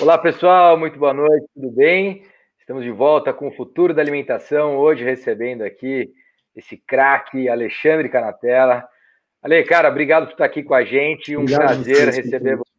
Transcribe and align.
Olá, 0.00 0.16
pessoal, 0.16 0.78
muito 0.78 0.98
boa 0.98 1.12
noite, 1.12 1.46
tudo 1.52 1.70
bem? 1.70 2.24
Estamos 2.58 2.82
de 2.82 2.90
volta 2.90 3.34
com 3.34 3.48
o 3.48 3.52
Futuro 3.52 3.92
da 3.92 4.00
Alimentação, 4.00 4.78
hoje 4.78 5.04
recebendo 5.04 5.60
aqui 5.60 6.10
esse 6.56 6.78
craque 6.78 7.50
Alexandre 7.50 8.08
Canatella. 8.08 8.88
Ale, 9.42 9.62
cara, 9.64 9.90
obrigado 9.90 10.24
por 10.24 10.32
estar 10.32 10.46
aqui 10.46 10.62
com 10.62 10.72
a 10.72 10.82
gente, 10.84 11.36
um 11.36 11.42
obrigado, 11.42 11.66
prazer 11.66 12.08
receber 12.08 12.56
você. 12.56 12.72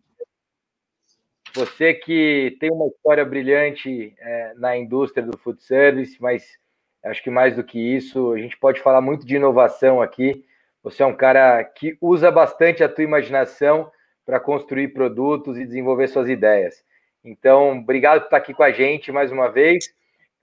Você 1.54 1.94
que 1.94 2.58
tem 2.60 2.72
uma 2.72 2.88
história 2.88 3.24
brilhante 3.24 4.16
é, 4.18 4.54
na 4.56 4.76
indústria 4.76 5.24
do 5.24 5.38
food 5.38 5.62
service, 5.64 6.20
mas 6.20 6.58
acho 7.06 7.22
que 7.22 7.30
mais 7.30 7.56
do 7.56 7.64
que 7.64 7.78
isso, 7.80 8.34
a 8.34 8.40
gente 8.40 8.58
pode 8.58 8.82
falar 8.82 9.00
muito 9.00 9.28
de 9.28 9.36
inovação 9.36 10.02
aqui. 10.02 10.44
Você 10.82 11.04
é 11.04 11.06
um 11.06 11.16
cara 11.16 11.64
que 11.64 11.96
usa 12.02 12.32
bastante 12.32 12.84
a 12.84 12.90
tua 12.90 13.04
imaginação 13.04 13.92
para 14.26 14.40
construir 14.40 14.88
produtos 14.88 15.60
e 15.60 15.68
desenvolver 15.68 16.08
suas 16.08 16.28
ideias. 16.28 16.84
Então, 17.24 17.80
obrigado 17.80 18.22
por 18.22 18.26
estar 18.26 18.38
aqui 18.38 18.54
com 18.54 18.64
a 18.64 18.72
gente 18.72 19.12
mais 19.12 19.32
uma 19.32 19.48
vez. 19.48 19.86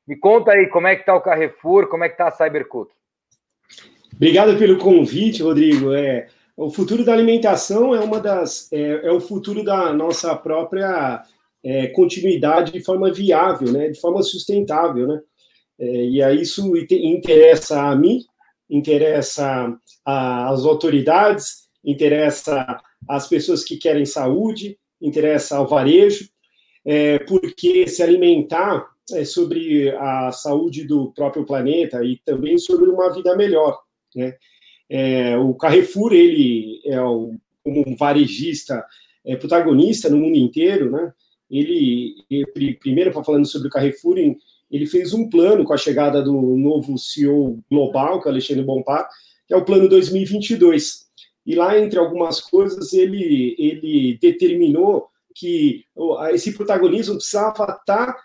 Me 0.06 0.16
conta 0.16 0.52
aí 0.52 0.68
como 0.68 0.87
é 0.87 0.95
que 0.95 1.02
está 1.02 1.14
o 1.14 1.20
Carrefour, 1.20 1.88
como 1.88 2.04
é 2.04 2.09
que 2.09 2.14
está 2.14 2.28
a 2.28 2.30
Cybercook. 2.30 2.91
Obrigado 4.14 4.56
pelo 4.59 4.78
convite, 4.78 5.42
Rodrigo. 5.42 5.92
É, 5.92 6.28
o 6.56 6.70
futuro 6.70 7.04
da 7.04 7.12
alimentação 7.12 7.95
é 7.95 8.01
uma 8.01 8.18
das 8.18 8.73
é, 8.73 9.06
é 9.06 9.12
o 9.12 9.20
futuro 9.20 9.62
da 9.62 9.92
nossa 9.92 10.34
própria 10.34 11.23
é, 11.62 11.88
continuidade 11.88 12.73
de 12.73 12.82
forma 12.82 13.12
viável, 13.12 13.70
né, 13.70 13.88
de 13.88 14.01
forma 14.01 14.23
sustentável, 14.23 15.06
né. 15.06 15.20
É, 15.79 16.04
e 16.06 16.23
aí 16.23 16.40
isso 16.40 16.76
interessa 16.90 17.80
a 17.80 17.95
mim, 17.95 18.24
interessa 18.68 19.73
às 20.04 20.65
autoridades, 20.65 21.68
interessa 21.84 22.80
às 23.09 23.29
pessoas 23.29 23.62
que 23.62 23.76
querem 23.76 24.04
saúde, 24.04 24.76
interessa 25.01 25.56
ao 25.56 25.68
varejo, 25.68 26.29
é, 26.88 27.19
porque 27.19 27.87
se 27.87 28.02
alimentar 28.02 28.88
é 29.12 29.23
sobre 29.23 29.90
a 29.90 30.32
saúde 30.32 30.85
do 30.85 31.12
próprio 31.12 31.45
planeta 31.45 32.02
e 32.02 32.16
também 32.24 32.57
sobre 32.57 32.88
uma 32.88 33.12
vida 33.12 33.37
melhor. 33.37 33.79
Né? 34.16 34.35
É, 34.88 35.37
o 35.37 35.52
Carrefour 35.52 36.15
ele 36.15 36.80
é 36.87 37.01
um, 37.02 37.38
um 37.66 37.95
varejista 37.95 38.82
é, 39.23 39.37
protagonista 39.37 40.09
no 40.09 40.16
mundo 40.16 40.38
inteiro, 40.38 40.90
né? 40.90 41.12
Ele, 41.51 42.15
ele 42.30 42.74
primeiro 42.74 43.12
falando 43.23 43.46
sobre 43.46 43.68
o 43.68 43.71
Carrefour, 43.71 44.16
ele 44.71 44.87
fez 44.87 45.12
um 45.12 45.29
plano 45.29 45.65
com 45.65 45.74
a 45.74 45.79
chegada 45.79 46.23
do 46.23 46.32
novo 46.57 46.99
CEO 46.99 47.59
global, 47.71 48.21
que 48.21 48.29
é 48.29 48.30
o 48.30 48.32
Alexandre 48.32 48.65
Bompard, 48.65 49.09
que 49.46 49.52
é 49.52 49.57
o 49.57 49.65
plano 49.65 49.88
2022. 49.88 51.07
E 51.45 51.55
lá 51.55 51.79
entre 51.79 51.99
algumas 51.99 52.40
coisas 52.40 52.95
ele 52.95 53.55
ele 53.59 54.18
determinou 54.21 55.09
que 55.38 55.84
esse 56.32 56.52
protagonismo 56.52 57.14
precisava 57.14 57.78
estar 57.78 58.16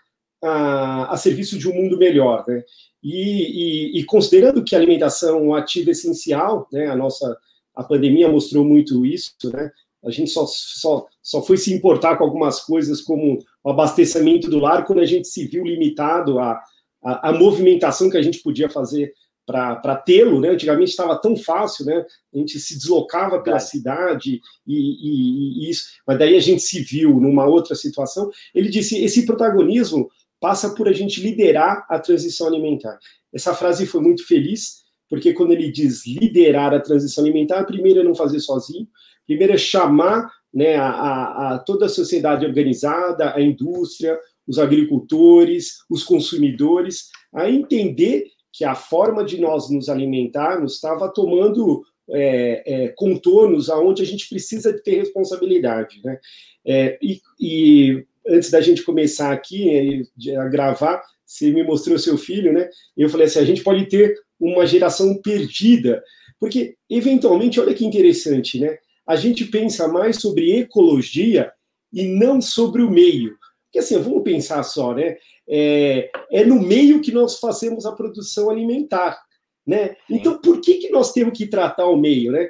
a, 0.42 1.12
a 1.12 1.16
serviço 1.16 1.58
de 1.58 1.68
um 1.68 1.74
mundo 1.74 1.96
melhor, 1.96 2.44
né? 2.46 2.62
E, 3.02 3.96
e, 3.96 4.00
e, 4.00 4.04
considerando 4.04 4.64
que 4.64 4.74
a 4.74 4.78
alimentação 4.78 5.38
é 5.38 5.40
um 5.40 5.54
ativo 5.54 5.90
essencial, 5.90 6.66
né? 6.72 6.86
A 6.86 6.96
nossa 6.96 7.36
a 7.74 7.82
pandemia 7.82 8.28
mostrou 8.28 8.64
muito 8.64 9.04
isso, 9.04 9.34
né? 9.52 9.70
A 10.04 10.10
gente 10.10 10.30
só, 10.30 10.46
só, 10.46 11.06
só 11.22 11.42
foi 11.42 11.56
se 11.56 11.72
importar 11.72 12.16
com 12.16 12.24
algumas 12.24 12.60
coisas 12.60 13.00
como 13.00 13.38
o 13.62 13.70
abastecimento 13.70 14.50
do 14.50 14.58
lar 14.58 14.84
quando 14.84 15.00
a 15.00 15.06
gente 15.06 15.26
se 15.26 15.46
viu 15.46 15.64
limitado 15.64 16.38
à, 16.38 16.62
à, 17.02 17.30
à 17.30 17.32
movimentação 17.32 18.10
que 18.10 18.16
a 18.16 18.22
gente 18.22 18.42
podia 18.42 18.68
fazer 18.68 19.12
para 19.46 19.96
tê-lo, 19.96 20.40
né? 20.40 20.50
Antigamente 20.50 20.90
estava 20.90 21.16
tão 21.20 21.36
fácil, 21.36 21.84
né? 21.84 22.04
A 22.34 22.38
gente 22.38 22.58
se 22.58 22.76
deslocava 22.76 23.42
pela 23.42 23.58
cidade 23.58 24.40
e, 24.66 24.74
e, 24.74 25.66
e, 25.66 25.70
isso, 25.70 25.84
mas 26.06 26.18
daí 26.18 26.36
a 26.36 26.40
gente 26.40 26.62
se 26.62 26.82
viu 26.82 27.20
numa 27.20 27.46
outra 27.46 27.74
situação. 27.74 28.30
Ele 28.54 28.68
disse: 28.68 29.02
esse 29.02 29.26
protagonismo 29.26 30.10
passa 30.40 30.74
por 30.74 30.88
a 30.88 30.92
gente 30.92 31.20
liderar 31.20 31.86
a 31.88 31.98
transição 31.98 32.46
alimentar. 32.46 32.98
Essa 33.32 33.54
frase 33.54 33.86
foi 33.86 34.00
muito 34.00 34.26
feliz, 34.26 34.82
porque 35.08 35.32
quando 35.32 35.52
ele 35.52 35.70
diz 35.70 36.06
liderar 36.06 36.72
a 36.72 36.80
transição 36.80 37.24
alimentar, 37.24 37.64
primeiro 37.64 38.00
é 38.00 38.04
não 38.04 38.14
fazer 38.14 38.40
sozinho, 38.40 38.86
primeiro 39.26 39.52
é 39.52 39.58
chamar 39.58 40.30
né, 40.52 40.76
a, 40.76 40.88
a, 40.88 41.54
a 41.54 41.58
toda 41.58 41.86
a 41.86 41.88
sociedade 41.88 42.46
organizada, 42.46 43.34
a 43.34 43.40
indústria, 43.40 44.18
os 44.46 44.58
agricultores, 44.58 45.78
os 45.90 46.04
consumidores, 46.04 47.08
a 47.32 47.50
entender 47.50 48.26
que 48.54 48.64
a 48.64 48.76
forma 48.76 49.24
de 49.24 49.40
nós 49.40 49.68
nos 49.68 49.88
alimentarmos 49.88 50.74
estava 50.74 51.12
tomando 51.12 51.84
é, 52.08 52.62
é, 52.64 52.88
contornos 52.90 53.68
aonde 53.68 54.00
a 54.00 54.06
gente 54.06 54.28
precisa 54.28 54.72
ter 54.72 54.96
responsabilidade, 54.96 56.00
né? 56.04 56.18
É, 56.64 56.96
e, 57.02 57.20
e, 57.40 58.06
antes 58.26 58.50
da 58.50 58.60
gente 58.60 58.84
começar 58.84 59.32
aqui 59.32 60.06
é, 60.28 60.36
a 60.36 60.48
gravar, 60.48 61.02
você 61.26 61.50
me 61.50 61.64
mostrou 61.64 61.98
seu 61.98 62.16
filho, 62.16 62.52
né? 62.52 62.70
Eu 62.96 63.08
falei 63.08 63.26
assim, 63.26 63.40
a 63.40 63.44
gente 63.44 63.64
pode 63.64 63.86
ter 63.86 64.14
uma 64.38 64.64
geração 64.64 65.20
perdida, 65.20 66.00
porque 66.38 66.76
eventualmente, 66.88 67.58
olha 67.58 67.74
que 67.74 67.84
interessante, 67.84 68.60
né? 68.60 68.78
A 69.04 69.16
gente 69.16 69.46
pensa 69.46 69.88
mais 69.88 70.20
sobre 70.20 70.58
ecologia 70.58 71.50
e 71.92 72.04
não 72.06 72.40
sobre 72.40 72.82
o 72.82 72.90
meio. 72.90 73.36
Porque 73.74 73.80
assim, 73.80 73.98
vamos 73.98 74.22
pensar 74.22 74.62
só, 74.62 74.94
né? 74.94 75.16
É, 75.48 76.08
é 76.30 76.44
no 76.44 76.62
meio 76.62 77.00
que 77.00 77.10
nós 77.10 77.40
fazemos 77.40 77.84
a 77.84 77.90
produção 77.90 78.48
alimentar, 78.48 79.20
né? 79.66 79.96
Então, 80.08 80.40
por 80.40 80.60
que, 80.60 80.74
que 80.74 80.90
nós 80.90 81.12
temos 81.12 81.36
que 81.36 81.48
tratar 81.48 81.86
o 81.86 81.96
meio, 81.96 82.30
né? 82.30 82.48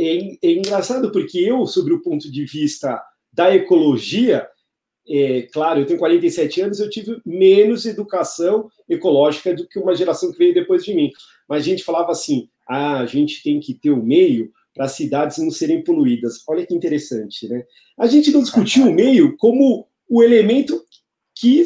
É, 0.00 0.16
é 0.42 0.50
engraçado 0.50 1.12
porque 1.12 1.38
eu, 1.38 1.64
sobre 1.64 1.94
o 1.94 2.02
ponto 2.02 2.28
de 2.28 2.44
vista 2.44 3.00
da 3.32 3.54
ecologia, 3.54 4.48
é, 5.08 5.42
claro, 5.42 5.78
eu 5.78 5.86
tenho 5.86 6.00
47 6.00 6.62
anos, 6.62 6.80
eu 6.80 6.90
tive 6.90 7.20
menos 7.24 7.86
educação 7.86 8.68
ecológica 8.88 9.54
do 9.54 9.68
que 9.68 9.78
uma 9.78 9.94
geração 9.94 10.32
que 10.32 10.38
veio 10.38 10.54
depois 10.54 10.84
de 10.84 10.92
mim. 10.92 11.12
Mas 11.48 11.62
a 11.62 11.66
gente 11.66 11.84
falava 11.84 12.10
assim: 12.10 12.48
ah, 12.68 12.98
a 12.98 13.06
gente 13.06 13.44
tem 13.44 13.60
que 13.60 13.74
ter 13.74 13.92
o 13.92 14.02
meio 14.02 14.50
para 14.74 14.86
as 14.86 14.92
cidades 14.92 15.38
não 15.38 15.52
serem 15.52 15.84
poluídas. 15.84 16.42
Olha 16.48 16.66
que 16.66 16.74
interessante, 16.74 17.46
né? 17.46 17.62
A 17.96 18.08
gente 18.08 18.32
não 18.32 18.42
discutiu 18.42 18.88
o 18.88 18.92
meio 18.92 19.36
como 19.36 19.86
o 20.08 20.22
elemento 20.22 20.82
que, 21.34 21.64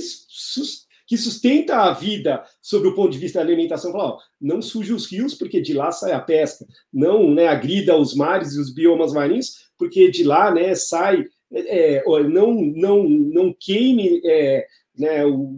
que 1.06 1.16
sustenta 1.16 1.76
a 1.76 1.92
vida 1.92 2.44
sob 2.60 2.88
o 2.88 2.94
ponto 2.94 3.10
de 3.10 3.18
vista 3.18 3.38
da 3.38 3.44
alimentação. 3.44 3.92
Falar, 3.92 4.10
ó, 4.10 4.18
não 4.40 4.62
suje 4.62 4.92
os 4.92 5.10
rios, 5.10 5.34
porque 5.34 5.60
de 5.60 5.72
lá 5.72 5.90
sai 5.90 6.12
a 6.12 6.20
pesca. 6.20 6.66
Não 6.92 7.32
né, 7.32 7.48
agrida 7.48 7.96
os 7.96 8.14
mares 8.14 8.54
e 8.54 8.60
os 8.60 8.72
biomas 8.72 9.12
marinhos, 9.12 9.70
porque 9.76 10.10
de 10.10 10.24
lá 10.24 10.52
né, 10.52 10.74
sai. 10.74 11.24
É, 11.50 12.04
não, 12.28 12.52
não, 12.52 13.08
não 13.08 13.56
queime 13.58 14.20
é, 14.22 14.66
né, 14.98 15.24
o, 15.24 15.50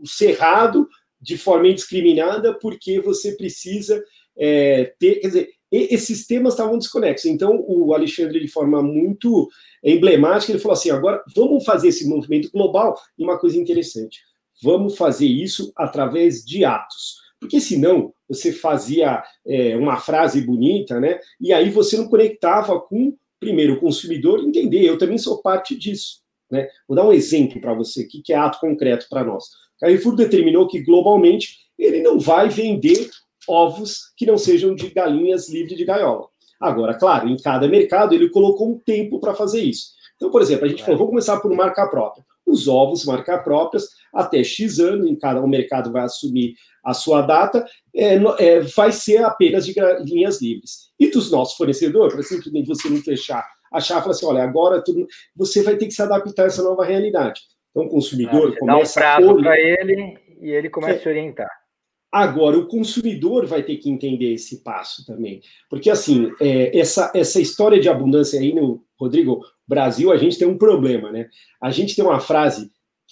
o 0.00 0.06
cerrado 0.06 0.88
de 1.20 1.36
forma 1.36 1.68
indiscriminada, 1.68 2.54
porque 2.58 2.98
você 3.00 3.32
precisa 3.32 4.02
é, 4.36 4.94
ter. 4.98 5.16
Quer 5.16 5.26
dizer, 5.26 5.50
esses 5.70 6.26
temas 6.26 6.54
estavam 6.54 6.78
desconexos. 6.78 7.26
Então, 7.26 7.64
o 7.66 7.94
Alexandre, 7.94 8.40
de 8.40 8.48
forma 8.48 8.82
muito 8.82 9.48
emblemática, 9.82 10.52
ele 10.52 10.58
falou 10.58 10.74
assim: 10.74 10.90
agora 10.90 11.22
vamos 11.34 11.64
fazer 11.64 11.88
esse 11.88 12.08
movimento 12.08 12.50
global 12.50 12.98
e 13.18 13.22
uma 13.22 13.38
coisa 13.38 13.58
interessante. 13.58 14.20
Vamos 14.62 14.96
fazer 14.96 15.26
isso 15.26 15.72
através 15.76 16.44
de 16.44 16.64
atos. 16.64 17.18
Porque 17.40 17.60
senão 17.60 18.12
você 18.28 18.52
fazia 18.52 19.22
é, 19.46 19.76
uma 19.76 19.96
frase 19.98 20.40
bonita, 20.40 20.98
né? 20.98 21.20
E 21.40 21.52
aí 21.52 21.70
você 21.70 21.96
não 21.96 22.08
conectava 22.08 22.80
com, 22.80 23.16
primeiro, 23.38 23.74
o 23.74 23.80
consumidor 23.80 24.40
entender. 24.40 24.84
Eu 24.84 24.98
também 24.98 25.18
sou 25.18 25.40
parte 25.40 25.76
disso. 25.76 26.20
Né? 26.50 26.68
Vou 26.86 26.96
dar 26.96 27.06
um 27.06 27.12
exemplo 27.12 27.60
para 27.60 27.74
você, 27.74 28.02
o 28.02 28.08
que 28.08 28.32
é 28.32 28.36
ato 28.36 28.58
concreto 28.58 29.06
para 29.08 29.22
nós. 29.22 29.44
Carrefour 29.78 30.16
determinou 30.16 30.66
que 30.66 30.82
globalmente 30.82 31.58
ele 31.78 32.02
não 32.02 32.18
vai 32.18 32.48
vender 32.48 33.08
ovos 33.48 34.12
que 34.16 34.26
não 34.26 34.36
sejam 34.36 34.74
de 34.74 34.90
galinhas 34.90 35.48
livres 35.48 35.76
de 35.76 35.84
gaiola. 35.84 36.26
Agora, 36.60 36.94
claro, 36.94 37.28
em 37.28 37.36
cada 37.36 37.68
mercado 37.68 38.14
ele 38.14 38.28
colocou 38.30 38.70
um 38.70 38.78
tempo 38.78 39.20
para 39.20 39.34
fazer 39.34 39.62
isso. 39.62 39.92
Então, 40.16 40.30
por 40.30 40.42
exemplo, 40.42 40.66
a 40.66 40.68
gente 40.68 40.82
falou, 40.82 40.98
vamos 40.98 41.10
começar 41.10 41.38
por 41.40 41.54
marca 41.54 41.86
própria. 41.86 42.24
Os 42.44 42.66
ovos, 42.66 43.04
marca 43.04 43.38
próprias, 43.38 43.88
até 44.12 44.42
X 44.42 44.80
anos, 44.80 45.08
em 45.08 45.14
cada 45.14 45.40
um 45.40 45.46
mercado 45.46 45.92
vai 45.92 46.02
assumir 46.02 46.54
a 46.84 46.92
sua 46.92 47.22
data, 47.22 47.64
é, 47.94 48.14
é, 48.38 48.60
vai 48.60 48.90
ser 48.90 49.22
apenas 49.22 49.64
de 49.64 49.74
galinhas 49.74 50.42
livres. 50.42 50.90
E 50.98 51.10
dos 51.10 51.30
nossos 51.30 51.56
fornecedores, 51.56 52.14
para 52.14 52.22
simplesmente 52.22 52.66
você 52.66 52.88
não 52.88 52.96
fechar, 52.98 53.46
achar, 53.72 54.00
falar 54.00 54.12
assim, 54.12 54.26
olha, 54.26 54.42
agora 54.42 54.82
tudo, 54.82 55.06
você 55.36 55.62
vai 55.62 55.76
ter 55.76 55.86
que 55.86 55.92
se 55.92 56.02
adaptar 56.02 56.44
a 56.44 56.46
essa 56.46 56.62
nova 56.62 56.84
realidade. 56.84 57.42
Então, 57.70 57.84
o 57.84 57.90
consumidor 57.90 58.54
é, 58.54 58.58
começa 58.58 58.98
dá 58.98 59.18
um 59.18 59.20
prazo 59.20 59.42
para 59.42 59.60
ele 59.60 60.18
e 60.40 60.50
ele 60.50 60.70
começa 60.70 60.98
a 60.98 61.02
se 61.02 61.08
orientar. 61.08 61.67
Agora, 62.10 62.56
o 62.56 62.66
consumidor 62.66 63.46
vai 63.46 63.62
ter 63.62 63.76
que 63.76 63.90
entender 63.90 64.32
esse 64.32 64.62
passo 64.62 65.04
também. 65.04 65.42
Porque, 65.68 65.90
assim, 65.90 66.30
é, 66.40 66.78
essa, 66.78 67.12
essa 67.14 67.40
história 67.40 67.78
de 67.78 67.88
abundância 67.88 68.40
aí 68.40 68.54
no 68.54 68.82
Rodrigo, 68.98 69.42
Brasil, 69.66 70.10
a 70.10 70.16
gente 70.16 70.38
tem 70.38 70.48
um 70.48 70.56
problema, 70.56 71.12
né? 71.12 71.28
A 71.60 71.70
gente 71.70 71.94
tem 71.94 72.02
uma 72.02 72.18
frase 72.18 72.70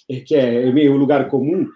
é, 0.09 0.19
que 0.19 0.35
é 0.35 0.71
meio 0.71 0.97
lugar 0.97 1.29
comum: 1.29 1.67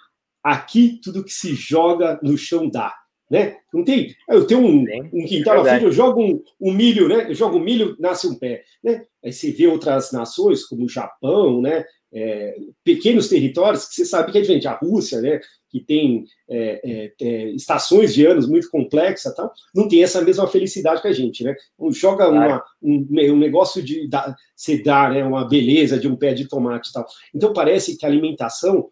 aqui 0.44 1.00
tudo 1.03 1.23
que 1.23 1.31
se 1.31 1.53
joga 1.53 2.19
no 2.23 2.35
chão 2.38 2.68
dá. 2.68 2.94
Né? 3.29 3.56
Não 3.73 3.83
tem. 3.83 4.13
Eu 4.27 4.45
tenho 4.45 4.59
um, 4.59 4.83
um 5.13 5.25
quintal 5.25 5.57
na 5.57 5.63
frente, 5.63 5.85
eu 5.85 5.91
jogo 5.91 6.21
um, 6.21 6.44
um, 6.59 6.73
milho, 6.73 7.07
né? 7.07 7.29
Eu 7.29 7.33
jogo 7.33 7.57
um 7.57 7.63
milho, 7.63 7.95
nasce 7.97 8.27
um 8.27 8.38
pé. 8.38 8.63
Né? 8.83 9.06
Aí 9.23 9.31
você 9.31 9.51
vê 9.51 9.68
outras 9.68 10.12
nações, 10.12 10.65
como 10.65 10.83
o 10.83 10.89
Japão, 10.89 11.62
né? 11.62 11.85
É, 12.13 12.56
pequenos 12.84 13.28
territórios, 13.28 13.88
que 13.88 13.96
você 13.96 14.06
sabe 14.06 14.31
que 14.31 14.38
é 14.38 14.42
diferente. 14.42 14.68
A 14.68 14.74
Rússia, 14.74 15.22
né, 15.22 15.40
que 15.69 15.80
tem 15.80 16.25
é, 16.50 16.81
é, 16.84 17.13
é 17.22 17.50
estações 17.52 18.13
de 18.13 18.25
anos 18.25 18.48
muito 18.48 18.69
complexa, 18.69 19.34
tal, 19.34 19.52
não 19.74 19.88
tem 19.88 20.04
essa 20.04 20.22
mesma 20.22 20.46
felicidade 20.48 21.02
que 21.02 21.08
a 21.08 21.13
gente, 21.13 21.44
né? 21.44 21.56
Joga 21.92 22.28
uma, 22.30 22.62
um, 22.81 23.08
um, 23.10 23.38
negócio 23.38 23.81
de 23.81 24.08
dar, 24.08 24.36
se 24.56 24.84
dá, 24.84 25.10
né, 25.10 25.24
uma 25.24 25.48
beleza 25.48 25.98
de 25.98 26.08
um 26.08 26.16
pé 26.16 26.34
de 26.34 26.48
tomate, 26.48 26.92
tal. 26.92 27.06
Então 27.34 27.54
parece 27.54 27.98
que 27.98 28.06
a 28.06 28.10
alimentação 28.10 28.90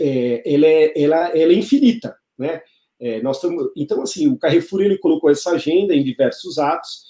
é, 0.00 0.42
ela, 0.54 0.66
é, 0.66 0.92
ela, 0.96 1.28
ela 1.36 1.52
é 1.52 1.56
infinita, 1.56 2.16
né? 2.38 2.62
É, 2.98 3.20
nós 3.20 3.40
então, 3.76 4.02
assim, 4.02 4.28
o 4.28 4.38
Carrefour 4.38 4.80
ele 4.80 4.96
colocou 4.96 5.28
essa 5.28 5.50
agenda 5.50 5.92
em 5.92 6.04
diversos 6.04 6.56
atos, 6.56 7.02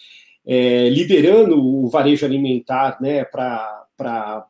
é, 0.45 0.89
liderando 0.89 1.63
o 1.63 1.87
varejo 1.89 2.25
alimentar 2.25 2.99
né, 2.99 3.25
para 3.27 4.47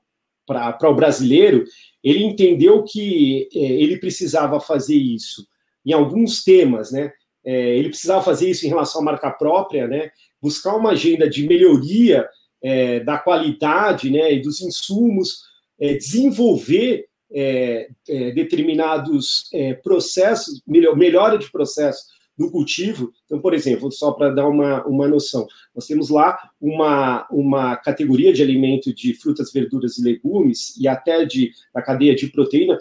o 0.49 0.95
brasileiro, 0.95 1.65
ele 2.03 2.25
entendeu 2.25 2.83
que 2.83 3.49
é, 3.55 3.59
ele 3.59 3.97
precisava 3.97 4.61
fazer 4.61 4.97
isso 4.97 5.47
em 5.85 5.93
alguns 5.93 6.43
temas, 6.43 6.91
né? 6.93 7.13
É, 7.45 7.77
ele 7.77 7.89
precisava 7.89 8.23
fazer 8.23 8.49
isso 8.51 8.65
em 8.65 8.69
relação 8.69 9.01
à 9.01 9.05
marca 9.05 9.31
própria, 9.31 9.87
né? 9.87 10.11
Buscar 10.41 10.77
uma 10.77 10.91
agenda 10.91 11.29
de 11.29 11.47
melhoria 11.47 12.29
é, 12.63 13.01
da 13.01 13.19
qualidade, 13.19 14.11
né? 14.11 14.33
E 14.33 14.41
dos 14.41 14.61
insumos, 14.61 15.43
é, 15.81 15.95
desenvolver 15.95 17.07
é, 17.35 17.89
é, 18.09 18.31
determinados 18.33 19.51
processos, 19.83 20.63
melhora 20.67 21.39
de 21.39 21.51
processo 21.51 22.05
do 22.37 22.51
cultivo. 22.51 23.13
Então, 23.25 23.41
por 23.41 23.55
exemplo, 23.55 23.91
só 23.91 24.13
para 24.13 24.31
dar 24.31 24.49
uma, 24.49 24.85
uma 24.87 25.09
noção, 25.09 25.47
nós 25.75 25.87
temos 25.87 26.11
lá 26.11 26.39
uma, 26.61 27.27
uma 27.31 27.77
categoria 27.77 28.33
de 28.33 28.43
alimento 28.43 28.95
de 28.95 29.15
frutas, 29.15 29.53
verduras 29.53 29.99
e 29.99 30.03
legumes, 30.03 30.77
e 30.79 30.89
até 30.89 31.25
de, 31.25 31.53
da 31.75 31.83
cadeia 31.83 32.15
de 32.15 32.29
proteína, 32.29 32.79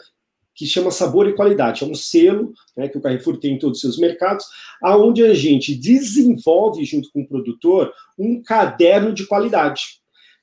que 0.53 0.65
chama 0.65 0.91
Sabor 0.91 1.27
e 1.27 1.33
Qualidade. 1.33 1.83
É 1.83 1.87
um 1.87 1.95
selo 1.95 2.53
né, 2.75 2.87
que 2.87 2.97
o 2.97 3.01
Carrefour 3.01 3.37
tem 3.37 3.55
em 3.55 3.59
todos 3.59 3.77
os 3.77 3.81
seus 3.81 3.97
mercados, 3.97 4.45
aonde 4.81 5.23
a 5.23 5.33
gente 5.33 5.73
desenvolve, 5.75 6.83
junto 6.83 7.09
com 7.11 7.21
o 7.21 7.27
produtor, 7.27 7.91
um 8.17 8.41
caderno 8.41 9.13
de 9.13 9.25
qualidade 9.25 10.00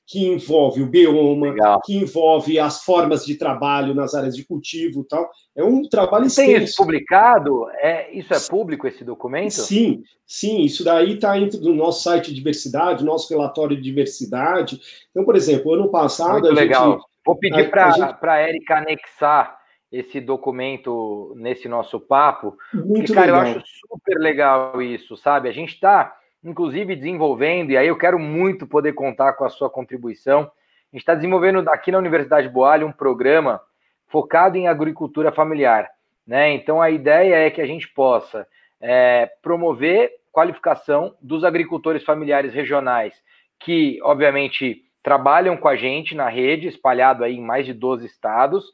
que 0.09 0.25
envolve 0.25 0.81
o 0.81 0.87
bioma, 0.87 1.51
Legal. 1.51 1.79
que 1.85 1.95
envolve 1.95 2.57
as 2.57 2.83
formas 2.83 3.23
de 3.23 3.35
trabalho 3.35 3.93
nas 3.93 4.15
áreas 4.15 4.35
de 4.35 4.43
cultivo 4.43 5.03
tal. 5.03 5.29
É 5.55 5.63
um 5.63 5.87
trabalho 5.87 6.25
extenso. 6.25 6.51
Tem 6.51 6.63
isso 6.63 6.77
publicado? 6.77 7.69
É, 7.75 8.11
isso 8.17 8.33
é 8.33 8.39
público, 8.39 8.87
esse 8.87 9.03
documento? 9.03 9.51
Sim, 9.51 10.01
sim. 10.25 10.61
Isso 10.61 10.83
daí 10.83 11.13
está 11.13 11.33
dentro 11.33 11.59
do 11.59 11.75
nosso 11.75 12.01
site 12.01 12.29
de 12.29 12.33
diversidade, 12.33 13.05
nosso 13.05 13.31
relatório 13.31 13.77
de 13.77 13.83
diversidade. 13.83 14.81
Então, 15.11 15.23
por 15.23 15.35
exemplo, 15.35 15.75
ano 15.75 15.91
passado... 15.91 16.41
Muito 16.41 16.55
legal. 16.55 16.93
Gente, 16.93 17.03
Vou 17.23 17.35
pedir 17.35 17.69
para 17.69 17.89
a 17.89 17.91
gente... 17.91 18.17
a 18.19 18.37
Érica 18.37 18.77
anexar 18.79 19.59
esse 19.91 20.19
documento 20.19 21.35
nesse 21.37 21.67
nosso 21.67 21.99
papo. 21.99 22.57
Muito 22.73 23.07
porque, 23.07 23.13
cara, 23.13 23.25
legal. 23.27 23.45
eu 23.45 23.57
acho 23.59 23.65
super 23.87 24.17
legal 24.17 24.81
isso, 24.81 25.15
sabe? 25.17 25.47
A 25.47 25.51
gente 25.51 25.75
está 25.75 26.15
inclusive 26.43 26.95
desenvolvendo, 26.95 27.71
e 27.71 27.77
aí 27.77 27.87
eu 27.87 27.97
quero 27.97 28.17
muito 28.17 28.65
poder 28.65 28.93
contar 28.93 29.33
com 29.33 29.45
a 29.45 29.49
sua 29.49 29.69
contribuição. 29.69 30.41
A 30.41 30.95
gente 30.95 31.01
está 31.01 31.13
desenvolvendo 31.13 31.67
aqui 31.69 31.91
na 31.91 31.97
Universidade 31.97 32.49
Boalho 32.49 32.87
um 32.87 32.91
programa 32.91 33.61
focado 34.07 34.57
em 34.57 34.67
agricultura 34.67 35.31
familiar. 35.31 35.89
Né? 36.25 36.53
Então 36.53 36.81
a 36.81 36.89
ideia 36.89 37.35
é 37.35 37.49
que 37.49 37.61
a 37.61 37.65
gente 37.65 37.87
possa 37.87 38.47
é, 38.81 39.29
promover 39.41 40.11
qualificação 40.31 41.15
dos 41.21 41.43
agricultores 41.43 42.03
familiares 42.03 42.53
regionais, 42.53 43.13
que 43.59 43.99
obviamente 44.03 44.83
trabalham 45.03 45.57
com 45.57 45.67
a 45.67 45.75
gente 45.75 46.15
na 46.15 46.29
rede, 46.29 46.67
espalhado 46.67 47.23
aí 47.23 47.35
em 47.35 47.41
mais 47.41 47.65
de 47.65 47.73
12 47.73 48.05
estados, 48.05 48.65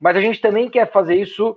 mas 0.00 0.16
a 0.16 0.20
gente 0.20 0.40
também 0.40 0.68
quer 0.68 0.90
fazer 0.90 1.16
isso 1.16 1.56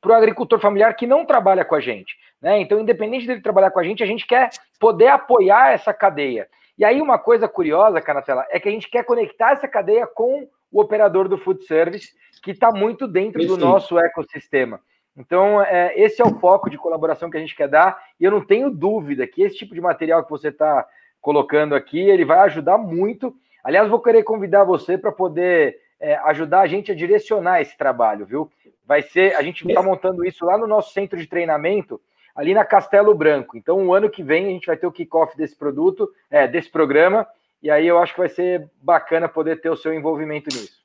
para 0.00 0.12
o 0.12 0.14
agricultor 0.14 0.58
familiar 0.60 0.94
que 0.94 1.06
não 1.06 1.24
trabalha 1.24 1.64
com 1.64 1.74
a 1.74 1.80
gente. 1.80 2.16
Né? 2.42 2.60
Então, 2.60 2.80
independente 2.80 3.26
dele 3.26 3.40
trabalhar 3.40 3.70
com 3.70 3.78
a 3.78 3.84
gente, 3.84 4.02
a 4.02 4.06
gente 4.06 4.26
quer 4.26 4.50
poder 4.80 5.08
apoiar 5.08 5.72
essa 5.72 5.94
cadeia. 5.94 6.48
E 6.76 6.84
aí, 6.84 7.00
uma 7.00 7.18
coisa 7.18 7.46
curiosa, 7.48 8.00
Canatela, 8.00 8.44
é 8.50 8.58
que 8.58 8.68
a 8.68 8.72
gente 8.72 8.90
quer 8.90 9.04
conectar 9.04 9.52
essa 9.52 9.68
cadeia 9.68 10.06
com 10.06 10.48
o 10.72 10.80
operador 10.80 11.28
do 11.28 11.38
food 11.38 11.64
service, 11.64 12.12
que 12.42 12.50
está 12.50 12.72
muito 12.72 13.06
dentro 13.06 13.46
do 13.46 13.56
nosso 13.56 13.98
ecossistema. 13.98 14.80
Então, 15.16 15.62
é, 15.62 15.92
esse 15.94 16.20
é 16.20 16.24
o 16.24 16.38
foco 16.40 16.70
de 16.70 16.78
colaboração 16.78 17.30
que 17.30 17.36
a 17.36 17.40
gente 17.40 17.54
quer 17.54 17.68
dar, 17.68 18.02
e 18.18 18.24
eu 18.24 18.30
não 18.30 18.44
tenho 18.44 18.70
dúvida 18.70 19.26
que 19.26 19.42
esse 19.42 19.56
tipo 19.56 19.74
de 19.74 19.80
material 19.80 20.24
que 20.24 20.30
você 20.30 20.48
está 20.48 20.86
colocando 21.20 21.74
aqui, 21.74 22.00
ele 22.00 22.24
vai 22.24 22.38
ajudar 22.40 22.78
muito. 22.78 23.34
Aliás, 23.62 23.88
vou 23.88 24.00
querer 24.00 24.24
convidar 24.24 24.64
você 24.64 24.98
para 24.98 25.12
poder 25.12 25.78
é, 26.00 26.16
ajudar 26.24 26.62
a 26.62 26.66
gente 26.66 26.90
a 26.90 26.94
direcionar 26.94 27.60
esse 27.60 27.76
trabalho, 27.76 28.26
viu? 28.26 28.50
Vai 28.84 29.02
ser, 29.02 29.36
a 29.36 29.42
gente 29.42 29.66
está 29.68 29.82
montando 29.82 30.24
isso 30.24 30.44
lá 30.44 30.58
no 30.58 30.66
nosso 30.66 30.92
centro 30.92 31.16
de 31.16 31.28
treinamento, 31.28 32.00
ali 32.34 32.54
na 32.54 32.64
Castelo 32.64 33.14
Branco. 33.14 33.56
Então, 33.56 33.86
o 33.86 33.94
ano 33.94 34.10
que 34.10 34.22
vem 34.22 34.46
a 34.46 34.50
gente 34.50 34.66
vai 34.66 34.76
ter 34.76 34.86
o 34.86 34.92
kickoff 34.92 35.36
desse 35.36 35.56
produto, 35.56 36.10
é, 36.30 36.46
desse 36.48 36.70
programa, 36.70 37.26
e 37.62 37.70
aí 37.70 37.86
eu 37.86 37.98
acho 37.98 38.12
que 38.12 38.20
vai 38.20 38.28
ser 38.28 38.68
bacana 38.80 39.28
poder 39.28 39.60
ter 39.60 39.70
o 39.70 39.76
seu 39.76 39.94
envolvimento 39.94 40.54
nisso. 40.54 40.82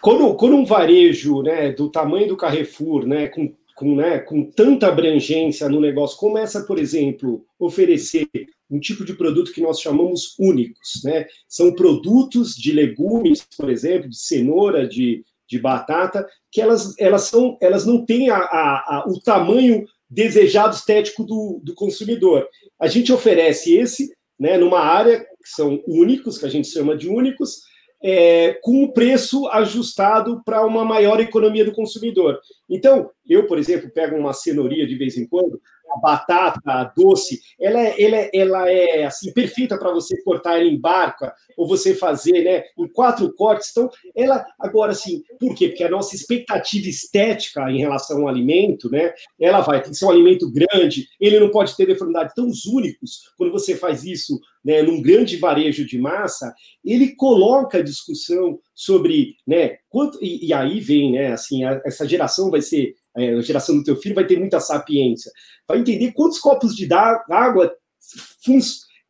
Quando, 0.00 0.34
quando 0.34 0.56
um 0.56 0.64
varejo 0.64 1.42
né, 1.42 1.72
do 1.72 1.90
tamanho 1.90 2.28
do 2.28 2.36
Carrefour, 2.36 3.06
né, 3.06 3.28
com, 3.28 3.52
com, 3.74 3.94
né, 3.94 4.18
com 4.20 4.44
tanta 4.44 4.88
abrangência 4.88 5.68
no 5.68 5.80
negócio, 5.80 6.18
começa, 6.18 6.62
por 6.62 6.78
exemplo, 6.78 7.44
oferecer 7.58 8.26
um 8.70 8.80
tipo 8.80 9.04
de 9.04 9.14
produto 9.14 9.52
que 9.52 9.60
nós 9.60 9.80
chamamos 9.80 10.34
únicos, 10.38 11.02
né? 11.04 11.26
São 11.48 11.72
produtos 11.72 12.54
de 12.54 12.72
legumes, 12.72 13.46
por 13.56 13.70
exemplo, 13.70 14.08
de 14.08 14.18
cenoura, 14.18 14.88
de, 14.88 15.24
de 15.48 15.58
batata, 15.58 16.26
que 16.50 16.60
elas, 16.60 16.98
elas, 16.98 17.22
são, 17.22 17.56
elas 17.60 17.86
não 17.86 18.04
têm 18.04 18.28
a, 18.30 18.38
a, 18.38 18.96
a, 18.96 19.04
o 19.06 19.20
tamanho 19.20 19.84
desejado 20.08 20.74
estético 20.74 21.24
do, 21.24 21.60
do 21.62 21.74
consumidor. 21.74 22.48
A 22.78 22.86
gente 22.86 23.12
oferece 23.12 23.74
esse 23.74 24.14
né, 24.38 24.56
numa 24.58 24.80
área 24.80 25.20
que 25.20 25.48
são 25.48 25.82
únicos, 25.86 26.38
que 26.38 26.46
a 26.46 26.50
gente 26.50 26.68
chama 26.68 26.96
de 26.96 27.08
únicos, 27.08 27.60
é, 28.02 28.58
com 28.62 28.84
o 28.84 28.92
preço 28.92 29.46
ajustado 29.48 30.42
para 30.44 30.64
uma 30.64 30.84
maior 30.84 31.18
economia 31.20 31.64
do 31.64 31.72
consumidor. 31.72 32.38
Então, 32.68 33.10
eu, 33.26 33.46
por 33.46 33.58
exemplo, 33.58 33.90
pego 33.90 34.16
uma 34.16 34.32
cenouria 34.32 34.86
de 34.86 34.96
vez 34.96 35.16
em 35.16 35.26
quando, 35.26 35.60
a 35.92 35.98
batata 35.98 36.92
doce, 36.96 37.40
ela 37.60 37.80
é, 37.80 38.02
ela 38.02 38.16
é, 38.16 38.30
ela 38.32 38.70
é 38.70 39.04
assim 39.04 39.32
perfeita 39.32 39.78
para 39.78 39.92
você 39.92 40.20
cortar 40.22 40.60
em 40.62 40.78
barca 40.78 41.34
ou 41.56 41.66
você 41.66 41.94
fazer, 41.94 42.44
né, 42.44 42.64
em 42.78 42.86
quatro 42.88 43.32
cortes. 43.34 43.70
Então, 43.70 43.90
ela 44.14 44.44
agora 44.58 44.92
assim, 44.92 45.22
por 45.38 45.54
quê? 45.54 45.68
Porque 45.68 45.84
a 45.84 45.90
nossa 45.90 46.14
expectativa 46.14 46.88
estética 46.88 47.70
em 47.70 47.78
relação 47.78 48.22
ao 48.22 48.28
alimento, 48.28 48.90
né, 48.90 49.12
ela 49.40 49.60
vai 49.60 49.82
ter 49.82 49.90
que 49.90 49.96
ser 49.96 50.06
um 50.06 50.10
alimento 50.10 50.50
grande, 50.50 51.08
ele 51.20 51.40
não 51.40 51.50
pode 51.50 51.76
ter 51.76 51.86
deformidade. 51.86 52.30
Então, 52.32 52.48
os 52.48 52.66
únicos, 52.66 53.32
quando 53.36 53.52
você 53.52 53.76
faz 53.76 54.04
isso, 54.04 54.40
né, 54.64 54.82
num 54.82 55.00
grande 55.00 55.36
varejo 55.36 55.86
de 55.86 55.98
massa, 55.98 56.52
ele 56.84 57.14
coloca 57.14 57.78
a 57.78 57.82
discussão 57.82 58.58
sobre, 58.74 59.36
né, 59.46 59.78
quanto 59.88 60.18
e, 60.22 60.46
e 60.46 60.52
aí 60.52 60.80
vem, 60.80 61.12
né, 61.12 61.32
assim, 61.32 61.64
a, 61.64 61.80
essa 61.84 62.06
geração 62.06 62.50
vai 62.50 62.60
ser 62.60 62.94
a 63.16 63.40
geração 63.40 63.76
do 63.76 63.84
teu 63.84 63.96
filho 63.96 64.14
vai 64.14 64.26
ter 64.26 64.38
muita 64.38 64.60
sapiência, 64.60 65.30
vai 65.66 65.78
entender 65.78 66.12
quantos 66.12 66.38
copos 66.38 66.74
de 66.74 66.88
água 66.92 67.74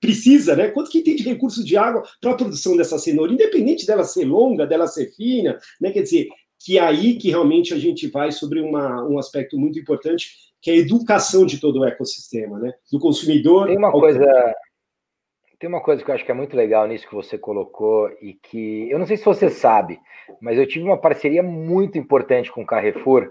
precisa, 0.00 0.54
né? 0.54 0.68
Quanto 0.68 0.90
que 0.90 1.02
tem 1.02 1.16
de 1.16 1.22
recursos 1.22 1.64
de 1.64 1.76
água 1.76 2.02
para 2.20 2.32
a 2.32 2.36
produção 2.36 2.76
dessa 2.76 2.98
cenoura, 2.98 3.32
independente 3.32 3.86
dela 3.86 4.04
ser 4.04 4.25
longa, 4.25 4.66
dela 4.66 4.86
ser 4.86 5.12
fina, 5.14 5.58
né? 5.80 5.90
Quer 5.90 6.02
dizer, 6.02 6.28
que 6.58 6.78
é 6.78 6.80
aí 6.80 7.16
que 7.16 7.30
realmente 7.30 7.75
a 7.75 7.78
gente 7.78 8.08
vai 8.08 8.30
sobre 8.30 8.60
uma, 8.60 9.04
um 9.06 9.18
aspecto 9.18 9.58
muito 9.58 9.78
importante, 9.78 10.30
que 10.60 10.70
é 10.70 10.75
a 10.75 10.78
educação 10.78 11.44
de 11.46 11.60
todo 11.60 11.80
o 11.80 11.84
ecossistema, 11.84 12.58
né? 12.58 12.72
Do 12.90 12.98
consumidor. 12.98 13.66
Tem 13.66 13.78
uma 13.78 13.88
ao... 13.88 14.00
coisa. 14.00 14.54
Tem 15.58 15.70
uma 15.70 15.82
coisa 15.82 16.04
que 16.04 16.10
eu 16.10 16.14
acho 16.14 16.25
que 16.25 16.30
é 16.30 16.34
muito 16.34 16.54
legal 16.54 16.86
nisso 16.86 17.08
que 17.08 17.14
você 17.14 17.38
colocou 17.38 18.10
e 18.20 18.34
que 18.34 18.90
eu 18.90 18.98
não 18.98 19.06
sei 19.06 19.16
se 19.16 19.25
você 19.25 19.48
sabe, 19.48 19.98
mas 20.38 20.58
eu 20.58 20.68
tive 20.68 20.84
uma 20.84 21.00
parceria 21.00 21.42
muito 21.42 21.96
importante 21.96 22.52
com 22.52 22.60
o 22.62 22.66
Carrefour 22.66 23.30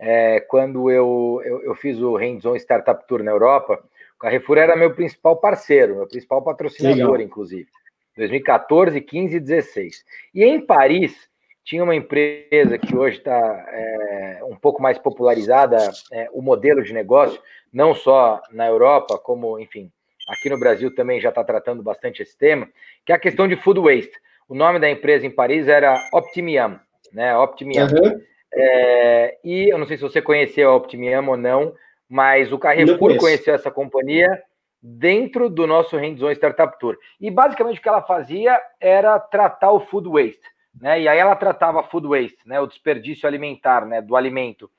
é, 0.00 0.40
quando 0.40 0.90
eu, 0.90 1.42
eu, 1.44 1.62
eu, 1.62 1.74
fiz 1.74 1.98
o 2.00 2.16
Hands-On 2.16 2.56
Startup 2.56 3.06
Tour 3.06 3.22
na 3.22 3.30
Europa, 3.30 3.78
o 4.16 4.18
Carrefour 4.18 4.56
era 4.56 4.74
meu 4.74 4.94
principal 4.94 5.36
parceiro, 5.36 5.96
meu 5.96 6.06
principal 6.08 6.42
patrocinador, 6.42 7.12
Legal. 7.12 7.20
inclusive. 7.20 7.68
2014, 8.16 8.98
15 8.98 9.36
e 9.36 9.40
16. 9.40 10.04
E 10.34 10.42
em 10.42 10.58
Paris, 10.58 11.28
tinha 11.62 11.84
uma 11.84 11.94
empresa 11.94 12.78
que 12.78 12.96
hoje 12.96 13.18
está 13.18 13.66
é, 13.68 14.40
um 14.44 14.56
pouco 14.56 14.80
mais 14.82 14.98
popularizada, 14.98 15.76
é, 16.12 16.28
o 16.32 16.40
modelo 16.40 16.82
de 16.82 16.94
negócio, 16.94 17.40
não 17.70 17.94
só 17.94 18.40
na 18.50 18.66
Europa, 18.66 19.18
como, 19.18 19.58
enfim, 19.60 19.92
aqui 20.28 20.48
no 20.48 20.58
Brasil 20.58 20.94
também 20.94 21.20
já 21.20 21.28
está 21.28 21.44
tratando 21.44 21.82
bastante 21.82 22.22
esse 22.22 22.36
tema, 22.36 22.68
que 23.04 23.12
é 23.12 23.14
a 23.14 23.20
questão 23.20 23.46
de 23.46 23.56
food 23.56 23.80
waste. 23.80 24.12
O 24.48 24.54
nome 24.54 24.78
da 24.78 24.90
empresa 24.90 25.26
em 25.26 25.30
Paris 25.30 25.68
era 25.68 25.94
Optimium, 26.12 26.78
né? 27.12 27.36
Optimium. 27.36 27.84
Uhum. 27.84 28.29
É, 28.52 29.38
e 29.44 29.72
eu 29.72 29.78
não 29.78 29.86
sei 29.86 29.96
se 29.96 30.02
você 30.02 30.20
conheceu 30.20 30.70
a 30.70 30.76
Optimium 30.76 31.28
ou 31.28 31.36
não, 31.36 31.74
mas 32.08 32.52
o 32.52 32.58
Carrefour 32.58 33.16
conheceu 33.16 33.54
essa 33.54 33.70
companhia 33.70 34.42
dentro 34.82 35.48
do 35.48 35.66
nosso 35.66 35.96
Hands-On 35.96 36.30
Startup 36.32 36.78
Tour. 36.78 36.96
E 37.20 37.30
basicamente 37.30 37.78
o 37.78 37.82
que 37.82 37.88
ela 37.88 38.02
fazia 38.02 38.60
era 38.80 39.18
tratar 39.18 39.72
o 39.72 39.80
food 39.80 40.08
waste, 40.08 40.42
né? 40.80 41.00
E 41.00 41.08
aí 41.08 41.18
ela 41.18 41.36
tratava 41.36 41.82
food 41.82 42.08
waste, 42.08 42.38
né? 42.46 42.60
O 42.60 42.66
desperdício 42.66 43.28
alimentar, 43.28 43.86
né? 43.86 44.00
Do 44.00 44.16
alimento, 44.16 44.70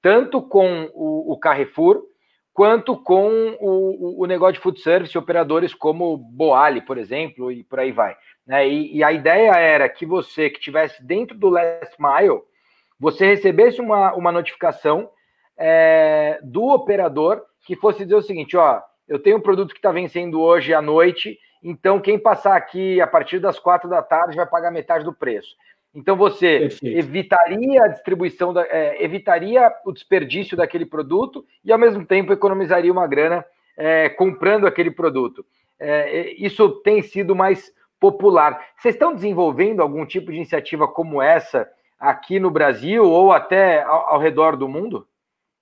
tanto 0.00 0.40
com 0.40 0.88
o, 0.94 1.32
o 1.32 1.38
Carrefour 1.38 2.02
quanto 2.58 2.96
com 2.96 3.56
o, 3.60 4.22
o, 4.24 4.26
negócio 4.26 4.54
de 4.54 4.60
food 4.60 4.80
service, 4.80 5.16
operadores 5.16 5.72
como 5.72 6.16
Boali, 6.16 6.80
por 6.80 6.98
exemplo, 6.98 7.52
e 7.52 7.62
por 7.62 7.78
aí 7.78 7.92
vai. 7.92 8.16
Né? 8.44 8.68
E, 8.68 8.96
e, 8.96 9.04
a 9.04 9.12
ideia 9.12 9.52
era 9.52 9.88
que 9.88 10.04
você 10.04 10.50
que 10.50 10.58
estivesse 10.58 11.00
dentro 11.00 11.38
do 11.38 11.48
last 11.48 11.94
mile, 12.00 12.40
você 12.98 13.26
recebesse 13.26 13.80
uma, 13.80 14.14
uma 14.14 14.32
notificação 14.32 15.10
é, 15.56 16.38
do 16.42 16.64
operador 16.64 17.42
que 17.66 17.76
fosse 17.76 18.04
dizer 18.04 18.16
o 18.16 18.22
seguinte: 18.22 18.56
ó, 18.56 18.80
eu 19.08 19.18
tenho 19.18 19.38
um 19.38 19.42
produto 19.42 19.72
que 19.72 19.78
está 19.78 19.92
vencendo 19.92 20.40
hoje 20.40 20.74
à 20.74 20.82
noite, 20.82 21.38
então 21.62 22.00
quem 22.00 22.18
passar 22.18 22.56
aqui 22.56 23.00
a 23.00 23.06
partir 23.06 23.38
das 23.38 23.58
quatro 23.58 23.88
da 23.88 24.02
tarde 24.02 24.36
vai 24.36 24.46
pagar 24.46 24.70
metade 24.70 25.04
do 25.04 25.12
preço. 25.12 25.56
Então 25.94 26.16
você 26.16 26.60
Perfeito. 26.60 26.98
evitaria 26.98 27.82
a 27.82 27.88
distribuição, 27.88 28.52
da, 28.52 28.62
é, 28.62 29.02
evitaria 29.02 29.72
o 29.84 29.92
desperdício 29.92 30.56
daquele 30.56 30.84
produto 30.84 31.44
e 31.64 31.72
ao 31.72 31.78
mesmo 31.78 32.04
tempo 32.04 32.32
economizaria 32.32 32.92
uma 32.92 33.06
grana 33.06 33.44
é, 33.76 34.08
comprando 34.08 34.66
aquele 34.66 34.90
produto. 34.90 35.44
É, 35.80 36.32
isso 36.32 36.68
tem 36.82 37.02
sido 37.02 37.34
mais 37.34 37.72
popular. 37.98 38.64
Vocês 38.76 38.94
estão 38.94 39.14
desenvolvendo 39.14 39.80
algum 39.80 40.04
tipo 40.04 40.30
de 40.30 40.36
iniciativa 40.36 40.86
como 40.86 41.22
essa 41.22 41.68
aqui 41.98 42.38
no 42.38 42.50
Brasil 42.50 43.04
ou 43.04 43.32
até 43.32 43.82
ao, 43.82 44.14
ao 44.14 44.20
redor 44.20 44.56
do 44.56 44.68
mundo? 44.68 45.06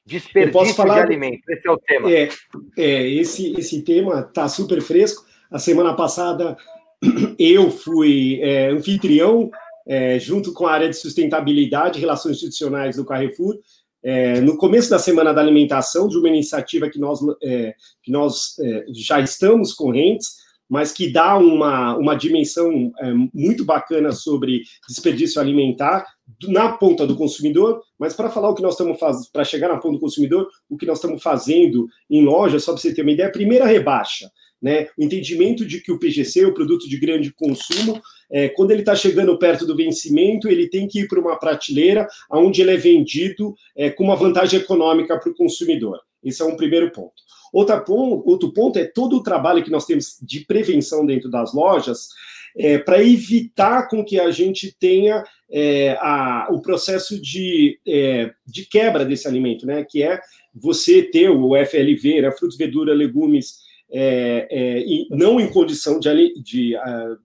Desperdício 0.04 0.74
falar, 0.74 0.94
de 0.94 1.00
alimentos, 1.00 1.48
esse 1.48 1.66
é 1.66 1.70
o 1.70 1.78
tema. 1.78 2.10
É, 2.10 2.28
é 2.76 3.08
esse, 3.08 3.54
esse 3.58 3.82
tema 3.82 4.20
está 4.20 4.48
super 4.48 4.80
fresco. 4.80 5.24
A 5.50 5.58
semana 5.58 5.94
passada 5.94 6.56
eu 7.38 7.70
fui 7.70 8.38
é, 8.40 8.68
anfitrião 8.68 9.50
é, 9.86 10.18
junto 10.18 10.52
com 10.52 10.66
a 10.66 10.72
área 10.72 10.88
de 10.88 10.96
sustentabilidade 10.96 11.98
e 11.98 12.00
relações 12.00 12.36
institucionais 12.36 12.96
do 12.96 13.04
Carrefour, 13.04 13.58
é, 14.02 14.40
no 14.40 14.56
começo 14.56 14.88
da 14.90 14.98
Semana 14.98 15.32
da 15.32 15.40
Alimentação, 15.40 16.06
de 16.06 16.16
uma 16.16 16.28
iniciativa 16.28 16.88
que 16.88 16.98
nós, 16.98 17.18
é, 17.42 17.74
que 18.02 18.12
nós 18.12 18.56
é, 18.60 18.84
já 18.92 19.20
estamos 19.20 19.72
correntes, 19.72 20.36
mas 20.68 20.92
que 20.92 21.12
dá 21.12 21.36
uma, 21.36 21.96
uma 21.96 22.14
dimensão 22.14 22.92
é, 23.00 23.12
muito 23.34 23.64
bacana 23.64 24.12
sobre 24.12 24.62
desperdício 24.88 25.40
alimentar 25.40 26.04
na 26.48 26.72
ponta 26.72 27.06
do 27.06 27.16
consumidor, 27.16 27.82
mas 27.98 28.14
para 28.14 28.30
falar 28.30 28.50
o 28.50 28.54
que 28.54 28.62
nós 28.62 28.74
estamos 28.74 28.98
fazendo, 28.98 29.30
para 29.32 29.44
chegar 29.44 29.68
na 29.68 29.78
ponta 29.78 29.94
do 29.94 30.00
consumidor, 30.00 30.48
o 30.68 30.76
que 30.76 30.86
nós 30.86 30.98
estamos 30.98 31.22
fazendo 31.22 31.88
em 32.10 32.24
loja, 32.24 32.58
só 32.58 32.72
para 32.72 32.80
você 32.80 32.94
ter 32.94 33.02
uma 33.02 33.12
ideia, 33.12 33.28
a 33.28 33.32
primeira 33.32 33.64
rebaixa 33.64 34.30
né? 34.60 34.88
O 34.98 35.04
entendimento 35.04 35.64
de 35.64 35.80
que 35.80 35.92
o 35.92 35.98
PGC, 35.98 36.44
o 36.44 36.54
produto 36.54 36.88
de 36.88 36.98
grande 36.98 37.32
consumo, 37.32 38.00
é, 38.30 38.48
quando 38.48 38.70
ele 38.70 38.80
está 38.80 38.94
chegando 38.94 39.38
perto 39.38 39.66
do 39.66 39.76
vencimento, 39.76 40.48
ele 40.48 40.68
tem 40.68 40.88
que 40.88 41.00
ir 41.00 41.08
para 41.08 41.20
uma 41.20 41.38
prateleira 41.38 42.08
onde 42.30 42.62
ele 42.62 42.72
é 42.72 42.76
vendido 42.76 43.54
é, 43.76 43.90
com 43.90 44.04
uma 44.04 44.16
vantagem 44.16 44.60
econômica 44.60 45.18
para 45.18 45.30
o 45.30 45.34
consumidor. 45.34 46.00
Esse 46.22 46.42
é 46.42 46.44
um 46.44 46.56
primeiro 46.56 46.90
ponto. 46.90 47.14
Outro 47.52 48.52
ponto 48.52 48.78
é 48.78 48.84
todo 48.84 49.16
o 49.16 49.22
trabalho 49.22 49.62
que 49.62 49.70
nós 49.70 49.86
temos 49.86 50.16
de 50.20 50.40
prevenção 50.40 51.06
dentro 51.06 51.30
das 51.30 51.54
lojas 51.54 52.08
é, 52.56 52.78
para 52.78 53.02
evitar 53.02 53.88
com 53.88 54.04
que 54.04 54.18
a 54.18 54.30
gente 54.30 54.74
tenha 54.78 55.22
é, 55.50 55.96
a, 56.00 56.48
o 56.50 56.60
processo 56.60 57.20
de, 57.20 57.78
é, 57.86 58.32
de 58.46 58.66
quebra 58.66 59.04
desse 59.04 59.28
alimento, 59.28 59.66
né? 59.66 59.84
Que 59.88 60.02
é 60.02 60.20
você 60.54 61.02
ter 61.02 61.28
o 61.28 61.54
FLV, 61.54 62.22
né, 62.22 62.32
frutos, 62.32 62.56
verduras, 62.56 62.96
legumes 62.96 63.66
é, 63.90 64.48
é, 64.50 64.84
não 65.10 65.40
em 65.40 65.48
condição 65.48 66.00
de, 66.00 66.34
de, 66.42 66.74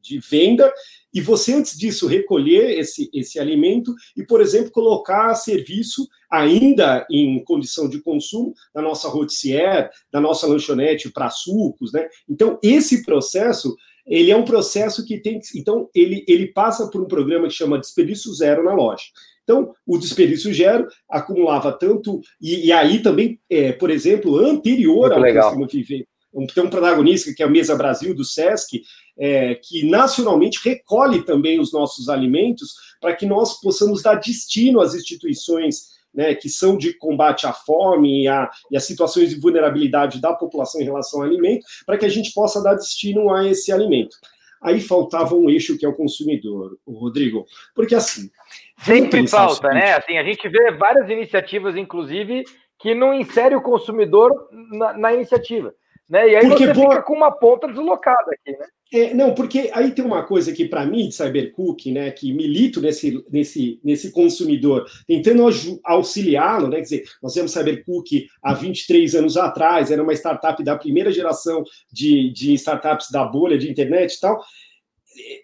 de, 0.02 0.20
venda, 0.20 0.72
e 1.14 1.20
você, 1.20 1.54
antes 1.54 1.78
disso, 1.78 2.08
recolher 2.08 2.78
esse, 2.80 3.10
esse 3.14 3.40
alimento 3.40 3.94
e, 4.16 4.24
por 4.24 4.42
exemplo, 4.42 4.72
colocar 4.72 5.32
a 5.32 5.36
serviço, 5.36 6.08
ainda 6.30 7.06
em 7.12 7.44
condição 7.44 7.90
de 7.90 8.00
consumo, 8.00 8.54
da 8.74 8.82
nossa 8.82 9.10
rotissière, 9.10 9.90
da 10.12 10.22
nossa 10.22 10.48
lanchonete 10.48 11.10
para 11.10 11.30
sucos, 11.30 11.92
né? 11.92 12.08
Então, 12.30 12.60
esse 12.64 13.04
processo 13.04 13.76
ele 14.12 14.30
é 14.30 14.36
um 14.36 14.44
processo 14.44 15.06
que 15.06 15.18
tem 15.18 15.40
então 15.56 15.90
ele, 15.96 16.26
ele 16.28 16.48
passa 16.48 16.88
por 16.88 17.02
um 17.02 17.08
programa 17.08 17.48
que 17.48 17.54
chama 17.54 17.80
desperdício 17.80 18.34
zero 18.34 18.64
na 18.64 18.74
loja. 18.74 19.06
Então, 19.44 19.74
o 19.88 19.98
desperdício 19.98 20.54
zero 20.54 20.88
acumulava 21.10 21.72
tanto 21.72 22.22
e, 22.40 22.68
e 22.68 22.72
aí 22.72 23.02
também, 23.02 23.40
é, 23.50 23.72
por 23.72 23.90
exemplo, 23.90 24.38
anterior 24.38 25.10
Muito 25.10 25.14
ao 25.14 25.20
legal. 25.20 25.68
que 25.68 25.96
tem 26.54 26.64
um 26.64 26.70
protagonista 26.70 27.34
que 27.34 27.42
é 27.42 27.46
a 27.46 27.50
Mesa 27.50 27.76
Brasil 27.76 28.14
do 28.14 28.24
SESC, 28.24 28.82
é, 29.18 29.56
que 29.56 29.90
nacionalmente 29.90 30.60
recolhe 30.64 31.24
também 31.24 31.60
os 31.60 31.74
nossos 31.74 32.08
alimentos 32.08 32.74
para 33.00 33.16
que 33.16 33.26
nós 33.26 33.60
possamos 33.60 34.02
dar 34.02 34.16
destino 34.16 34.80
às 34.80 34.94
instituições 34.94 36.01
né, 36.14 36.36
que 36.36 36.50
são 36.50 36.78
de 36.78 36.94
combate 36.94 37.46
à 37.46 37.54
fome 37.54 38.24
e 38.24 38.28
a, 38.28 38.50
e 38.70 38.78
a 38.78 38.80
situações 38.80 39.30
de 39.30 39.40
vulnerabilidade 39.40 40.22
da 40.22 40.34
população 40.34 40.82
em 40.82 40.86
relação 40.86 41.22
ao 41.22 41.28
alimento, 41.28 41.66
para 41.86 41.98
que 41.98 42.06
a 42.06 42.10
gente 42.10 42.34
possa 42.34 42.62
dar 42.62 42.76
destino 42.76 43.34
a 43.34 43.48
esse 43.48 43.72
alimento. 43.72 44.16
Aí 44.62 44.80
faltava 44.80 45.34
um 45.34 45.50
eixo 45.50 45.78
que 45.78 45.86
é 45.86 45.90
o 45.90 45.96
consumidor, 45.96 46.78
o 46.86 46.94
Rodrigo, 46.94 47.46
porque 47.74 47.96
assim. 47.96 48.30
Sempre 48.78 49.28
falta, 49.28 49.70
né? 49.70 49.94
Assim, 49.96 50.18
a 50.18 50.24
gente 50.24 50.48
vê 50.48 50.72
várias 50.72 51.10
iniciativas, 51.10 51.76
inclusive, 51.76 52.44
que 52.80 52.94
não 52.94 53.14
insere 53.14 53.56
o 53.56 53.62
consumidor 53.62 54.32
na, 54.72 54.94
na 54.94 55.14
iniciativa. 55.14 55.74
Né? 56.08 56.30
E 56.30 56.36
aí 56.36 56.48
porque, 56.48 56.68
você 56.68 56.74
fica 56.76 57.02
com 57.02 57.14
uma 57.14 57.32
ponta 57.32 57.68
deslocada 57.68 58.32
aqui, 58.32 58.52
né? 58.52 58.66
É, 58.94 59.14
não, 59.14 59.34
porque 59.34 59.72
aí 59.74 59.92
tem 59.92 60.04
uma 60.04 60.24
coisa 60.24 60.52
que, 60.52 60.68
para 60.68 60.86
mim, 60.86 61.08
de 61.08 61.16
Cybercook, 61.16 61.90
né, 61.90 62.12
que 62.12 62.34
milito 62.34 62.82
nesse, 62.82 63.24
nesse, 63.32 63.80
nesse 63.82 64.12
consumidor, 64.12 64.86
tentando 65.08 65.48
auxiliá-lo, 65.86 66.68
né, 66.68 66.78
quer 66.78 66.82
dizer, 66.82 67.04
nós 67.24 67.34
temos 67.34 67.54
Cybercook 67.54 68.28
há 68.44 68.54
23 68.54 69.16
anos 69.16 69.38
atrás, 69.38 69.92
era 69.92 70.04
uma 70.04 70.14
startup 70.14 70.62
da 70.62 70.76
primeira 70.76 71.10
geração 71.10 71.64
de, 71.90 72.32
de 72.32 72.54
startups 72.56 73.10
da 73.10 73.24
bolha 73.24 73.58
de 73.58 73.72
internet 73.72 74.16
e 74.16 74.20
tal. 74.20 74.44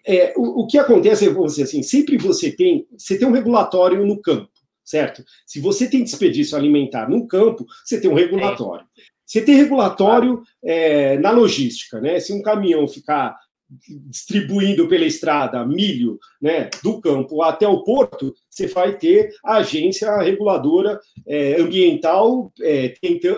É, 0.06 0.34
o, 0.36 0.62
o 0.62 0.66
que 0.66 0.76
acontece 0.76 1.26
é, 1.26 1.32
dizer 1.32 1.62
assim, 1.62 1.82
sempre 1.82 2.18
você 2.18 2.52
tem, 2.52 2.86
você 2.98 3.18
tem 3.18 3.26
um 3.26 3.32
regulatório 3.32 4.04
no 4.04 4.20
campo, 4.20 4.50
certo? 4.84 5.24
Se 5.46 5.58
você 5.58 5.88
tem 5.88 6.04
desperdício 6.04 6.56
alimentar 6.56 7.08
no 7.08 7.26
campo, 7.26 7.64
você 7.82 7.98
tem 7.98 8.10
um 8.10 8.14
regulatório. 8.14 8.84
É. 8.98 9.17
Você 9.28 9.42
tem 9.42 9.56
regulatório 9.56 10.42
é, 10.64 11.18
na 11.18 11.30
logística, 11.30 12.00
né? 12.00 12.18
Se 12.18 12.32
um 12.32 12.40
caminhão 12.40 12.88
ficar 12.88 13.36
distribuindo 14.08 14.88
pela 14.88 15.04
estrada 15.04 15.62
milho 15.66 16.18
né, 16.40 16.70
do 16.82 17.02
campo 17.02 17.42
até 17.42 17.68
o 17.68 17.84
porto, 17.84 18.34
você 18.48 18.66
vai 18.66 18.96
ter 18.96 19.30
a 19.44 19.56
agência 19.56 20.16
reguladora 20.22 20.98
é, 21.26 21.60
ambiental 21.60 22.50
é, 22.62 22.94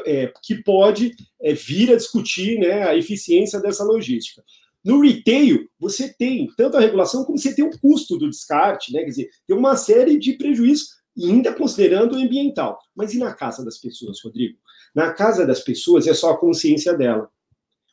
é, 0.07 0.33
que 0.41 0.63
pode 0.63 1.17
é, 1.43 1.53
vir 1.53 1.93
a 1.93 1.97
discutir 1.97 2.61
né, 2.61 2.85
a 2.85 2.97
eficiência 2.97 3.61
dessa 3.61 3.83
logística. 3.83 4.45
No 4.85 5.01
retail, 5.01 5.69
você 5.81 6.15
tem 6.17 6.49
tanto 6.57 6.77
a 6.77 6.81
regulação 6.81 7.25
como 7.25 7.37
você 7.37 7.53
tem 7.53 7.65
o 7.65 7.79
custo 7.81 8.17
do 8.17 8.31
descarte, 8.31 8.93
né? 8.93 9.01
Quer 9.01 9.11
dizer, 9.11 9.31
tem 9.47 9.57
uma 9.57 9.77
série 9.77 10.19
de 10.19 10.35
prejuízos, 10.35 10.89
ainda 11.23 11.53
considerando 11.53 12.15
o 12.15 12.19
ambiental. 12.19 12.79
Mas 12.97 13.13
e 13.13 13.19
na 13.19 13.35
casa 13.35 13.63
das 13.63 13.77
pessoas, 13.77 14.19
Rodrigo? 14.25 14.57
Na 14.95 15.13
casa 15.13 15.47
das 15.47 15.61
pessoas 15.61 16.07
é 16.07 16.15
só 16.15 16.31
a 16.31 16.39
consciência 16.39 16.95
dela. 16.95 17.29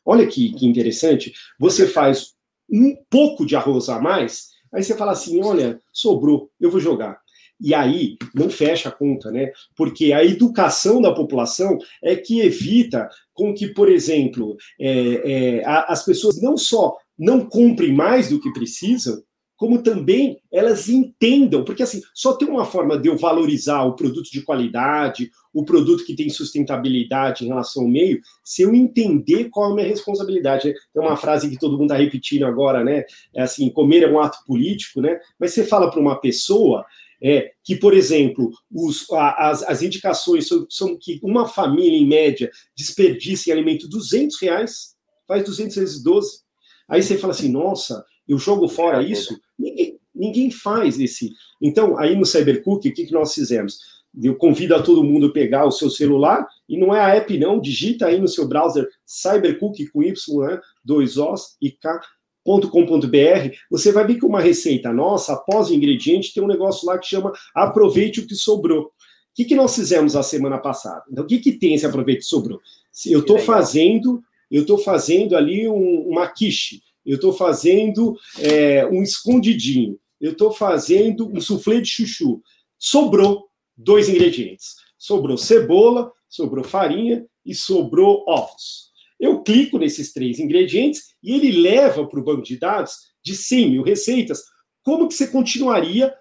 Olha 0.04 0.26
que, 0.26 0.52
que 0.54 0.66
interessante. 0.66 1.32
Você 1.58 1.86
faz 1.86 2.34
um 2.70 2.96
pouco 3.10 3.46
de 3.46 3.56
arroz 3.56 3.88
a 3.88 4.00
mais, 4.00 4.48
aí 4.72 4.82
você 4.82 4.96
fala 4.96 5.12
assim: 5.12 5.42
olha, 5.42 5.80
sobrou, 5.92 6.50
eu 6.60 6.70
vou 6.70 6.80
jogar. 6.80 7.20
E 7.60 7.74
aí 7.74 8.16
não 8.34 8.48
fecha 8.48 8.88
a 8.88 8.92
conta, 8.92 9.30
né? 9.32 9.50
Porque 9.76 10.12
a 10.12 10.24
educação 10.24 11.02
da 11.02 11.12
população 11.12 11.76
é 12.02 12.14
que 12.14 12.40
evita 12.40 13.08
com 13.34 13.52
que, 13.52 13.68
por 13.68 13.90
exemplo, 13.90 14.56
é, 14.80 15.58
é, 15.58 15.62
as 15.66 16.04
pessoas 16.04 16.40
não 16.40 16.56
só 16.56 16.96
não 17.18 17.44
comprem 17.44 17.92
mais 17.92 18.28
do 18.28 18.40
que 18.40 18.52
precisam, 18.52 19.20
como 19.58 19.82
também 19.82 20.40
elas 20.52 20.88
entendam, 20.88 21.64
porque 21.64 21.82
assim, 21.82 22.00
só 22.14 22.32
tem 22.32 22.48
uma 22.48 22.64
forma 22.64 22.96
de 22.96 23.08
eu 23.08 23.18
valorizar 23.18 23.82
o 23.82 23.96
produto 23.96 24.30
de 24.30 24.42
qualidade, 24.42 25.32
o 25.52 25.64
produto 25.64 26.04
que 26.04 26.14
tem 26.14 26.30
sustentabilidade 26.30 27.44
em 27.44 27.48
relação 27.48 27.82
ao 27.82 27.88
meio, 27.88 28.20
se 28.44 28.62
eu 28.62 28.72
entender 28.72 29.48
qual 29.50 29.70
é 29.70 29.72
a 29.72 29.74
minha 29.74 29.88
responsabilidade. 29.88 30.72
Tem 30.94 31.02
uma 31.02 31.16
frase 31.16 31.50
que 31.50 31.58
todo 31.58 31.72
mundo 31.72 31.90
está 31.90 31.96
repetindo 31.96 32.46
agora, 32.46 32.84
né? 32.84 33.02
É 33.34 33.42
assim, 33.42 33.68
comer 33.68 34.04
é 34.04 34.08
um 34.08 34.20
ato 34.20 34.38
político, 34.46 35.00
né? 35.00 35.18
Mas 35.40 35.52
você 35.54 35.64
fala 35.64 35.90
para 35.90 36.00
uma 36.00 36.20
pessoa 36.20 36.86
é, 37.20 37.50
que, 37.64 37.74
por 37.74 37.94
exemplo, 37.94 38.52
os, 38.72 39.10
a, 39.10 39.50
as, 39.50 39.64
as 39.64 39.82
indicações 39.82 40.46
são, 40.46 40.66
são, 40.70 40.96
que 40.96 41.18
uma 41.20 41.48
família, 41.48 41.98
em 41.98 42.06
média, 42.06 42.48
desperdiça 42.76 43.50
em 43.50 43.52
alimento 43.52 43.88
200 43.88 44.40
reais, 44.40 44.94
faz 45.26 45.44
200 45.44 45.74
vezes 45.74 46.00
12. 46.00 46.42
Aí 46.88 47.02
você 47.02 47.18
fala 47.18 47.32
assim, 47.32 47.50
nossa, 47.50 48.04
eu 48.28 48.38
jogo 48.38 48.68
fora 48.68 49.02
isso? 49.02 49.40
Ninguém, 49.58 49.98
ninguém 50.14 50.50
faz 50.50 51.00
esse. 51.00 51.32
Então, 51.60 51.98
aí 51.98 52.14
no 52.14 52.26
Cybercook, 52.26 52.88
o 52.88 52.92
que, 52.92 53.06
que 53.06 53.12
nós 53.12 53.34
fizemos? 53.34 53.78
Eu 54.20 54.36
convido 54.36 54.74
a 54.74 54.82
todo 54.82 55.04
mundo 55.04 55.26
a 55.26 55.32
pegar 55.32 55.64
o 55.64 55.70
seu 55.70 55.90
celular, 55.90 56.46
e 56.68 56.76
não 56.76 56.94
é 56.94 57.00
a 57.00 57.14
app, 57.14 57.38
não, 57.38 57.60
digita 57.60 58.06
aí 58.06 58.20
no 58.20 58.28
seu 58.28 58.46
browser 58.46 58.88
Cybercook 59.06 59.86
com 59.88 60.02
Y, 60.02 60.48
né, 60.48 60.60
dois 60.84 61.16
Os 61.16 61.56
e 61.60 61.70
K, 61.70 62.00
.com.br, 62.44 63.54
você 63.70 63.92
vai 63.92 64.06
ver 64.06 64.14
que 64.14 64.24
uma 64.24 64.40
receita 64.40 64.90
nossa, 64.92 65.34
após 65.34 65.68
o 65.68 65.74
ingrediente, 65.74 66.32
tem 66.32 66.42
um 66.42 66.46
negócio 66.46 66.86
lá 66.86 66.98
que 66.98 67.06
chama 67.06 67.32
aproveite 67.54 68.20
o 68.20 68.26
que 68.26 68.34
sobrou. 68.34 68.84
O 68.84 68.90
que, 69.34 69.44
que 69.44 69.54
nós 69.54 69.74
fizemos 69.74 70.16
a 70.16 70.22
semana 70.22 70.58
passada? 70.58 71.02
Então, 71.10 71.24
o 71.24 71.26
que, 71.26 71.38
que 71.38 71.52
tem 71.52 71.74
esse 71.74 71.84
aproveite 71.84 72.20
o 72.20 72.22
que 72.22 72.28
sobrou? 72.28 72.60
Eu 73.06 73.20
estou 73.20 73.38
fazendo, 73.38 74.22
eu 74.50 74.62
estou 74.62 74.78
fazendo 74.78 75.36
ali 75.36 75.68
um, 75.68 76.08
uma 76.08 76.26
quiche, 76.26 76.80
eu 77.08 77.14
estou 77.14 77.32
fazendo 77.32 78.14
é, 78.38 78.86
um 78.86 79.02
escondidinho, 79.02 79.98
eu 80.20 80.32
estou 80.32 80.52
fazendo 80.52 81.26
um 81.34 81.40
soufflé 81.40 81.80
de 81.80 81.88
chuchu. 81.88 82.42
Sobrou 82.78 83.48
dois 83.76 84.08
ingredientes. 84.08 84.74
Sobrou 84.98 85.38
cebola, 85.38 86.12
sobrou 86.28 86.64
farinha 86.64 87.24
e 87.46 87.54
sobrou 87.54 88.24
ovos. 88.28 88.88
Eu 89.18 89.42
clico 89.42 89.78
nesses 89.78 90.12
três 90.12 90.38
ingredientes 90.38 91.14
e 91.22 91.32
ele 91.32 91.60
leva 91.60 92.06
para 92.06 92.20
o 92.20 92.24
banco 92.24 92.42
de 92.42 92.58
dados 92.58 92.92
de 93.24 93.34
100 93.34 93.70
mil 93.70 93.82
receitas. 93.82 94.42
Como 94.82 95.08
que 95.08 95.14
você 95.14 95.28
continuaria 95.28 96.14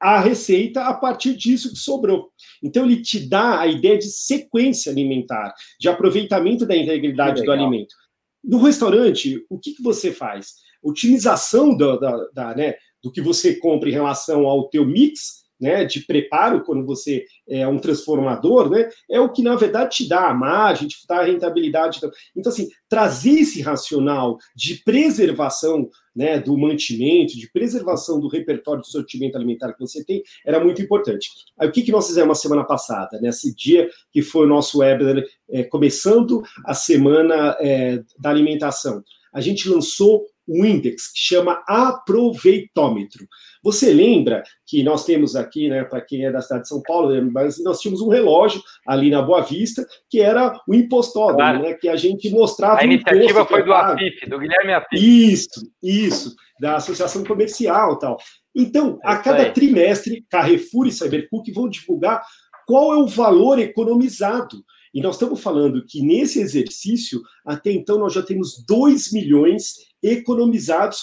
a 0.00 0.20
receita 0.20 0.82
a 0.82 0.92
partir 0.92 1.36
disso 1.36 1.70
que 1.70 1.78
sobrou? 1.78 2.30
Então, 2.62 2.84
ele 2.84 3.00
te 3.00 3.20
dá 3.20 3.60
a 3.60 3.66
ideia 3.66 3.96
de 3.96 4.10
sequência 4.10 4.90
alimentar, 4.90 5.54
de 5.78 5.88
aproveitamento 5.88 6.66
da 6.66 6.76
integridade 6.76 7.42
do 7.42 7.52
alimento. 7.52 7.94
No 8.42 8.58
restaurante, 8.58 9.44
o 9.48 9.58
que, 9.58 9.72
que 9.72 9.82
você 9.82 10.12
faz? 10.12 10.54
Otimização 10.82 11.76
do, 11.76 11.96
da, 11.98 12.28
da, 12.34 12.54
né, 12.54 12.74
do 13.02 13.10
que 13.10 13.20
você 13.20 13.54
compra 13.56 13.88
em 13.88 13.92
relação 13.92 14.46
ao 14.46 14.68
teu 14.68 14.84
mix 14.84 15.41
né, 15.62 15.84
de 15.84 16.00
preparo 16.00 16.64
quando 16.64 16.84
você 16.84 17.24
é 17.48 17.66
um 17.68 17.78
transformador, 17.78 18.68
né, 18.68 18.90
é 19.08 19.20
o 19.20 19.30
que 19.30 19.44
na 19.44 19.54
verdade 19.54 19.96
te 19.96 20.08
dá 20.08 20.28
a 20.28 20.34
margem, 20.34 20.88
te 20.88 20.96
dá 21.08 21.20
a 21.20 21.24
rentabilidade. 21.24 22.00
Então, 22.36 22.50
assim, 22.50 22.68
trazer 22.88 23.40
esse 23.40 23.62
racional 23.62 24.38
de 24.56 24.82
preservação 24.84 25.88
né, 26.14 26.40
do 26.40 26.58
mantimento, 26.58 27.38
de 27.38 27.48
preservação 27.52 28.18
do 28.18 28.26
repertório 28.26 28.82
de 28.82 28.90
sortimento 28.90 29.36
alimentar 29.36 29.72
que 29.72 29.80
você 29.80 30.04
tem, 30.04 30.20
era 30.44 30.62
muito 30.62 30.82
importante. 30.82 31.30
Aí, 31.56 31.68
o 31.68 31.72
que, 31.72 31.82
que 31.82 31.92
nós 31.92 32.08
fizemos 32.08 32.36
a 32.36 32.40
semana 32.40 32.64
passada, 32.64 33.20
nesse 33.20 33.54
dia 33.54 33.88
que 34.10 34.20
foi 34.20 34.44
o 34.46 34.48
nosso 34.48 34.78
webinar, 34.78 35.22
é, 35.48 35.62
começando 35.62 36.42
a 36.66 36.74
semana 36.74 37.56
é, 37.60 38.02
da 38.18 38.30
alimentação? 38.30 39.02
A 39.32 39.40
gente 39.40 39.68
lançou 39.68 40.26
um 40.48 40.64
índice 40.64 41.12
que 41.12 41.20
chama 41.20 41.62
aproveitômetro. 41.66 43.26
Você 43.62 43.92
lembra 43.92 44.42
que 44.66 44.82
nós 44.82 45.04
temos 45.04 45.36
aqui, 45.36 45.68
né, 45.68 45.84
para 45.84 46.00
quem 46.00 46.24
é 46.24 46.32
da 46.32 46.40
cidade 46.40 46.62
de 46.62 46.68
São 46.68 46.82
Paulo, 46.82 47.30
mas 47.30 47.62
nós 47.62 47.80
tínhamos 47.80 48.00
um 48.00 48.08
relógio 48.08 48.60
ali 48.86 49.10
na 49.10 49.22
Boa 49.22 49.42
Vista, 49.42 49.86
que 50.10 50.20
era 50.20 50.58
o 50.66 50.74
impostódromo, 50.74 51.38
claro. 51.38 51.62
né, 51.62 51.74
que 51.74 51.88
a 51.88 51.96
gente 51.96 52.28
mostrava. 52.30 52.80
A 52.80 52.84
iniciativa 52.84 53.46
foi 53.46 53.62
do 53.62 53.72
AFIP, 53.72 54.28
do 54.28 54.38
Guilherme 54.38 54.72
AFIP. 54.72 55.32
Isso, 55.32 55.70
isso, 55.82 56.34
da 56.60 56.76
Associação 56.76 57.24
Comercial 57.24 57.98
tal. 57.98 58.18
Então, 58.54 58.98
a 59.02 59.16
cada 59.16 59.50
trimestre, 59.50 60.26
Carrefour 60.28 60.86
e 60.86 60.92
Cybercook 60.92 61.50
vão 61.52 61.68
divulgar 61.68 62.22
qual 62.66 62.94
é 62.94 62.96
o 62.96 63.06
valor 63.06 63.58
economizado. 63.58 64.62
E 64.94 65.00
nós 65.00 65.14
estamos 65.14 65.40
falando 65.40 65.84
que 65.86 66.02
nesse 66.02 66.40
exercício, 66.40 67.22
até 67.46 67.72
então, 67.72 67.98
nós 67.98 68.12
já 68.12 68.22
temos 68.22 68.62
2 68.66 69.12
milhões 69.12 69.76
economizados, 70.02 71.02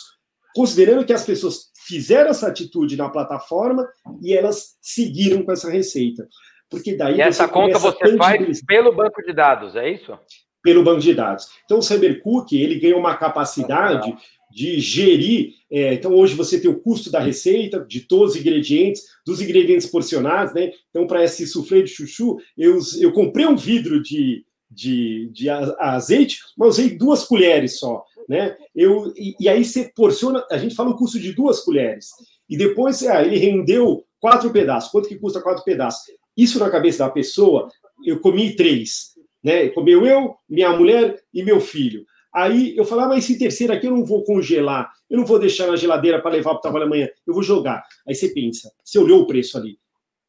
considerando 0.54 1.06
que 1.06 1.14
as 1.14 1.26
pessoas 1.26 1.70
fizeram 1.88 2.30
essa 2.30 2.48
atitude 2.48 2.96
na 2.96 3.10
plataforma 3.10 3.88
e 4.22 4.34
elas 4.34 4.78
seguiram 4.82 5.44
com 5.44 5.52
essa 5.52 5.70
receita. 5.70 6.28
Porque 6.70 6.96
daí 6.96 7.18
e 7.18 7.22
essa 7.22 7.48
conta 7.48 7.80
você 7.80 8.16
faz 8.16 8.64
pelo 8.64 8.96
banco 8.96 9.24
de 9.24 9.34
dados, 9.34 9.76
é 9.76 9.90
isso? 9.90 10.18
Pelo 10.62 10.84
banco 10.84 11.02
de 11.02 11.14
dados. 11.14 11.48
Então, 11.66 11.80
o 11.80 11.82
Cybercook, 11.82 12.56
ele 12.56 12.80
ganha 12.80 12.96
uma 12.98 13.16
capacidade 13.16 14.14
de 14.52 14.80
gerir. 14.80 15.54
É, 15.72 15.94
então, 15.94 16.14
hoje 16.14 16.36
você 16.36 16.60
tem 16.60 16.70
o 16.70 16.80
custo 16.80 17.10
da 17.10 17.20
receita, 17.20 17.84
de 17.88 18.02
todos 18.02 18.36
os 18.36 18.40
ingredientes, 18.40 19.04
dos 19.26 19.42
ingredientes 19.42 19.88
porcionados, 19.88 20.54
né? 20.54 20.72
Então, 20.90 21.08
para 21.08 21.24
esse 21.24 21.48
soufflé 21.48 21.82
de 21.82 21.90
chuchu, 21.90 22.38
eu, 22.58 22.78
eu 23.00 23.12
comprei 23.14 23.48
um 23.48 23.56
vidro 23.56 24.02
de, 24.02 24.46
de, 24.70 25.30
de 25.32 25.50
azeite, 25.50 26.40
mas 26.58 26.70
usei 26.70 26.96
duas 26.96 27.24
colheres 27.24 27.80
só 27.80 28.04
né? 28.30 28.56
Eu, 28.76 29.12
e, 29.18 29.36
e, 29.40 29.50
aí 29.50 29.66
você 29.66 29.92
porciona, 29.96 30.46
a 30.52 30.58
gente 30.60 30.76
fala 30.76 30.92
o 30.92 30.96
custo 30.96 31.20
de 31.20 31.34
duas 31.34 31.62
colheres, 31.62 32.10
e 32.48 32.56
depois 32.56 33.02
ah, 33.04 33.24
ele 33.24 33.38
rendeu 33.38 34.06
quatro 34.20 34.52
pedaços. 34.52 34.92
Quanto 34.92 35.10
que 35.10 35.18
custa 35.18 35.42
quatro 35.42 35.64
pedaços? 35.64 36.04
Isso 36.38 36.60
na 36.60 36.70
cabeça 36.70 37.00
da 37.00 37.10
pessoa, 37.10 37.68
eu 38.06 38.20
comi 38.20 38.56
três, 38.56 39.16
né? 39.44 39.70
Comeu 39.70 40.06
eu, 40.06 40.36
minha 40.48 40.70
mulher 40.72 41.20
e 41.34 41.44
meu 41.44 41.60
filho. 41.60 42.06
Aí 42.32 42.78
eu 42.78 42.86
falava, 42.86 43.08
ah, 43.08 43.16
mas 43.16 43.24
esse 43.24 43.40
terceiro 43.40 43.74
aqui 43.74 43.88
eu 43.88 43.92
não 43.92 44.06
vou 44.06 44.24
congelar, 44.24 44.94
eu 45.10 45.18
não 45.18 45.26
vou 45.26 45.40
deixar 45.40 45.66
na 45.66 45.76
geladeira 45.76 46.22
para 46.22 46.30
levar 46.30 46.52
para 46.52 46.60
o 46.60 46.62
trabalho 46.62 46.86
amanhã, 46.86 47.10
eu 47.26 47.34
vou 47.34 47.42
jogar. 47.42 47.84
Aí 48.08 48.14
você 48.14 48.30
pensa, 48.30 48.72
você 48.86 49.00
olhou 49.00 49.22
o 49.22 49.28
preço 49.28 49.58
ali, 49.58 49.80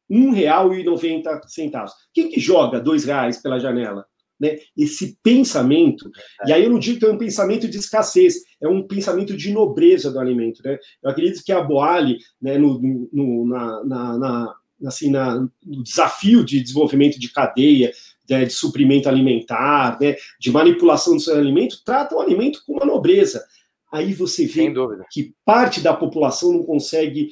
R$ 0.09 0.17
1,90. 0.17 1.89
Quem 2.11 2.29
que 2.29 2.39
joga 2.39 2.79
dois 2.79 3.05
reais 3.05 3.37
pela 3.39 3.59
janela? 3.59 4.07
Né, 4.41 4.57
esse 4.75 5.15
pensamento, 5.21 6.09
e 6.47 6.51
aí 6.51 6.63
eu 6.63 6.69
não 6.71 6.79
digo 6.79 6.99
que 6.99 7.05
é 7.05 7.11
um 7.11 7.17
pensamento 7.17 7.67
de 7.67 7.77
escassez, 7.77 8.37
é 8.59 8.67
um 8.67 8.81
pensamento 8.87 9.37
de 9.37 9.51
nobreza 9.51 10.11
do 10.11 10.19
alimento. 10.19 10.63
Né? 10.65 10.79
Eu 11.03 11.11
acredito 11.11 11.43
que 11.43 11.51
a 11.51 11.61
Boali, 11.61 12.17
né, 12.41 12.57
no, 12.57 12.81
no, 13.13 13.45
na, 13.45 13.85
na, 13.85 14.17
na, 14.17 14.55
assim, 14.87 15.11
na, 15.11 15.35
no 15.63 15.83
desafio 15.83 16.43
de 16.43 16.59
desenvolvimento 16.59 17.19
de 17.19 17.31
cadeia, 17.31 17.91
né, 18.27 18.45
de 18.45 18.51
suprimento 18.53 19.07
alimentar, 19.07 19.99
né, 20.01 20.15
de 20.39 20.51
manipulação 20.51 21.15
do 21.15 21.21
seu 21.21 21.37
alimento, 21.37 21.83
trata 21.85 22.15
o 22.15 22.19
alimento 22.19 22.63
com 22.65 22.73
uma 22.73 22.85
nobreza. 22.85 23.45
Aí 23.93 24.11
você 24.11 24.47
vê 24.47 24.73
que 25.11 25.35
parte 25.45 25.81
da 25.81 25.93
população 25.93 26.51
não 26.51 26.63
consegue. 26.63 27.29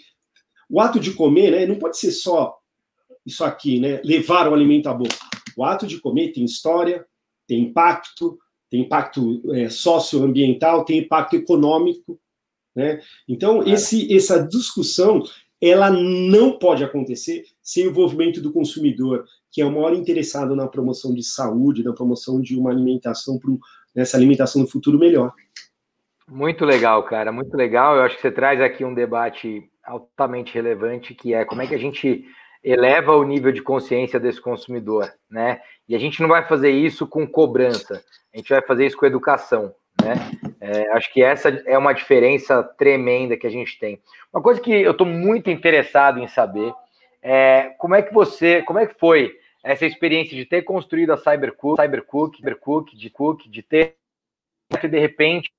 O 0.70 0.80
ato 0.80 1.00
de 1.00 1.12
comer, 1.14 1.52
né, 1.52 1.66
não 1.66 1.80
pode 1.80 1.98
ser 1.98 2.12
só 2.12 2.56
isso 3.26 3.44
aqui, 3.44 3.80
né, 3.80 4.00
levar 4.04 4.48
o 4.48 4.54
alimento 4.54 4.88
à 4.88 4.94
boca 4.94 5.29
o 5.60 5.64
ato 5.64 5.86
de 5.86 6.00
comer 6.00 6.32
tem 6.32 6.46
história, 6.46 7.06
tem 7.46 7.64
impacto, 7.64 8.40
tem 8.70 8.82
impacto 8.82 9.42
é, 9.54 9.70
socioambiental, 9.70 10.86
tem 10.86 11.00
impacto 11.00 11.36
econômico. 11.36 12.18
Né? 12.74 13.02
Então, 13.28 13.62
esse, 13.64 14.16
essa 14.16 14.42
discussão 14.42 15.22
ela 15.62 15.90
não 15.90 16.58
pode 16.58 16.82
acontecer 16.86 17.44
sem 17.62 17.86
o 17.86 17.90
envolvimento 17.90 18.40
do 18.40 18.54
consumidor, 18.54 19.26
que 19.52 19.62
é 19.62 19.66
o 19.66 19.72
maior 19.72 19.94
interessado 19.94 20.56
na 20.56 20.66
promoção 20.66 21.14
de 21.14 21.22
saúde, 21.22 21.84
na 21.84 21.92
promoção 21.92 22.40
de 22.40 22.58
uma 22.58 22.70
alimentação, 22.70 23.38
nessa 23.94 24.16
alimentação 24.16 24.62
do 24.62 24.70
futuro 24.70 24.98
melhor. 24.98 25.34
Muito 26.26 26.64
legal, 26.64 27.04
cara, 27.04 27.34
muito 27.34 27.58
legal. 27.58 27.98
Eu 27.98 28.04
acho 28.04 28.16
que 28.16 28.22
você 28.22 28.32
traz 28.32 28.62
aqui 28.62 28.86
um 28.86 28.94
debate 28.94 29.70
altamente 29.84 30.54
relevante, 30.54 31.14
que 31.14 31.34
é 31.34 31.44
como 31.44 31.62
é 31.62 31.68
que 31.68 31.76
a 31.76 31.80
gente 31.80 32.24
eleva 32.64 33.16
o 33.16 33.24
nível 33.24 33.52
de 33.52 33.62
consciência 33.62 34.20
desse 34.20 34.42
consumidor, 34.42 35.12
né? 35.30 35.62
E 35.88 35.96
a 35.96 36.00
gente 36.00 36.22
não 36.22 36.30
vai 36.30 36.48
fazer 36.48 36.72
isso 36.72 37.08
com 37.08 37.28
cobrança, 37.28 38.04
a 38.34 38.38
gente 38.38 38.50
vai 38.50 38.62
fazer 38.62 38.86
isso 38.86 38.98
com 38.98 39.06
educação, 39.06 39.74
né? 40.02 40.16
É, 40.62 40.92
acho 40.92 41.12
que 41.14 41.24
essa 41.24 41.50
é 41.66 41.78
uma 41.78 41.94
diferença 41.94 42.64
tremenda 42.64 43.38
que 43.38 43.48
a 43.48 43.50
gente 43.50 43.80
tem. 43.80 44.02
Uma 44.32 44.42
coisa 44.42 44.62
que 44.62 44.72
eu 44.72 44.92
estou 44.92 45.08
muito 45.08 45.50
interessado 45.50 46.20
em 46.20 46.28
saber 46.28 46.74
é 47.22 47.74
como 47.78 47.96
é 47.96 48.02
que 48.02 48.14
você, 48.14 48.62
como 48.62 48.80
é 48.80 48.86
que 48.86 49.00
foi 49.00 49.36
essa 49.64 49.86
experiência 49.86 50.36
de 50.36 50.46
ter 50.46 50.62
construído 50.62 51.12
a 51.12 51.18
Cybercook, 51.18 51.82
Cybercook, 51.82 52.38
Cybercook, 52.38 52.98
de 52.98 53.10
Cook, 53.10 53.50
de 53.50 53.62
ter 53.62 53.96
de 54.70 55.00
repente 55.00 55.50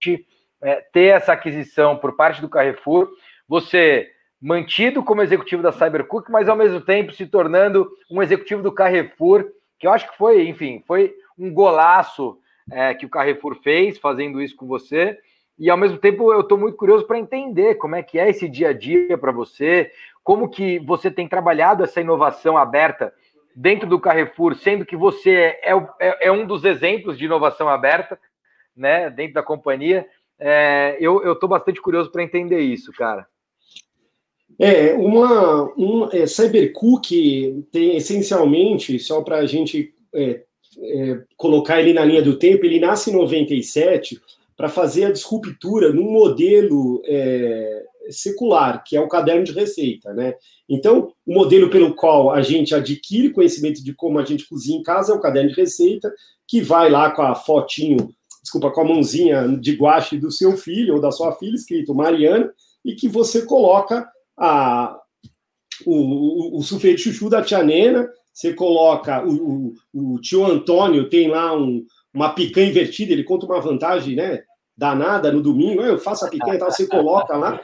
é, 0.62 0.76
ter 0.92 1.06
essa 1.06 1.32
aquisição 1.32 1.96
por 1.96 2.14
parte 2.14 2.40
do 2.40 2.48
Carrefour, 2.48 3.08
você 3.48 4.08
mantido 4.40 5.02
como 5.02 5.22
executivo 5.22 5.62
da 5.62 5.72
Cybercook, 5.72 6.30
mas 6.30 6.48
ao 6.48 6.56
mesmo 6.56 6.80
tempo 6.80 7.12
se 7.12 7.26
tornando 7.26 7.90
um 8.10 8.22
executivo 8.22 8.62
do 8.62 8.72
Carrefour, 8.72 9.46
que 9.78 9.86
eu 9.86 9.92
acho 9.92 10.10
que 10.10 10.16
foi, 10.16 10.48
enfim, 10.48 10.82
foi 10.86 11.14
um 11.38 11.52
golaço 11.52 12.38
é, 12.70 12.94
que 12.94 13.04
o 13.04 13.08
Carrefour 13.08 13.56
fez 13.62 13.98
fazendo 13.98 14.40
isso 14.40 14.56
com 14.56 14.66
você. 14.66 15.18
E 15.58 15.68
ao 15.68 15.76
mesmo 15.76 15.98
tempo 15.98 16.32
eu 16.32 16.40
estou 16.40 16.56
muito 16.56 16.76
curioso 16.76 17.06
para 17.06 17.18
entender 17.18 17.74
como 17.74 17.94
é 17.94 18.02
que 18.02 18.18
é 18.18 18.30
esse 18.30 18.48
dia 18.48 18.70
a 18.70 18.72
dia 18.72 19.18
para 19.18 19.30
você, 19.30 19.90
como 20.24 20.48
que 20.48 20.78
você 20.78 21.10
tem 21.10 21.28
trabalhado 21.28 21.84
essa 21.84 22.00
inovação 22.00 22.56
aberta 22.56 23.12
dentro 23.54 23.86
do 23.86 24.00
Carrefour, 24.00 24.54
sendo 24.54 24.86
que 24.86 24.96
você 24.96 25.58
é, 25.62 25.72
é, 26.00 26.28
é 26.28 26.32
um 26.32 26.46
dos 26.46 26.64
exemplos 26.64 27.18
de 27.18 27.26
inovação 27.26 27.68
aberta, 27.68 28.18
né, 28.74 29.10
dentro 29.10 29.34
da 29.34 29.42
companhia. 29.42 30.06
É, 30.38 30.96
eu 30.98 31.32
estou 31.32 31.48
bastante 31.48 31.82
curioso 31.82 32.10
para 32.10 32.22
entender 32.22 32.60
isso, 32.60 32.90
cara. 32.92 33.26
É, 34.58 34.92
uma 34.94 35.72
um, 35.76 36.08
é, 36.12 36.26
Cybercook 36.26 37.64
tem 37.72 37.96
essencialmente, 37.96 38.98
só 38.98 39.22
para 39.22 39.38
a 39.38 39.46
gente 39.46 39.94
é, 40.14 40.42
é, 40.78 41.22
colocar 41.36 41.80
ele 41.80 41.92
na 41.92 42.04
linha 42.04 42.22
do 42.22 42.38
tempo, 42.38 42.64
ele 42.64 42.80
nasce 42.80 43.10
em 43.10 43.14
97 43.14 44.20
para 44.56 44.68
fazer 44.68 45.06
a 45.06 45.12
disruptura 45.12 45.92
num 45.92 46.10
modelo 46.10 47.02
é, 47.06 47.84
secular, 48.10 48.84
que 48.84 48.96
é 48.96 49.00
o 49.00 49.08
caderno 49.08 49.44
de 49.44 49.52
receita, 49.52 50.12
né? 50.12 50.34
Então, 50.68 51.12
o 51.26 51.34
modelo 51.34 51.70
pelo 51.70 51.94
qual 51.94 52.30
a 52.30 52.42
gente 52.42 52.74
adquire 52.74 53.32
conhecimento 53.32 53.82
de 53.82 53.94
como 53.94 54.18
a 54.18 54.24
gente 54.24 54.48
cozinha 54.48 54.78
em 54.78 54.82
casa 54.82 55.12
é 55.12 55.16
o 55.16 55.20
caderno 55.20 55.50
de 55.50 55.56
receita, 55.56 56.12
que 56.46 56.60
vai 56.60 56.90
lá 56.90 57.10
com 57.10 57.22
a 57.22 57.34
fotinho 57.34 58.14
desculpa, 58.42 58.70
com 58.70 58.80
a 58.80 58.84
mãozinha 58.84 59.46
de 59.60 59.72
guache 59.72 60.18
do 60.18 60.30
seu 60.30 60.56
filho 60.56 60.94
ou 60.94 61.00
da 61.00 61.10
sua 61.10 61.32
filha, 61.32 61.54
escrito 61.54 61.94
Mariana, 61.94 62.50
e 62.84 62.94
que 62.94 63.08
você 63.08 63.42
coloca 63.42 64.08
a, 64.40 64.98
o, 65.84 66.56
o, 66.56 66.58
o 66.58 66.62
chuchu 66.62 67.28
da 67.28 67.42
tia 67.42 67.62
Nena, 67.62 68.08
você 68.32 68.54
coloca 68.54 69.22
o, 69.24 69.74
o, 69.92 70.14
o 70.14 70.20
tio 70.20 70.46
Antônio 70.46 71.10
tem 71.10 71.28
lá 71.28 71.54
um, 71.54 71.84
uma 72.12 72.30
picanha 72.30 72.70
invertida, 72.70 73.12
ele 73.12 73.24
conta 73.24 73.44
uma 73.46 73.60
vantagem, 73.60 74.16
né? 74.16 74.42
Danada 74.76 75.30
no 75.30 75.42
domingo, 75.42 75.82
eu 75.82 75.98
faço 75.98 76.24
a 76.24 76.28
picanha 76.28 76.58
tal, 76.58 76.70
você 76.70 76.86
coloca 76.86 77.36
lá. 77.36 77.60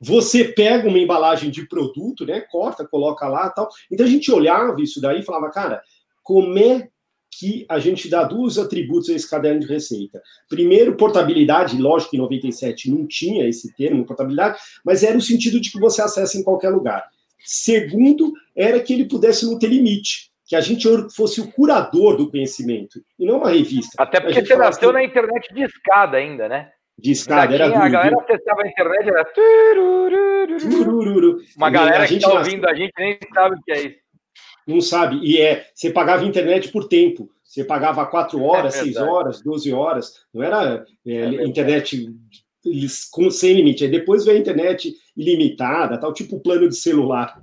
Você 0.00 0.44
pega 0.44 0.86
uma 0.86 0.98
embalagem 0.98 1.50
de 1.50 1.66
produto, 1.66 2.26
né? 2.26 2.40
Corta, 2.42 2.86
coloca 2.86 3.26
lá 3.26 3.48
tal. 3.50 3.68
Então 3.90 4.06
a 4.06 4.08
gente 4.08 4.30
olhava 4.30 4.80
isso 4.80 5.00
daí 5.00 5.20
e 5.20 5.24
falava, 5.24 5.50
cara, 5.50 5.82
como 6.22 6.58
é 6.58 6.88
que 7.30 7.64
a 7.68 7.78
gente 7.78 8.08
dá 8.08 8.24
dois 8.24 8.58
atributos 8.58 9.10
a 9.10 9.14
esse 9.14 9.28
caderno 9.28 9.60
de 9.60 9.66
receita. 9.66 10.20
Primeiro, 10.48 10.96
portabilidade, 10.96 11.80
lógico 11.80 12.12
que 12.12 12.16
em 12.16 12.20
97 12.20 12.90
não 12.90 13.06
tinha 13.06 13.48
esse 13.48 13.74
termo, 13.74 14.04
portabilidade, 14.04 14.58
mas 14.84 15.02
era 15.02 15.16
o 15.16 15.22
sentido 15.22 15.60
de 15.60 15.70
que 15.70 15.78
você 15.78 16.02
acessa 16.02 16.36
em 16.38 16.42
qualquer 16.42 16.70
lugar. 16.70 17.04
Segundo, 17.44 18.32
era 18.56 18.80
que 18.80 18.92
ele 18.92 19.04
pudesse 19.04 19.46
não 19.46 19.58
ter 19.58 19.68
limite, 19.68 20.30
que 20.46 20.56
a 20.56 20.60
gente 20.60 20.88
fosse 21.14 21.40
o 21.40 21.50
curador 21.52 22.16
do 22.16 22.30
conhecimento, 22.30 23.00
e 23.18 23.24
não 23.24 23.38
uma 23.38 23.50
revista. 23.50 23.92
Até 23.98 24.20
porque 24.20 24.44
você 24.44 24.56
nasceu 24.56 24.92
na 24.92 25.04
internet 25.04 25.54
de 25.54 25.62
escada 25.62 26.16
ainda, 26.16 26.48
né? 26.48 26.70
De 26.98 27.12
escada, 27.12 27.54
era 27.54 27.68
duro, 27.68 27.80
A 27.80 27.88
galera 27.88 28.16
acessava 28.20 28.62
a 28.62 28.66
internet, 28.66 29.08
era... 29.08 29.24
Uma 31.56 31.70
galera 31.70 32.06
que 32.06 32.14
está 32.16 32.32
ouvindo 32.32 32.68
a 32.68 32.74
gente 32.74 32.92
nem 32.98 33.18
sabe 33.32 33.54
o 33.54 33.62
que 33.62 33.72
é 33.72 33.80
isso 33.82 34.07
não 34.68 34.80
sabe. 34.80 35.18
E 35.22 35.40
é, 35.40 35.66
você 35.74 35.90
pagava 35.90 36.24
internet 36.24 36.70
por 36.70 36.86
tempo. 36.86 37.30
Você 37.42 37.64
pagava 37.64 38.04
4 38.04 38.42
horas, 38.42 38.76
é 38.76 38.82
6 38.82 38.96
horas, 38.98 39.42
12 39.42 39.72
horas. 39.72 40.12
Não 40.32 40.42
era 40.42 40.84
é, 41.06 41.12
é 41.12 41.44
internet 41.46 42.06
com, 43.10 43.30
sem 43.30 43.54
limite. 43.54 43.84
Aí 43.84 43.90
depois 43.90 44.24
veio 44.24 44.36
a 44.36 44.40
internet 44.40 44.94
ilimitada, 45.16 45.98
tal, 45.98 46.12
tipo 46.12 46.40
plano 46.40 46.68
de 46.68 46.76
celular. 46.76 47.42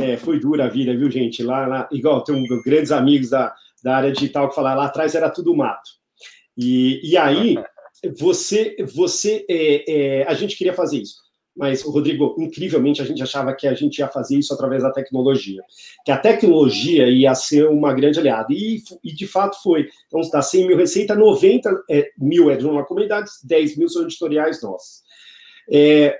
É, 0.00 0.16
foi 0.16 0.40
dura 0.40 0.64
a 0.64 0.68
vida, 0.68 0.96
viu, 0.96 1.10
gente? 1.10 1.42
Lá, 1.42 1.66
lá 1.66 1.88
igual, 1.92 2.24
tem 2.24 2.34
um, 2.34 2.62
grandes 2.62 2.90
amigos 2.90 3.30
da, 3.30 3.54
da 3.84 3.96
área 3.96 4.10
digital 4.10 4.48
que 4.48 4.54
falaram 4.54 4.80
lá 4.80 4.86
atrás 4.86 5.14
era 5.14 5.28
tudo 5.28 5.54
mato. 5.54 5.90
E, 6.56 7.00
e 7.04 7.16
aí, 7.16 7.58
você, 8.18 8.76
você 8.94 9.44
é, 9.48 10.20
é, 10.20 10.26
a 10.26 10.34
gente 10.34 10.56
queria 10.56 10.72
fazer 10.72 10.98
isso. 10.98 11.21
Mas, 11.54 11.82
Rodrigo, 11.82 12.34
incrivelmente 12.38 13.02
a 13.02 13.04
gente 13.04 13.22
achava 13.22 13.54
que 13.54 13.66
a 13.66 13.74
gente 13.74 13.98
ia 13.98 14.08
fazer 14.08 14.38
isso 14.38 14.54
através 14.54 14.82
da 14.82 14.90
tecnologia, 14.90 15.62
que 16.04 16.10
a 16.10 16.16
tecnologia 16.16 17.06
ia 17.08 17.34
ser 17.34 17.66
uma 17.68 17.92
grande 17.92 18.18
aliada, 18.18 18.48
e, 18.50 18.82
e 19.04 19.12
de 19.12 19.26
fato 19.26 19.62
foi. 19.62 19.88
Então, 20.06 20.20
dá 20.30 20.40
100 20.40 20.66
mil 20.66 20.76
receita, 20.76 21.14
90 21.14 21.84
é, 21.90 22.10
mil 22.18 22.50
é 22.50 22.56
de 22.56 22.66
uma 22.66 22.84
comunidade, 22.84 23.30
10 23.44 23.76
mil 23.76 23.88
são 23.88 24.02
editoriais 24.02 24.62
nossos. 24.62 25.02
É, 25.70 26.18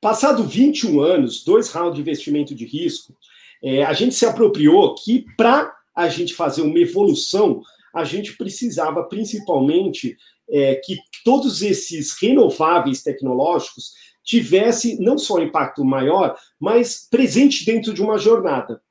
passado 0.00 0.44
21 0.44 1.00
anos, 1.00 1.42
dois 1.42 1.70
rounds 1.70 1.94
de 1.94 2.02
investimento 2.02 2.54
de 2.54 2.66
risco, 2.66 3.16
é, 3.62 3.84
a 3.84 3.92
gente 3.94 4.14
se 4.14 4.26
apropriou 4.26 4.94
que 4.94 5.24
para 5.36 5.74
a 5.94 6.08
gente 6.08 6.34
fazer 6.34 6.60
uma 6.60 6.78
evolução, 6.78 7.62
a 7.94 8.04
gente 8.04 8.36
precisava 8.36 9.02
principalmente 9.04 10.16
é, 10.48 10.76
que 10.76 10.96
todos 11.24 11.62
esses 11.62 12.12
renováveis 12.20 13.02
tecnológicos 13.02 13.94
tivesse 14.26 15.00
não 15.00 15.16
só 15.16 15.38
impacto 15.38 15.84
maior, 15.84 16.36
mas 16.60 17.06
presente 17.08 17.64
dentro 17.64 17.94
de 17.94 18.02
uma 18.02 18.18
jornada. 18.18 18.82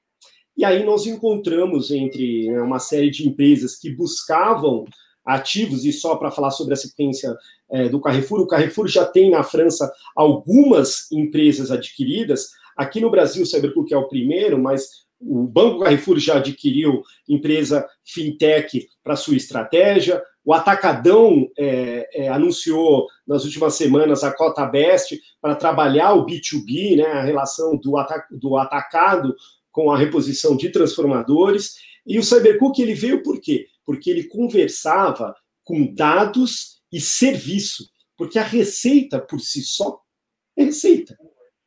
E 0.58 0.64
aí 0.64 0.86
nós 0.86 1.06
encontramos 1.06 1.92
entre 1.92 2.50
né, 2.50 2.62
uma 2.62 2.80
série 2.80 3.12
de 3.12 3.28
empresas 3.28 3.76
que 3.76 3.94
buscavam 3.94 4.86
ativos, 5.26 5.84
e 5.84 5.92
só 5.92 6.16
para 6.16 6.32
falar 6.32 6.52
sobre 6.52 6.74
a 6.74 6.78
sequência 6.78 7.36
é, 7.70 7.90
do 7.90 8.00
Carrefour, 8.00 8.42
o 8.42 8.48
Carrefour 8.48 8.88
já 8.88 9.06
tem 9.06 9.30
na 9.30 9.44
França 9.44 9.92
algumas 10.16 11.12
empresas 11.12 11.72
adquiridas. 11.72 12.52
Aqui 12.78 13.02
no 13.02 13.12
Brasil, 13.12 13.44
o 13.44 13.46
Cybercook 13.46 13.94
é 13.94 13.98
o 13.98 14.08
primeiro, 14.08 14.58
mas 14.58 15.05
o 15.20 15.48
Banco 15.48 15.80
Carrefour 15.80 16.20
já 16.20 16.38
adquiriu 16.38 17.02
empresa 17.28 17.88
fintech 18.04 18.88
para 19.04 19.16
sua 19.16 19.36
estratégia. 19.36 20.22
O 20.44 20.54
Atacadão 20.54 21.50
é, 21.58 22.26
é, 22.26 22.30
anunciou 22.30 23.08
nas 23.26 23.44
últimas 23.46 23.76
semanas 23.76 24.24
a 24.24 24.32
cota 24.32 24.66
Best 24.66 25.20
para 25.42 25.56
trabalhar 25.56 26.14
o 26.14 26.26
B2B, 26.26 26.98
né, 26.98 27.06
a 27.06 27.24
relação 27.24 27.78
do, 27.78 27.98
ata 27.98 28.24
do 28.32 28.58
atacado 28.58 29.36
com 29.72 29.92
a 29.92 29.98
reposição 29.98 30.56
de 30.56 30.70
transformadores. 30.70 31.76
E 32.06 32.20
o 32.20 32.24
Cybercook 32.24 32.80
ele 32.80 32.94
veio 32.94 33.24
por 33.24 33.42
quê? 33.42 33.68
Porque 33.86 34.10
ele 34.10 34.26
conversava 34.26 35.36
com 35.64 35.94
dados 35.94 36.82
e 36.92 37.02
serviço, 37.02 37.90
porque 38.16 38.38
a 38.38 38.44
receita 38.44 39.20
por 39.20 39.40
si 39.40 39.64
só 39.64 40.00
é 40.56 40.64
receita, 40.66 41.18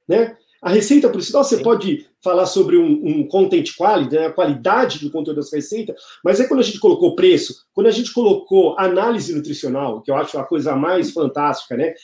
né? 0.08 0.36
A 0.60 0.70
receita 0.70 1.08
só, 1.20 1.44
você 1.44 1.58
Sim. 1.58 1.62
pode 1.62 2.06
falar 2.22 2.46
sobre 2.46 2.76
um, 2.76 3.06
um 3.06 3.28
content 3.28 3.76
quality, 3.76 4.14
né, 4.14 4.26
a 4.26 4.32
qualidade 4.32 4.98
do 4.98 5.10
conteúdo 5.10 5.36
dessa 5.36 5.54
receita, 5.54 5.94
mas 6.24 6.40
é 6.40 6.48
quando 6.48 6.60
a 6.60 6.64
gente 6.64 6.80
colocou 6.80 7.14
preço, 7.14 7.64
quando 7.72 7.86
a 7.86 7.92
gente 7.92 8.12
colocou 8.12 8.76
análise 8.78 9.32
nutricional, 9.34 10.02
que 10.02 10.10
eu 10.10 10.16
acho 10.16 10.36
a 10.36 10.44
coisa 10.44 10.74
mais 10.74 11.12
fantástica, 11.12 11.76
né? 11.76 11.94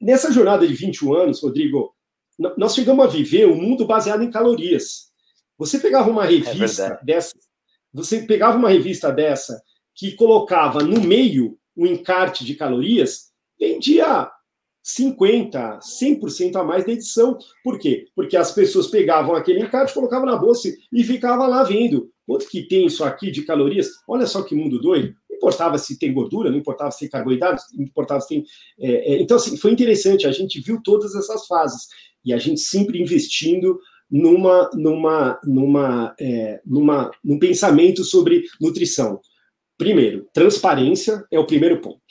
Nessa 0.00 0.32
jornada 0.32 0.66
de 0.66 0.74
21 0.74 1.14
anos, 1.14 1.40
Rodrigo, 1.40 1.94
nós 2.56 2.74
chegamos 2.74 3.04
a 3.04 3.08
viver 3.08 3.46
um 3.46 3.56
mundo 3.56 3.86
baseado 3.86 4.24
em 4.24 4.30
calorias. 4.30 5.12
Você 5.56 5.78
pegava 5.78 6.10
uma 6.10 6.24
é 6.24 6.30
revista 6.30 6.98
é 7.00 7.04
dessa, 7.04 7.32
você 7.92 8.22
pegava 8.22 8.58
uma 8.58 8.70
revista 8.70 9.12
dessa 9.12 9.62
que 9.94 10.12
colocava 10.12 10.80
no 10.82 11.00
meio 11.00 11.56
o 11.76 11.84
um 11.84 11.86
encarte 11.86 12.44
de 12.44 12.54
calorias, 12.54 13.32
vendia 13.58 14.30
50%, 14.84 15.78
100% 15.80 16.56
a 16.56 16.64
mais 16.64 16.84
da 16.84 16.92
edição. 16.92 17.38
Por 17.62 17.78
quê? 17.78 18.06
Porque 18.14 18.36
as 18.36 18.52
pessoas 18.52 18.88
pegavam 18.88 19.34
aquele 19.34 19.60
encarte, 19.60 19.94
colocavam 19.94 20.26
na 20.26 20.36
bolsa 20.36 20.68
e 20.92 21.02
ficava 21.02 21.46
lá 21.46 21.62
vendo. 21.62 22.10
Quanto 22.26 22.48
que 22.48 22.62
tem 22.62 22.86
isso 22.86 23.02
aqui 23.02 23.30
de 23.30 23.42
calorias? 23.42 23.88
Olha 24.06 24.26
só 24.26 24.42
que 24.42 24.54
mundo 24.54 24.78
doido. 24.78 25.14
Não 25.28 25.36
importava 25.36 25.78
se 25.78 25.98
tem 25.98 26.12
gordura, 26.12 26.50
não 26.50 26.58
importava 26.58 26.90
se 26.90 27.00
tem 27.00 27.08
carboidratos, 27.08 27.64
não 27.74 27.84
importava 27.84 28.20
se 28.20 28.28
tem. 28.28 28.44
É, 28.78 29.14
é, 29.14 29.22
então, 29.22 29.36
assim, 29.36 29.56
foi 29.56 29.72
interessante. 29.72 30.26
A 30.26 30.32
gente 30.32 30.60
viu 30.60 30.80
todas 30.82 31.14
essas 31.14 31.46
fases. 31.46 31.86
E 32.24 32.32
a 32.32 32.38
gente 32.38 32.60
sempre 32.60 33.00
investindo 33.00 33.78
numa, 34.10 34.70
numa, 34.74 35.40
numa, 35.44 36.14
é, 36.18 36.60
numa, 36.64 37.10
num 37.22 37.38
pensamento 37.38 38.04
sobre 38.04 38.44
nutrição. 38.60 39.20
Primeiro, 39.76 40.26
transparência 40.32 41.24
é 41.30 41.38
o 41.38 41.46
primeiro 41.46 41.80
ponto. 41.80 42.03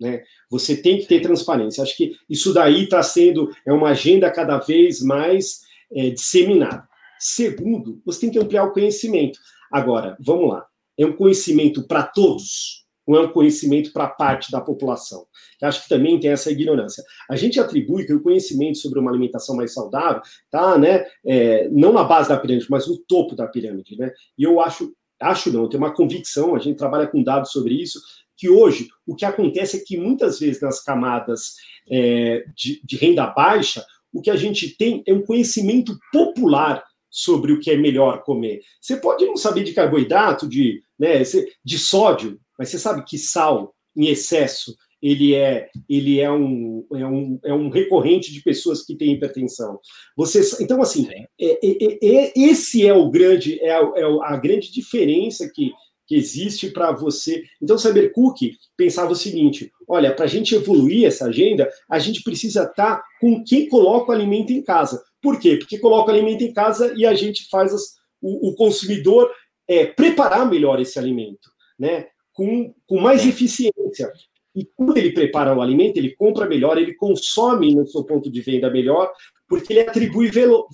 Né? 0.00 0.22
Você 0.50 0.76
tem 0.76 0.98
que 0.98 1.06
ter 1.06 1.20
transparência. 1.20 1.82
Acho 1.82 1.96
que 1.96 2.12
isso 2.28 2.52
daí 2.52 2.84
está 2.84 3.02
sendo 3.02 3.50
é 3.66 3.72
uma 3.72 3.90
agenda 3.90 4.30
cada 4.30 4.58
vez 4.58 5.00
mais 5.00 5.62
é, 5.92 6.10
disseminada. 6.10 6.86
Segundo, 7.18 8.00
você 8.04 8.20
tem 8.20 8.30
que 8.30 8.38
ampliar 8.38 8.64
o 8.64 8.72
conhecimento. 8.72 9.38
Agora, 9.72 10.16
vamos 10.20 10.50
lá. 10.50 10.66
É 10.98 11.04
um 11.04 11.12
conhecimento 11.12 11.86
para 11.86 12.02
todos, 12.02 12.86
não 13.06 13.16
é 13.16 13.20
um 13.22 13.32
conhecimento 13.32 13.92
para 13.92 14.08
parte 14.08 14.50
da 14.50 14.60
população. 14.60 15.26
Eu 15.60 15.68
acho 15.68 15.82
que 15.82 15.88
também 15.88 16.18
tem 16.18 16.30
essa 16.30 16.50
ignorância. 16.50 17.04
A 17.30 17.36
gente 17.36 17.60
atribui 17.60 18.06
que 18.06 18.12
o 18.12 18.22
conhecimento 18.22 18.78
sobre 18.78 18.98
uma 18.98 19.10
alimentação 19.10 19.56
mais 19.56 19.72
saudável 19.72 20.22
está, 20.44 20.76
né, 20.78 21.04
é, 21.24 21.68
não 21.70 21.92
na 21.92 22.04
base 22.04 22.28
da 22.28 22.38
pirâmide, 22.38 22.66
mas 22.70 22.86
no 22.86 22.98
topo 22.98 23.34
da 23.34 23.46
pirâmide, 23.46 23.96
né? 23.96 24.10
E 24.36 24.44
eu 24.44 24.60
acho, 24.60 24.92
acho 25.20 25.52
não, 25.52 25.62
eu 25.62 25.68
tenho 25.68 25.82
uma 25.82 25.94
convicção. 25.94 26.54
A 26.54 26.58
gente 26.58 26.76
trabalha 26.76 27.06
com 27.06 27.22
dados 27.22 27.52
sobre 27.52 27.74
isso 27.74 28.00
que 28.36 28.48
hoje 28.48 28.88
o 29.06 29.14
que 29.14 29.24
acontece 29.24 29.78
é 29.78 29.84
que 29.84 29.96
muitas 29.96 30.38
vezes 30.38 30.60
nas 30.60 30.82
camadas 30.82 31.54
é, 31.90 32.44
de, 32.54 32.80
de 32.84 32.96
renda 32.96 33.26
baixa, 33.26 33.84
o 34.12 34.20
que 34.20 34.30
a 34.30 34.36
gente 34.36 34.76
tem 34.76 35.02
é 35.06 35.12
um 35.12 35.22
conhecimento 35.22 35.96
popular 36.12 36.82
sobre 37.10 37.52
o 37.52 37.60
que 37.60 37.70
é 37.70 37.76
melhor 37.76 38.22
comer. 38.22 38.60
Você 38.80 38.96
pode 38.96 39.24
não 39.24 39.36
saber 39.36 39.64
de 39.64 39.72
carboidrato, 39.72 40.48
de, 40.48 40.82
né, 40.98 41.22
de 41.64 41.78
sódio, 41.78 42.38
mas 42.58 42.68
você 42.68 42.78
sabe 42.78 43.04
que 43.04 43.18
sal 43.18 43.74
em 43.96 44.08
excesso 44.08 44.76
ele 45.02 45.34
é 45.34 45.68
ele 45.88 46.20
é 46.20 46.30
um, 46.30 46.84
é 46.92 47.06
um, 47.06 47.38
é 47.44 47.54
um 47.54 47.68
recorrente 47.68 48.32
de 48.32 48.42
pessoas 48.42 48.82
que 48.82 48.96
têm 48.96 49.12
hipertensão. 49.12 49.78
Você, 50.16 50.40
então 50.62 50.80
assim, 50.82 51.08
é, 51.10 51.26
é, 51.40 51.98
é, 52.02 52.32
esse 52.36 52.86
é 52.86 52.94
o 52.94 53.10
grande 53.10 53.60
é, 53.60 53.72
a, 53.72 53.92
é 53.94 54.04
a 54.22 54.36
grande 54.36 54.72
diferença 54.72 55.50
que 55.54 55.72
que 56.06 56.14
existe 56.14 56.70
para 56.70 56.92
você. 56.92 57.42
Então, 57.60 57.76
Saber 57.76 58.12
Cook 58.12 58.52
pensava 58.76 59.12
o 59.12 59.16
seguinte: 59.16 59.72
olha, 59.88 60.14
para 60.14 60.24
a 60.24 60.28
gente 60.28 60.54
evoluir 60.54 61.06
essa 61.06 61.26
agenda, 61.26 61.68
a 61.90 61.98
gente 61.98 62.22
precisa 62.22 62.62
estar 62.62 62.96
tá 62.96 63.04
com 63.20 63.42
quem 63.44 63.68
coloca 63.68 64.10
o 64.10 64.14
alimento 64.14 64.52
em 64.52 64.62
casa. 64.62 65.02
Por 65.20 65.38
quê? 65.40 65.56
Porque 65.56 65.78
coloca 65.78 66.10
o 66.10 66.14
alimento 66.14 66.42
em 66.44 66.52
casa 66.52 66.94
e 66.96 67.04
a 67.04 67.14
gente 67.14 67.48
faz 67.48 67.74
as, 67.74 67.96
o, 68.22 68.50
o, 68.50 68.54
consumidor 68.54 69.30
é, 69.68 69.86
preparar 69.86 70.48
melhor 70.48 70.80
esse 70.80 70.98
alimento, 70.98 71.50
né? 71.78 72.06
Com, 72.32 72.72
com 72.86 73.00
mais 73.00 73.26
eficiência. 73.26 74.12
E 74.54 74.64
quando 74.74 74.96
ele 74.96 75.12
prepara 75.12 75.54
o 75.54 75.60
alimento, 75.60 75.98
ele 75.98 76.14
compra 76.14 76.46
melhor, 76.46 76.78
ele 76.78 76.94
consome 76.94 77.74
no 77.74 77.86
seu 77.86 78.04
ponto 78.04 78.30
de 78.30 78.40
venda 78.40 78.70
melhor, 78.70 79.10
porque 79.48 79.72
ele 79.72 79.80
atribui 79.80 80.30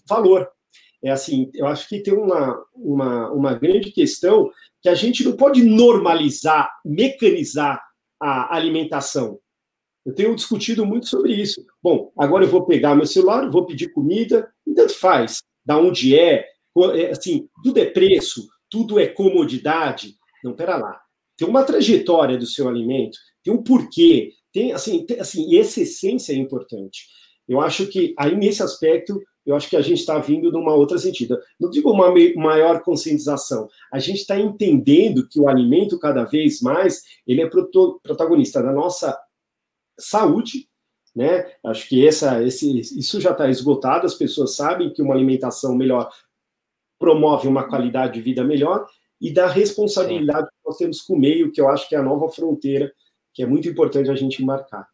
valor. 0.08 0.48
É 1.02 1.10
assim, 1.10 1.50
eu 1.54 1.66
acho 1.66 1.88
que 1.88 2.00
tem 2.00 2.14
uma, 2.14 2.62
uma, 2.76 3.30
uma 3.32 3.54
grande 3.54 3.90
questão 3.90 4.48
que 4.82 4.88
a 4.88 4.94
gente 4.94 5.24
não 5.24 5.36
pode 5.36 5.62
normalizar, 5.62 6.70
mecanizar 6.84 7.80
a 8.20 8.54
alimentação? 8.54 9.38
Eu 10.04 10.14
tenho 10.14 10.34
discutido 10.34 10.84
muito 10.84 11.08
sobre 11.08 11.32
isso. 11.34 11.64
Bom, 11.80 12.12
agora 12.18 12.44
eu 12.44 12.48
vou 12.48 12.66
pegar 12.66 12.94
meu 12.94 13.06
celular, 13.06 13.48
vou 13.48 13.64
pedir 13.64 13.92
comida, 13.92 14.52
e 14.66 14.74
tanto 14.74 14.94
faz, 14.94 15.38
da 15.64 15.78
onde 15.78 16.18
é, 16.18 16.44
é, 16.94 17.10
assim, 17.10 17.48
tudo 17.62 17.78
é 17.78 17.86
preço, 17.86 18.48
tudo 18.68 18.98
é 18.98 19.06
comodidade. 19.06 20.16
Não, 20.42 20.54
pera 20.54 20.76
lá. 20.76 21.00
Tem 21.36 21.46
uma 21.46 21.62
trajetória 21.62 22.36
do 22.36 22.46
seu 22.46 22.68
alimento, 22.68 23.16
tem 23.44 23.54
um 23.54 23.62
porquê, 23.62 24.32
tem, 24.52 24.72
assim, 24.72 25.06
tem, 25.06 25.20
assim, 25.20 25.48
e 25.48 25.58
essa 25.58 25.80
essência 25.80 26.32
é 26.32 26.36
importante. 26.36 27.06
Eu 27.48 27.60
acho 27.60 27.86
que 27.86 28.14
aí 28.18 28.36
nesse 28.36 28.62
aspecto 28.62 29.20
eu 29.44 29.56
acho 29.56 29.68
que 29.68 29.76
a 29.76 29.80
gente 29.80 29.98
está 29.98 30.18
vindo 30.18 30.52
numa 30.52 30.74
outra 30.74 30.98
sentido. 30.98 31.38
Não 31.58 31.70
digo 31.70 31.90
uma 31.90 32.12
maior 32.36 32.82
conscientização, 32.82 33.68
a 33.92 33.98
gente 33.98 34.18
está 34.20 34.38
entendendo 34.38 35.28
que 35.28 35.40
o 35.40 35.48
alimento 35.48 35.98
cada 35.98 36.24
vez 36.24 36.60
mais 36.60 37.02
ele 37.26 37.42
é 37.42 37.50
protagonista 38.02 38.62
da 38.62 38.72
nossa 38.72 39.18
saúde, 39.98 40.68
né? 41.14 41.52
Acho 41.64 41.88
que 41.88 42.06
essa, 42.06 42.42
esse, 42.42 42.80
isso 42.80 43.20
já 43.20 43.32
está 43.32 43.48
esgotado. 43.50 44.06
As 44.06 44.14
pessoas 44.14 44.56
sabem 44.56 44.92
que 44.92 45.02
uma 45.02 45.14
alimentação 45.14 45.76
melhor 45.76 46.10
promove 46.98 47.48
uma 47.48 47.68
qualidade 47.68 48.14
de 48.14 48.20
vida 48.22 48.44
melhor 48.44 48.86
e 49.20 49.32
da 49.32 49.46
responsabilidade 49.46 50.46
Sim. 50.46 50.50
que 50.50 50.66
nós 50.68 50.76
temos 50.76 51.00
com 51.02 51.14
o 51.14 51.18
meio, 51.18 51.52
que 51.52 51.60
eu 51.60 51.68
acho 51.68 51.88
que 51.88 51.94
é 51.94 51.98
a 51.98 52.02
nova 52.02 52.28
fronteira, 52.30 52.92
que 53.34 53.42
é 53.42 53.46
muito 53.46 53.68
importante 53.68 54.10
a 54.10 54.14
gente 54.14 54.42
marcar. 54.44 54.88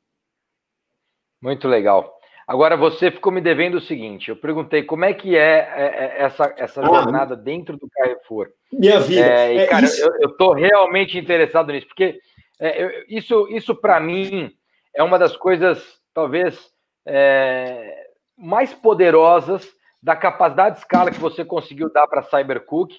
Muito 1.40 1.68
legal. 1.68 2.17
Agora, 2.48 2.78
você 2.78 3.10
ficou 3.10 3.30
me 3.30 3.42
devendo 3.42 3.74
o 3.74 3.80
seguinte: 3.80 4.30
eu 4.30 4.36
perguntei 4.36 4.82
como 4.82 5.04
é 5.04 5.12
que 5.12 5.36
é, 5.36 5.58
é, 5.58 5.84
é 5.84 6.22
essa, 6.22 6.54
essa 6.56 6.80
ah, 6.80 6.86
jornada 6.86 7.36
dentro 7.36 7.76
do 7.76 7.86
Carrefour. 7.90 8.48
Minha 8.72 9.00
vida. 9.00 9.26
É, 9.26 9.54
e, 9.54 9.58
é 9.58 9.66
cara, 9.66 9.84
isso... 9.84 10.10
eu 10.18 10.30
estou 10.30 10.54
realmente 10.54 11.18
interessado 11.18 11.70
nisso, 11.70 11.86
porque 11.86 12.18
é, 12.58 12.82
eu, 12.82 12.90
isso, 13.06 13.46
isso 13.50 13.74
para 13.74 14.00
mim, 14.00 14.50
é 14.96 15.02
uma 15.02 15.18
das 15.18 15.36
coisas, 15.36 16.00
talvez, 16.14 16.58
é, 17.04 18.06
mais 18.34 18.72
poderosas 18.72 19.68
da 20.02 20.16
capacidade 20.16 20.76
de 20.76 20.80
escala 20.80 21.10
que 21.10 21.20
você 21.20 21.44
conseguiu 21.44 21.92
dar 21.92 22.06
para 22.06 22.20
a 22.20 22.24
Cybercook, 22.24 22.96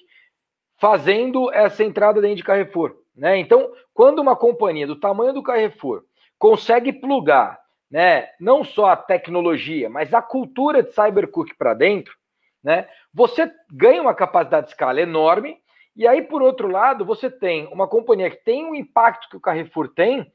fazendo 0.78 1.52
essa 1.52 1.82
entrada 1.82 2.20
dentro 2.20 2.36
de 2.36 2.44
Carrefour. 2.44 2.94
Né? 3.16 3.38
Então, 3.38 3.72
quando 3.92 4.20
uma 4.20 4.36
companhia 4.36 4.86
do 4.86 4.94
tamanho 4.94 5.32
do 5.32 5.42
Carrefour 5.42 6.04
consegue 6.38 6.92
plugar 6.92 7.58
né, 7.90 8.28
não 8.38 8.62
só 8.62 8.90
a 8.90 8.96
tecnologia, 8.96 9.90
mas 9.90 10.14
a 10.14 10.22
cultura 10.22 10.82
de 10.82 10.92
Cybercook 10.92 11.54
para 11.56 11.74
dentro, 11.74 12.14
né, 12.62 12.86
você 13.12 13.50
ganha 13.72 14.00
uma 14.00 14.14
capacidade 14.14 14.66
de 14.66 14.72
escala 14.72 15.00
enorme. 15.00 15.58
E 15.96 16.06
aí, 16.06 16.22
por 16.22 16.40
outro 16.40 16.68
lado, 16.68 17.04
você 17.04 17.28
tem 17.28 17.66
uma 17.66 17.88
companhia 17.88 18.30
que 18.30 18.44
tem 18.44 18.64
o 18.64 18.74
impacto 18.74 19.28
que 19.28 19.36
o 19.36 19.40
Carrefour 19.40 19.88
tem, 19.88 20.32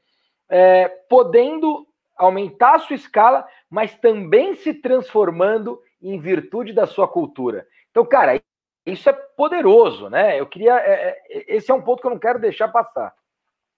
é, 0.48 0.88
podendo 1.08 1.86
aumentar 2.16 2.76
a 2.76 2.78
sua 2.78 2.96
escala, 2.96 3.46
mas 3.70 3.98
também 3.98 4.54
se 4.54 4.74
transformando 4.74 5.80
em 6.00 6.18
virtude 6.18 6.72
da 6.72 6.86
sua 6.86 7.08
cultura. 7.08 7.66
Então, 7.90 8.04
cara, 8.04 8.40
isso 8.84 9.08
é 9.08 9.12
poderoso, 9.12 10.08
né? 10.08 10.38
Eu 10.38 10.46
queria. 10.46 10.78
É, 10.78 11.18
é, 11.30 11.56
esse 11.56 11.70
é 11.70 11.74
um 11.74 11.82
ponto 11.82 12.00
que 12.00 12.06
eu 12.06 12.12
não 12.12 12.18
quero 12.18 12.38
deixar 12.38 12.68
passar. 12.68 13.12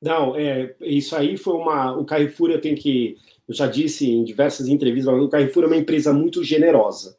Não, 0.00 0.36
é, 0.36 0.74
isso 0.80 1.16
aí 1.16 1.36
foi 1.36 1.54
uma. 1.54 1.96
O 1.96 2.04
Carrefour, 2.04 2.50
eu 2.50 2.60
tenho 2.60 2.76
que 2.76 3.16
eu 3.48 3.54
já 3.54 3.66
disse 3.66 4.10
em 4.10 4.22
diversas 4.22 4.68
entrevistas, 4.68 5.14
o 5.14 5.28
Carrefour 5.28 5.64
é 5.64 5.66
uma 5.66 5.76
empresa 5.76 6.12
muito 6.12 6.44
generosa. 6.44 7.16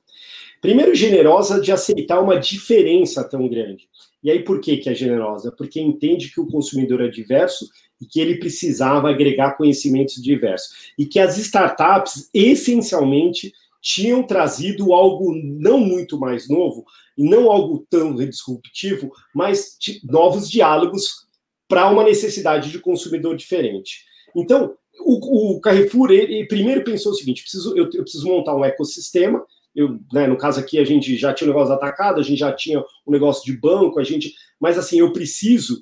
Primeiro, 0.62 0.94
generosa 0.94 1.60
de 1.60 1.72
aceitar 1.72 2.22
uma 2.22 2.38
diferença 2.38 3.24
tão 3.24 3.48
grande. 3.48 3.88
E 4.22 4.30
aí, 4.30 4.44
por 4.44 4.60
que, 4.60 4.78
que 4.78 4.89
é 4.89 4.94
generosa? 4.94 5.52
Porque 5.52 5.80
entende 5.80 6.32
que 6.32 6.42
o 6.42 6.48
consumidor 6.48 7.02
é 7.02 7.08
diverso 7.08 7.70
e 8.00 8.06
que 8.06 8.20
ele 8.20 8.38
precisava 8.38 9.10
agregar 9.10 9.58
conhecimentos 9.58 10.22
diversos. 10.22 10.92
E 10.98 11.06
que 11.06 11.20
as 11.20 11.38
startups, 11.38 12.30
essencialmente, 12.34 13.54
tinham 13.82 14.22
trazido 14.22 14.94
algo 14.94 15.34
não 15.34 15.80
muito 15.80 16.20
mais 16.20 16.50
novo, 16.50 16.86
e 17.18 17.24
não 17.24 17.52
algo 17.52 17.86
tão 17.89 18.15
disruptivo, 18.15 19.12
mas 19.36 19.78
novos 20.06 20.50
diálogos 20.50 21.28
para 21.68 21.89
uma 21.89 22.04
necessidade 22.04 22.72
de 22.72 22.80
consumidor 22.80 23.36
diferente. 23.36 24.06
Então, 24.34 24.74
o, 25.00 25.56
o 25.56 25.62
Carrefour, 25.62 26.12
ele, 26.12 26.48
primeiro 26.48 26.84
pensou 26.84 27.12
o 27.12 27.16
seguinte: 27.16 27.42
preciso, 27.42 27.76
eu, 27.76 27.90
eu 27.94 28.04
preciso 28.04 28.28
montar 28.28 28.56
um 28.56 28.66
ecossistema. 28.66 29.44
Eu, 29.76 30.00
né, 30.12 30.28
no 30.28 30.38
caso 30.38 30.60
aqui, 30.60 30.80
a 30.80 30.84
gente 30.84 31.16
já 31.16 31.34
tinha 31.34 31.48
o 31.48 31.52
um 31.52 31.54
negócio 31.54 31.74
atacado, 31.74 32.20
a 32.20 32.24
gente 32.24 32.40
já 32.40 32.52
tinha 32.52 32.80
um 32.80 33.12
negócio 33.12 33.46
de 33.46 33.58
banco, 33.58 34.00
a 34.00 34.04
gente. 34.04 34.34
Mas 34.60 34.78
assim, 34.78 35.00
eu 35.00 35.14
preciso. 35.14 35.82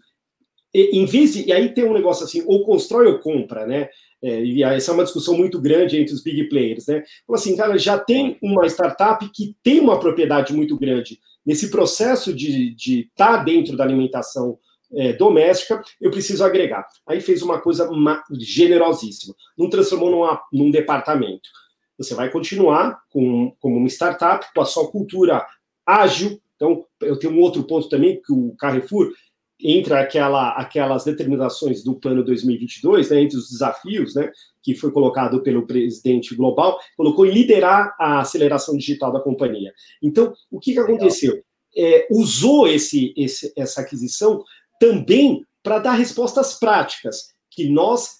Em 0.73 1.05
vez 1.05 1.33
de. 1.33 1.47
E 1.47 1.53
aí 1.53 1.73
tem 1.73 1.85
um 1.85 1.93
negócio 1.93 2.25
assim, 2.25 2.43
ou 2.45 2.63
constrói 2.63 3.07
ou 3.07 3.19
compra, 3.19 3.65
né? 3.65 3.89
É, 4.21 4.43
e 4.43 4.63
essa 4.63 4.91
é 4.91 4.93
uma 4.93 5.03
discussão 5.03 5.37
muito 5.37 5.61
grande 5.61 5.97
entre 5.97 6.13
os 6.13 6.23
big 6.23 6.49
players, 6.49 6.87
né? 6.87 7.03
Então, 7.23 7.35
assim, 7.35 7.55
cara, 7.55 7.77
já 7.77 7.97
tem 7.97 8.37
uma 8.41 8.65
startup 8.67 9.27
que 9.31 9.55
tem 9.63 9.79
uma 9.79 9.99
propriedade 9.99 10.53
muito 10.53 10.77
grande 10.77 11.19
nesse 11.45 11.69
processo 11.69 12.33
de 12.33 12.75
estar 12.75 13.37
tá 13.37 13.43
dentro 13.43 13.77
da 13.77 13.83
alimentação 13.83 14.57
é, 14.93 15.13
doméstica, 15.13 15.81
eu 15.99 16.11
preciso 16.11 16.43
agregar. 16.43 16.87
Aí 17.07 17.21
fez 17.21 17.41
uma 17.41 17.59
coisa 17.59 17.89
generosíssima, 18.39 19.35
não 19.57 19.69
transformou 19.69 20.09
numa, 20.09 20.41
num 20.51 20.71
departamento. 20.71 21.49
Você 21.97 22.13
vai 22.13 22.29
continuar 22.29 22.99
com, 23.09 23.55
como 23.59 23.77
uma 23.77 23.87
startup, 23.87 24.45
com 24.53 24.61
a 24.61 24.65
sua 24.65 24.89
cultura 24.89 25.45
ágil. 25.85 26.39
Então, 26.55 26.85
eu 27.01 27.17
tenho 27.17 27.33
um 27.33 27.39
outro 27.39 27.63
ponto 27.63 27.89
também, 27.89 28.21
que 28.21 28.31
o 28.31 28.55
Carrefour 28.57 29.11
entra 29.59 30.01
aquela, 30.01 30.51
aquelas 30.51 31.03
determinações 31.03 31.83
do 31.83 31.95
plano 31.95 32.23
2022, 32.23 33.09
né, 33.09 33.21
entre 33.21 33.37
os 33.37 33.49
desafios, 33.49 34.13
né, 34.13 34.31
que 34.61 34.75
foi 34.75 34.91
colocado 34.91 35.41
pelo 35.41 35.65
presidente 35.65 36.35
global, 36.35 36.79
colocou 36.95 37.25
em 37.25 37.31
liderar 37.31 37.95
a 37.99 38.19
aceleração 38.19 38.77
digital 38.77 39.11
da 39.11 39.19
companhia. 39.19 39.73
Então, 40.01 40.33
o 40.51 40.59
que, 40.59 40.73
que 40.73 40.79
aconteceu? 40.79 41.41
É, 41.75 42.07
usou 42.11 42.67
esse, 42.67 43.13
esse, 43.17 43.51
essa 43.55 43.81
aquisição 43.81 44.43
também 44.79 45.45
para 45.63 45.79
dar 45.79 45.93
respostas 45.93 46.57
práticas, 46.57 47.33
que 47.51 47.69
nós 47.69 48.17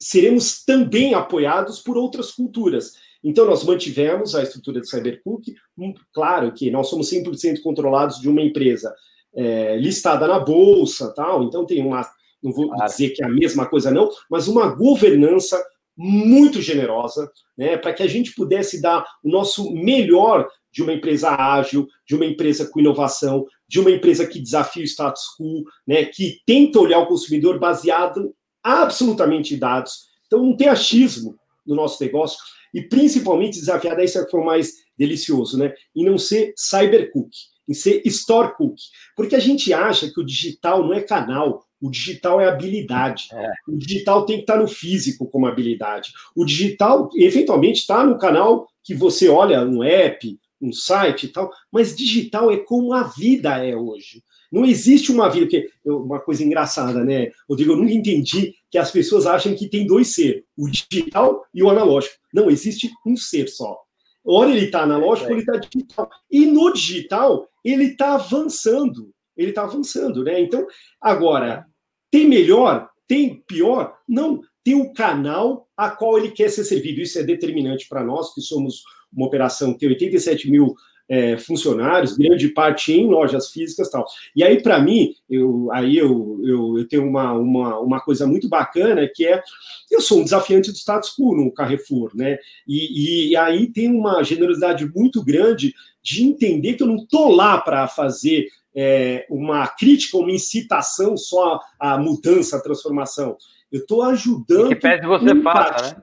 seremos 0.00 0.64
também 0.64 1.14
apoiados 1.14 1.80
por 1.80 1.96
outras 1.96 2.32
culturas. 2.32 2.92
Então, 3.22 3.44
nós 3.44 3.64
mantivemos 3.64 4.34
a 4.34 4.42
estrutura 4.42 4.80
de 4.80 4.88
Cybercook, 4.88 5.54
hum, 5.76 5.92
claro 6.12 6.52
que 6.52 6.70
nós 6.70 6.88
somos 6.88 7.10
100% 7.10 7.60
controlados 7.62 8.18
de 8.18 8.28
uma 8.28 8.40
empresa 8.40 8.94
é, 9.34 9.76
listada 9.76 10.26
na 10.26 10.38
Bolsa, 10.38 11.12
tal, 11.14 11.42
então 11.42 11.66
tem 11.66 11.84
uma, 11.84 12.08
não 12.42 12.52
vou 12.52 12.68
claro. 12.68 12.90
dizer 12.90 13.10
que 13.10 13.22
é 13.22 13.26
a 13.26 13.30
mesma 13.30 13.66
coisa 13.66 13.90
não, 13.90 14.08
mas 14.30 14.48
uma 14.48 14.68
governança 14.68 15.62
muito 15.96 16.62
generosa, 16.62 17.30
né, 17.56 17.76
para 17.76 17.92
que 17.92 18.02
a 18.02 18.06
gente 18.06 18.34
pudesse 18.34 18.80
dar 18.80 19.04
o 19.22 19.28
nosso 19.28 19.70
melhor 19.70 20.48
de 20.72 20.82
uma 20.82 20.94
empresa 20.94 21.30
ágil, 21.30 21.86
de 22.06 22.14
uma 22.14 22.24
empresa 22.24 22.66
com 22.66 22.80
inovação, 22.80 23.46
de 23.70 23.78
uma 23.78 23.92
empresa 23.92 24.26
que 24.26 24.40
desafia 24.40 24.82
o 24.82 24.86
status 24.86 25.22
quo, 25.38 25.62
né, 25.86 26.04
que 26.06 26.40
tenta 26.44 26.80
olhar 26.80 26.98
o 26.98 27.06
consumidor 27.06 27.60
baseado 27.60 28.34
absolutamente 28.64 29.54
em 29.54 29.58
dados. 29.58 30.08
Então, 30.26 30.44
não 30.44 30.56
tem 30.56 30.66
achismo 30.66 31.36
no 31.64 31.76
nosso 31.76 32.02
negócio 32.02 32.36
e 32.74 32.82
principalmente 32.82 33.60
desafiar, 33.60 33.94
daí 33.94 34.06
isso 34.06 34.26
foi 34.28 34.40
o 34.40 34.44
mais 34.44 34.72
delicioso, 34.98 35.56
né, 35.56 35.72
em 35.94 36.04
não 36.04 36.18
ser 36.18 36.52
cybercook, 36.56 37.30
em 37.68 37.72
ser 37.72 38.02
store 38.06 38.56
cook, 38.56 38.74
porque 39.14 39.36
a 39.36 39.40
gente 39.40 39.72
acha 39.72 40.12
que 40.12 40.20
o 40.20 40.26
digital 40.26 40.82
não 40.82 40.92
é 40.92 41.00
canal, 41.00 41.64
o 41.80 41.88
digital 41.88 42.40
é 42.40 42.48
habilidade. 42.48 43.28
É. 43.32 43.52
O 43.68 43.78
digital 43.78 44.26
tem 44.26 44.38
que 44.38 44.42
estar 44.42 44.58
no 44.58 44.66
físico 44.66 45.30
como 45.30 45.46
habilidade. 45.46 46.10
O 46.34 46.44
digital, 46.44 47.08
eventualmente, 47.14 47.80
está 47.80 48.04
no 48.04 48.18
canal 48.18 48.68
que 48.84 48.94
você 48.94 49.28
olha 49.28 49.62
um 49.62 49.82
app, 49.82 50.38
um 50.60 50.72
site 50.72 51.26
e 51.26 51.28
tal, 51.28 51.50
mas 51.70 51.96
digital 51.96 52.50
é 52.50 52.58
como 52.58 52.92
a 52.92 53.04
vida 53.04 53.64
é 53.64 53.74
hoje. 53.74 54.22
Não 54.50 54.64
existe 54.64 55.12
uma 55.12 55.28
vida 55.28 55.46
que 55.46 55.70
uma 55.84 56.18
coisa 56.20 56.42
engraçada, 56.42 57.04
né? 57.04 57.30
Rodrigo, 57.48 57.72
eu 57.72 57.76
nunca 57.76 57.92
entendi 57.92 58.54
que 58.70 58.78
as 58.78 58.90
pessoas 58.90 59.24
acham 59.24 59.54
que 59.54 59.68
tem 59.68 59.86
dois 59.86 60.14
seres, 60.14 60.42
o 60.56 60.68
digital 60.68 61.44
e 61.54 61.62
o 61.62 61.70
analógico. 61.70 62.16
Não 62.34 62.50
existe 62.50 62.90
um 63.06 63.16
ser 63.16 63.48
só. 63.48 63.78
Ora 64.24 64.50
ele 64.50 64.66
está 64.66 64.82
analógico, 64.82 65.30
é. 65.30 65.32
ele 65.32 65.40
está 65.40 65.56
digital. 65.56 66.10
E 66.30 66.46
no 66.46 66.72
digital 66.72 67.48
ele 67.64 67.84
está 67.84 68.14
avançando. 68.14 69.12
Ele 69.36 69.50
está 69.50 69.62
avançando, 69.62 70.24
né? 70.24 70.40
Então, 70.40 70.66
agora 71.00 71.64
tem 72.10 72.28
melhor, 72.28 72.90
tem 73.06 73.42
pior? 73.46 73.96
Não. 74.08 74.40
Tem 74.62 74.74
o 74.74 74.92
canal 74.92 75.66
a 75.76 75.90
qual 75.90 76.18
ele 76.18 76.32
quer 76.32 76.50
ser 76.50 76.64
servido. 76.64 77.00
Isso 77.00 77.18
é 77.18 77.22
determinante 77.22 77.88
para 77.88 78.04
nós 78.04 78.34
que 78.34 78.42
somos 78.42 78.82
uma 79.12 79.26
operação 79.26 79.72
que 79.72 79.80
tem 79.80 79.88
87 79.88 80.50
mil 80.50 80.74
é, 81.10 81.36
funcionários, 81.36 82.16
grande 82.16 82.48
parte 82.50 82.92
em 82.92 83.08
lojas 83.08 83.50
físicas 83.50 83.90
tal. 83.90 84.06
E 84.34 84.44
aí, 84.44 84.62
para 84.62 84.78
mim, 84.78 85.12
eu, 85.28 85.68
aí 85.72 85.98
eu, 85.98 86.40
eu, 86.44 86.78
eu, 86.78 86.88
tenho 86.88 87.04
uma, 87.04 87.32
uma, 87.32 87.80
uma 87.80 88.00
coisa 88.00 88.28
muito 88.28 88.48
bacana 88.48 89.10
que 89.12 89.26
é 89.26 89.42
eu 89.90 90.00
sou 90.00 90.20
um 90.20 90.24
desafiante 90.24 90.70
do 90.70 90.76
status 90.76 91.12
quo 91.16 91.34
no 91.34 91.52
Carrefour, 91.52 92.12
né? 92.14 92.38
E, 92.64 93.30
e 93.30 93.36
aí 93.36 93.66
tem 93.72 93.88
uma 93.88 94.22
generosidade 94.22 94.88
muito 94.94 95.24
grande 95.24 95.74
de 96.00 96.22
entender 96.22 96.74
que 96.74 96.84
eu 96.84 96.86
não 96.86 96.96
estou 96.96 97.28
lá 97.28 97.60
para 97.60 97.88
fazer 97.88 98.46
é, 98.72 99.26
uma 99.28 99.66
crítica, 99.66 100.16
uma 100.16 100.30
incitação 100.30 101.16
só 101.16 101.58
à 101.78 101.98
mudança, 101.98 102.56
à 102.56 102.60
transformação. 102.60 103.36
Eu 103.72 103.80
estou 103.80 104.02
ajudando. 104.02 104.68
que 104.68 104.76
pede 104.76 105.06
você 105.08 105.42
faça, 105.42 105.96
né? 105.96 106.02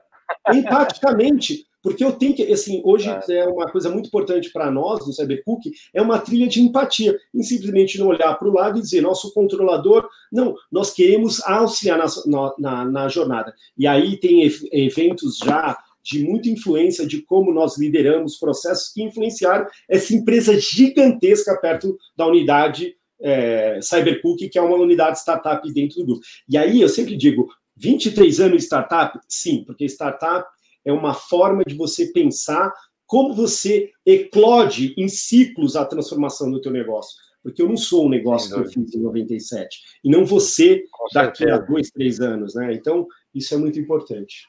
Empaticamente, 0.58 1.66
porque 1.82 2.04
eu 2.04 2.12
tenho 2.12 2.34
que, 2.34 2.42
assim, 2.52 2.82
hoje 2.84 3.08
é, 3.08 3.38
é 3.38 3.46
uma 3.46 3.70
coisa 3.70 3.90
muito 3.90 4.06
importante 4.06 4.50
para 4.52 4.70
nós, 4.70 5.06
no 5.06 5.12
Cybercook, 5.12 5.70
é 5.94 6.02
uma 6.02 6.18
trilha 6.18 6.48
de 6.48 6.60
empatia, 6.60 7.18
em 7.34 7.42
simplesmente 7.42 7.98
não 7.98 8.08
olhar 8.08 8.34
para 8.34 8.48
o 8.48 8.52
lado 8.52 8.78
e 8.78 8.82
dizer, 8.82 9.00
nosso 9.00 9.32
controlador, 9.32 10.08
não, 10.32 10.54
nós 10.70 10.92
queremos 10.92 11.40
auxiliar 11.42 11.98
na, 11.98 12.54
na, 12.58 12.84
na 12.84 13.08
jornada. 13.08 13.54
E 13.76 13.86
aí 13.86 14.16
tem 14.16 14.50
eventos 14.72 15.38
já 15.38 15.78
de 16.02 16.24
muita 16.24 16.48
influência 16.48 17.06
de 17.06 17.22
como 17.22 17.52
nós 17.52 17.78
lideramos 17.78 18.38
processos 18.38 18.92
que 18.92 19.02
influenciaram 19.02 19.66
essa 19.88 20.14
empresa 20.14 20.58
gigantesca 20.58 21.56
perto 21.60 21.98
da 22.16 22.26
unidade 22.26 22.96
é, 23.20 23.78
Cybercook, 23.82 24.48
que 24.48 24.58
é 24.58 24.62
uma 24.62 24.76
unidade 24.76 25.18
startup 25.18 25.70
dentro 25.72 25.98
do 25.98 26.06
grupo. 26.06 26.22
E 26.48 26.56
aí 26.56 26.80
eu 26.80 26.88
sempre 26.88 27.16
digo, 27.16 27.48
23 27.76 28.40
anos 28.40 28.58
de 28.58 28.64
startup? 28.64 29.18
Sim, 29.28 29.64
porque 29.64 29.84
startup 29.84 30.48
é 30.88 30.92
uma 30.92 31.12
forma 31.12 31.62
de 31.64 31.74
você 31.74 32.06
pensar 32.12 32.72
como 33.06 33.34
você 33.34 33.90
eclode 34.04 34.94
em 34.96 35.08
ciclos 35.08 35.76
a 35.76 35.84
transformação 35.84 36.50
do 36.50 36.60
teu 36.60 36.72
negócio. 36.72 37.16
Porque 37.42 37.62
eu 37.62 37.68
não 37.68 37.76
sou 37.76 38.06
um 38.06 38.08
negócio 38.08 38.54
que 38.54 38.60
eu 38.60 38.66
fiz 38.66 38.94
em 38.94 39.00
97, 39.00 39.78
e 40.04 40.10
não 40.10 40.24
você 40.24 40.82
daqui 41.14 41.48
a 41.48 41.58
dois, 41.58 41.90
três 41.90 42.20
anos, 42.20 42.54
né? 42.54 42.72
Então, 42.72 43.06
isso 43.34 43.54
é 43.54 43.56
muito 43.56 43.78
importante. 43.78 44.48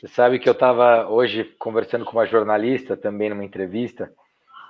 Você 0.00 0.08
sabe 0.08 0.38
que 0.38 0.48
eu 0.48 0.52
estava 0.52 1.08
hoje 1.08 1.44
conversando 1.58 2.04
com 2.04 2.12
uma 2.12 2.26
jornalista 2.26 2.96
também 2.96 3.30
numa 3.30 3.44
entrevista, 3.44 4.12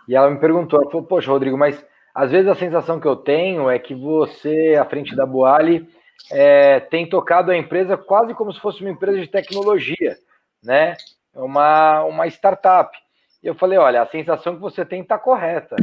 e 0.09 0.15
ela 0.15 0.31
me 0.31 0.39
perguntou, 0.39 0.81
ela 0.81 0.91
falou, 0.91 1.07
poxa, 1.07 1.31
Rodrigo, 1.31 1.57
mas 1.57 1.85
às 2.15 2.31
vezes 2.31 2.49
a 2.49 2.55
sensação 2.55 3.01
que 3.01 3.07
eu 3.07 3.17
tenho 3.17 3.71
é 3.71 3.79
que 3.79 3.95
você, 3.95 4.77
à 4.79 4.85
frente 4.85 5.15
da 5.15 5.27
Boali, 5.27 5.89
é, 6.31 6.81
tem 6.81 7.09
tocado 7.09 7.51
a 7.51 7.57
empresa 7.57 7.97
quase 7.97 8.35
como 8.35 8.53
se 8.53 8.61
fosse 8.61 8.81
uma 8.81 8.91
empresa 8.91 9.21
de 9.21 9.29
tecnologia, 9.29 10.17
né? 10.63 10.97
Uma, 11.35 12.05
uma 12.05 12.27
startup. 12.27 12.97
E 13.43 13.47
eu 13.47 13.55
falei, 13.55 13.79
olha, 13.79 14.03
a 14.03 14.07
sensação 14.07 14.55
que 14.55 14.61
você 14.61 14.85
tem 14.85 15.03
está 15.03 15.19
correta. 15.19 15.77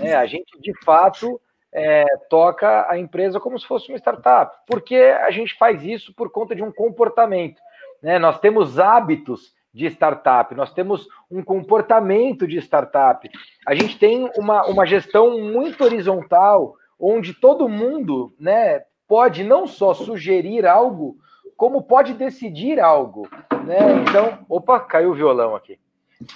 Né? 0.00 0.14
A 0.14 0.26
gente, 0.26 0.58
de 0.60 0.72
fato, 0.84 1.40
é, 1.72 2.04
toca 2.28 2.90
a 2.90 2.98
empresa 2.98 3.40
como 3.40 3.58
se 3.58 3.66
fosse 3.66 3.88
uma 3.90 3.98
startup, 3.98 4.56
porque 4.66 4.96
a 4.96 5.30
gente 5.30 5.56
faz 5.56 5.82
isso 5.82 6.14
por 6.14 6.30
conta 6.30 6.54
de 6.54 6.62
um 6.62 6.72
comportamento. 6.72 7.60
Né? 8.02 8.18
Nós 8.18 8.38
temos 8.38 8.78
hábitos 8.78 9.52
de 9.72 9.86
startup, 9.86 10.54
nós 10.54 10.72
temos 10.72 11.06
um 11.30 11.42
comportamento 11.42 12.46
de 12.46 12.58
startup. 12.58 13.28
A 13.66 13.74
gente 13.74 13.98
tem 13.98 14.30
uma, 14.36 14.66
uma 14.66 14.86
gestão 14.86 15.38
muito 15.40 15.84
horizontal, 15.84 16.74
onde 16.98 17.34
todo 17.34 17.68
mundo 17.68 18.34
né, 18.40 18.82
pode 19.06 19.44
não 19.44 19.66
só 19.66 19.94
sugerir 19.94 20.66
algo, 20.66 21.16
como 21.58 21.82
pode 21.82 22.14
decidir 22.14 22.78
algo. 22.78 23.28
Né? 23.66 23.78
Então, 24.08 24.38
opa, 24.48 24.78
caiu 24.78 25.10
o 25.10 25.14
violão 25.14 25.56
aqui. 25.56 25.76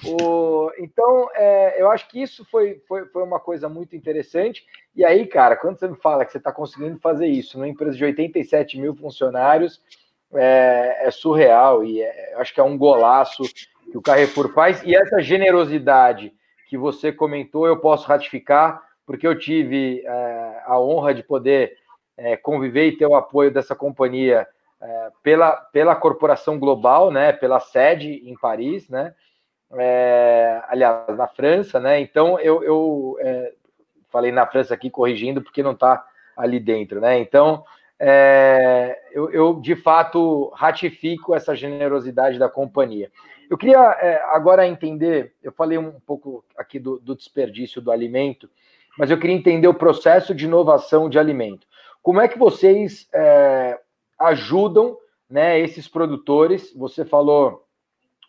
O, 0.04 0.70
então, 0.78 1.28
é, 1.34 1.80
eu 1.80 1.88
acho 1.90 2.08
que 2.08 2.20
isso 2.20 2.44
foi, 2.50 2.82
foi, 2.88 3.06
foi 3.06 3.22
uma 3.22 3.38
coisa 3.38 3.68
muito 3.68 3.94
interessante. 3.94 4.64
E 4.94 5.04
aí, 5.04 5.24
cara, 5.26 5.56
quando 5.56 5.78
você 5.78 5.86
me 5.86 5.96
fala 5.96 6.24
que 6.24 6.32
você 6.32 6.38
está 6.38 6.52
conseguindo 6.52 6.98
fazer 6.98 7.28
isso 7.28 7.56
numa 7.56 7.68
empresa 7.68 7.96
de 7.96 8.04
87 8.04 8.78
mil 8.80 8.96
funcionários, 8.96 9.80
é, 10.34 11.06
é 11.06 11.10
surreal 11.12 11.84
e 11.84 12.02
é, 12.02 12.34
acho 12.36 12.52
que 12.52 12.60
é 12.60 12.64
um 12.64 12.76
golaço 12.76 13.44
que 13.90 13.96
o 13.96 14.02
Carrefour 14.02 14.52
faz. 14.52 14.82
E 14.82 14.94
essa 14.94 15.20
generosidade 15.20 16.34
que 16.68 16.76
você 16.76 17.12
comentou, 17.12 17.66
eu 17.66 17.78
posso 17.78 18.08
ratificar, 18.08 18.82
porque 19.06 19.26
eu 19.26 19.38
tive 19.38 20.02
é, 20.04 20.62
a 20.64 20.80
honra 20.80 21.14
de 21.14 21.22
poder 21.22 21.76
é, 22.16 22.36
conviver 22.36 22.88
e 22.88 22.96
ter 22.96 23.06
o 23.06 23.14
apoio 23.14 23.52
dessa 23.52 23.76
companhia 23.76 24.48
é, 24.82 25.10
pela, 25.22 25.52
pela 25.52 25.94
corporação 25.94 26.58
global, 26.58 27.10
né, 27.10 27.32
pela 27.32 27.60
sede 27.60 28.20
em 28.28 28.36
Paris, 28.36 28.88
né, 28.88 29.14
é, 29.74 30.60
aliás, 30.68 31.16
na 31.16 31.28
França, 31.28 31.78
né, 31.78 32.00
então 32.00 32.38
eu, 32.40 32.62
eu 32.62 33.16
falei 34.10 34.32
na 34.32 34.46
França 34.46 34.74
aqui 34.74 34.90
corrigindo 34.90 35.40
porque 35.40 35.62
não 35.62 35.72
está 35.72 36.04
ali 36.36 36.58
dentro, 36.58 37.00
né, 37.00 37.18
então 37.18 37.64
é, 38.04 39.00
eu, 39.12 39.30
eu, 39.30 39.60
de 39.60 39.76
fato 39.76 40.50
ratifico 40.56 41.36
essa 41.36 41.54
generosidade 41.54 42.36
da 42.36 42.48
companhia. 42.48 43.12
Eu 43.48 43.56
queria 43.56 43.78
é, 43.78 44.20
agora 44.30 44.66
entender, 44.66 45.34
eu 45.40 45.52
falei 45.52 45.78
um 45.78 46.00
pouco 46.00 46.44
aqui 46.56 46.80
do, 46.80 46.98
do, 46.98 47.14
desperdício 47.14 47.80
do 47.80 47.92
alimento, 47.92 48.50
mas 48.98 49.08
eu 49.08 49.18
queria 49.18 49.36
entender 49.36 49.68
o 49.68 49.74
processo 49.74 50.34
de 50.34 50.46
inovação 50.46 51.08
de 51.08 51.16
alimento. 51.16 51.64
Como 52.02 52.20
é 52.20 52.26
que 52.26 52.36
vocês 52.36 53.08
é, 53.14 53.78
ajudam 54.22 54.96
né, 55.28 55.58
esses 55.60 55.88
produtores? 55.88 56.72
Você 56.74 57.04
falou 57.04 57.66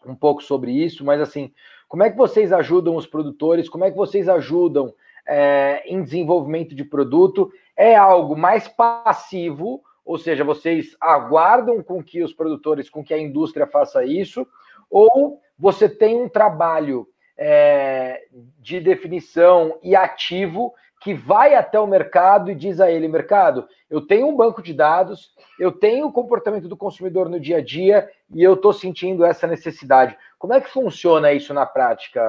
um 0.06 0.16
pouco 0.16 0.44
sobre 0.44 0.72
isso, 0.72 1.06
mas 1.06 1.22
assim, 1.22 1.54
como 1.88 2.04
é 2.04 2.10
que 2.10 2.18
vocês 2.18 2.52
ajudam 2.52 2.96
os 2.96 3.08
produtores? 3.08 3.70
Como 3.70 3.86
é 3.86 3.92
que 3.92 3.98
vocês 3.98 4.28
ajudam 4.28 4.94
é, 5.28 5.84
em 5.86 6.04
desenvolvimento 6.04 6.76
de 6.76 6.84
produto 6.84 7.52
é 7.76 7.96
algo 7.96 8.36
mais 8.36 8.68
passivo, 8.68 9.82
ou 10.06 10.18
seja, 10.18 10.44
vocês 10.44 10.96
aguardam 11.00 11.82
com 11.82 12.04
que 12.04 12.22
os 12.24 12.34
produtores, 12.34 12.90
com 12.90 13.04
que 13.04 13.14
a 13.14 13.18
indústria 13.18 13.66
faça 13.66 14.04
isso, 14.04 14.46
ou 14.90 15.42
você 15.58 15.88
tem 15.88 16.22
um 16.22 16.28
trabalho 16.28 17.08
é, 17.38 18.24
de 18.60 18.80
definição 18.80 19.80
e 19.82 19.96
ativo 19.96 20.74
que 21.04 21.14
vai 21.14 21.54
até 21.54 21.78
o 21.78 21.86
mercado 21.86 22.50
e 22.50 22.56
diz 22.56 22.80
a 22.80 22.90
ele, 22.90 23.10
mercado, 23.10 23.68
eu 23.90 24.00
tenho 24.00 24.28
um 24.28 24.36
banco 24.36 24.64
de 24.64 24.74
dados, 24.74 25.32
eu 25.60 25.70
tenho 25.72 26.08
o 26.08 26.12
comportamento 26.12 26.68
do 26.68 26.78
consumidor 26.78 27.30
no 27.30 27.40
dia 27.40 27.58
a 27.58 27.62
dia 27.62 28.10
e 28.34 28.42
eu 28.42 28.54
estou 28.54 28.72
sentindo 28.72 29.26
essa 29.26 29.46
necessidade. 29.46 30.18
Como 30.40 30.54
é 30.54 30.62
que 30.62 30.70
funciona 30.70 31.34
isso 31.34 31.54
na 31.54 31.66
prática, 31.66 32.22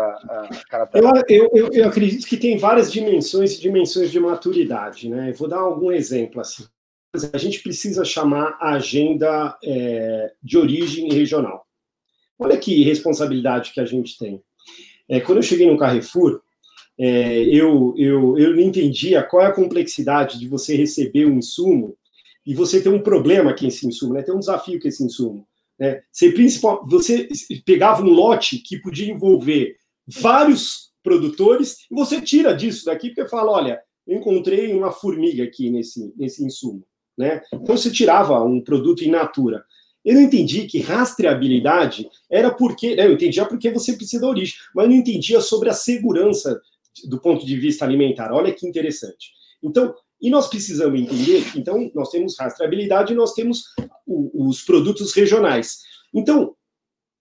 eu, 0.93 1.11
eu, 1.29 1.51
eu, 1.55 1.73
eu, 1.73 1.89
acredito 1.89 2.27
que 2.27 2.37
tem 2.37 2.59
várias 2.59 2.93
dimensões 2.93 3.57
e 3.57 3.61
dimensões 3.61 4.11
de 4.11 4.19
maturidade. 4.19 5.09
Né? 5.09 5.31
Eu 5.31 5.35
vou 5.35 5.49
dar 5.49 5.61
algum 5.61 5.93
exemplo 5.93 6.41
assim. 6.41 6.65
A 7.33 7.39
gente 7.39 7.63
precisa 7.63 8.05
chamar 8.05 8.59
a 8.61 8.73
agenda 8.73 9.57
é, 9.63 10.33
de 10.43 10.59
origem 10.59 11.13
regional. 11.13 11.65
Olha 12.37 12.57
que 12.57 12.83
responsabilidade 12.83 13.73
que 13.73 13.81
a 13.81 13.85
gente 13.85 14.19
tem. 14.19 14.43
É, 15.09 15.21
quando 15.21 15.39
eu 15.39 15.43
cheguei 15.43 15.71
no 15.71 15.79
Carrefour, 15.79 16.41
é, 16.99 17.43
eu, 17.45 17.95
eu, 17.97 18.39
eu 18.39 18.55
não 18.55 18.61
entendia 18.61 19.23
qual 19.23 19.43
é 19.43 19.47
a 19.47 19.55
complexidade 19.55 20.39
de 20.39 20.49
você 20.49 20.77
receber 20.77 21.27
um 21.27 21.39
insumo 21.39 21.97
e 22.47 22.55
você 22.55 22.81
ter 22.81 22.89
um 22.89 23.03
problema 23.03 23.55
com 23.55 23.67
esse 23.67 23.87
insumo, 23.87 24.15
né? 24.15 24.23
ter 24.23 24.33
um 24.33 24.39
desafio 24.39 24.81
com 24.81 24.87
esse 24.87 25.03
insumo. 25.03 25.47
Né? 25.79 26.03
Você, 26.13 26.31
principal, 26.31 26.87
você 26.87 27.29
pegava 27.65 28.03
um 28.03 28.11
lote 28.11 28.59
que 28.59 28.79
podia 28.79 29.13
envolver 29.13 29.77
vários 30.07 30.93
produtores 31.03 31.79
e 31.91 31.95
você 31.95 32.21
tira 32.21 32.55
disso 32.55 32.85
daqui 32.85 33.11
porque 33.11 33.29
fala, 33.29 33.51
olha, 33.51 33.81
eu 34.07 34.19
encontrei 34.19 34.73
uma 34.73 34.93
formiga 34.93 35.43
aqui 35.43 35.71
nesse, 35.71 36.13
nesse 36.17 36.45
insumo. 36.45 36.85
Né? 37.17 37.41
Então 37.53 37.77
você 37.77 37.91
tirava 37.91 38.43
um 38.43 38.61
produto 38.61 39.03
in 39.03 39.11
natura. 39.11 39.65
Eu 40.05 40.15
não 40.15 40.21
entendi 40.21 40.67
que 40.67 40.81
rastreabilidade 40.81 42.09
era 42.31 42.51
porque. 42.51 42.95
Né, 42.95 43.07
eu 43.07 43.13
entendia 43.15 43.47
porque 43.47 43.71
você 43.71 43.95
precisa 43.95 44.21
da 44.21 44.29
origem, 44.29 44.55
mas 44.75 44.87
não 44.87 44.95
entendia 44.95 45.41
sobre 45.41 45.71
a 45.71 45.73
segurança 45.73 46.61
do 47.07 47.21
ponto 47.21 47.45
de 47.45 47.57
vista 47.57 47.85
alimentar. 47.85 48.33
Olha 48.33 48.53
que 48.53 48.67
interessante. 48.67 49.33
Então, 49.63 49.95
e 50.21 50.31
nós 50.31 50.49
precisamos 50.49 50.99
entender 50.99 51.51
que, 51.51 51.59
então, 51.59 51.91
nós 51.95 52.11
temos 52.11 52.39
rastreabilidade 52.39 53.13
e 53.13 53.17
nós 53.17 53.33
temos 53.33 53.65
o, 54.07 54.49
os 54.49 54.63
produtos 54.63 55.13
regionais. 55.13 55.81
Então, 56.15 56.55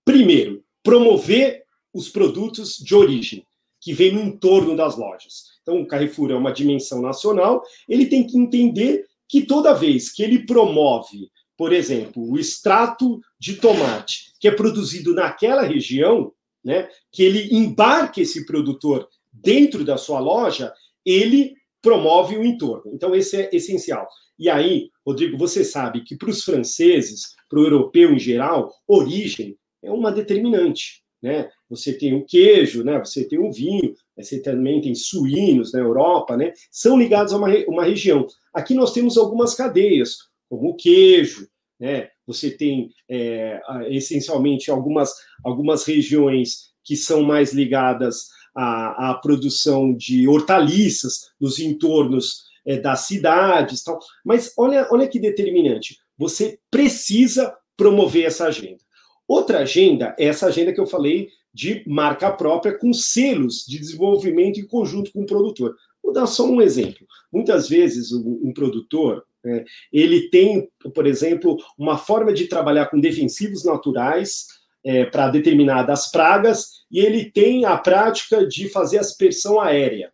primeiro, 0.06 0.64
promover 0.84 1.64
os 1.94 2.10
produtos 2.10 2.78
de 2.78 2.96
origem, 2.96 3.46
que 3.80 3.94
vem 3.94 4.14
no 4.14 4.22
entorno 4.22 4.76
das 4.76 4.98
lojas. 4.98 5.54
Então, 5.62 5.82
o 5.82 5.88
Carrefour 5.88 6.32
é 6.32 6.36
uma 6.36 6.52
dimensão 6.52 7.02
nacional, 7.02 7.62
ele 7.88 8.06
tem 8.06 8.26
que 8.26 8.38
entender 8.38 9.06
que 9.28 9.46
toda 9.46 9.74
vez 9.74 10.12
que 10.12 10.24
ele 10.24 10.46
promove, 10.46 11.30
por 11.58 11.74
exemplo, 11.74 12.24
o 12.30 12.38
extrato 12.38 13.20
de 13.40 13.56
tomate 13.56 14.34
que 14.40 14.48
é 14.48 14.52
produzido 14.52 15.14
naquela 15.14 15.64
região, 15.64 16.34
né, 16.64 16.90
que 17.12 17.24
ele 17.24 17.56
embarque 17.56 18.22
esse 18.22 18.46
produtor 18.46 19.08
dentro 19.44 19.84
da 19.84 19.98
sua 19.98 20.20
loja, 20.20 20.74
ele 21.06 21.56
promove 21.82 22.38
o 22.38 22.44
entorno. 22.44 22.92
Então, 22.94 23.14
esse 23.14 23.36
é 23.36 23.50
essencial. 23.54 24.08
E 24.40 24.50
aí, 24.50 24.90
Rodrigo, 25.06 25.38
você 25.38 25.64
sabe 25.64 26.04
que 26.04 26.16
para 26.16 26.30
os 26.30 26.44
franceses, 26.44 27.36
para 27.50 27.60
o 27.60 27.64
europeu 27.64 28.14
em 28.14 28.20
geral, 28.20 28.74
origem 28.88 29.58
é 29.84 29.92
uma 29.92 30.12
determinante. 30.12 31.04
Né? 31.22 31.50
Você 31.70 31.94
tem 31.94 32.14
o 32.14 32.26
queijo, 32.26 32.84
né? 32.84 33.00
você 33.00 33.26
tem 33.26 33.40
o 33.40 33.52
vinho, 33.52 33.94
você 34.18 34.42
também 34.42 34.82
tem 34.82 34.96
suínos 34.96 35.72
na 35.74 35.80
Europa, 35.80 36.36
né? 36.36 36.54
são 36.72 36.98
ligados 36.98 37.34
a 37.34 37.38
uma, 37.38 37.50
uma 37.68 37.84
região. 37.84 38.28
Aqui 38.54 38.74
nós 38.74 38.94
temos 38.94 39.18
algumas 39.18 39.54
cadeias, 39.54 40.18
como 40.50 40.70
o 40.70 40.76
queijo, 40.76 41.48
né? 41.80 42.10
você 42.26 42.52
tem 42.52 42.90
é, 43.10 43.62
essencialmente 43.90 44.72
algumas, 44.72 45.14
algumas 45.44 45.86
regiões 45.86 46.74
que 46.84 46.96
são 46.96 47.24
mais 47.24 47.54
ligadas 47.54 48.28
a, 48.56 49.12
a 49.12 49.14
produção 49.16 49.94
de 49.94 50.28
hortaliças 50.28 51.32
nos 51.40 51.60
entornos 51.60 52.44
é, 52.66 52.78
das 52.78 53.02
cidades, 53.02 53.84
tal. 53.84 54.00
Mas 54.24 54.54
olha, 54.58 54.88
olha 54.92 55.08
que 55.08 55.20
determinante. 55.20 56.00
você 56.18 56.60
precisa 56.70 57.56
promover 57.76 58.26
essa 58.26 58.46
agenda. 58.46 58.84
Outra 59.28 59.60
agenda 59.60 60.16
é 60.20 60.26
essa 60.26 60.48
agenda 60.48 60.74
que 60.74 60.80
eu 60.80 60.86
falei 60.86 61.30
de 61.54 61.84
marca 61.88 62.32
própria 62.32 62.78
com 62.78 62.94
selos 62.94 63.66
de 63.66 63.80
desenvolvimento 63.80 64.60
em 64.60 64.68
conjunto 64.68 65.12
com 65.12 65.22
o 65.22 65.26
produtor. 65.26 65.76
Vou 66.02 66.12
dar 66.12 66.28
só 66.28 66.46
um 66.46 66.62
exemplo. 66.62 67.08
Muitas 67.32 67.70
vezes 67.70 68.12
um, 68.12 68.40
um 68.44 68.54
produtor 68.54 69.24
né, 69.44 69.64
ele 69.92 70.30
tem, 70.30 70.70
por 70.94 71.06
exemplo, 71.06 71.58
uma 71.78 71.98
forma 71.98 72.34
de 72.34 72.48
trabalhar 72.48 72.88
com 72.88 73.00
defensivos 73.00 73.64
naturais 73.64 74.48
é, 74.84 75.06
para 75.06 75.30
determinadas 75.30 76.10
pragas 76.12 76.73
e 76.94 77.00
ele 77.00 77.26
tem 77.26 77.66
a 77.66 77.76
prática 77.76 78.46
de 78.46 78.70
fazer 78.70 79.00
aspersão 79.00 79.60
aérea, 79.60 80.14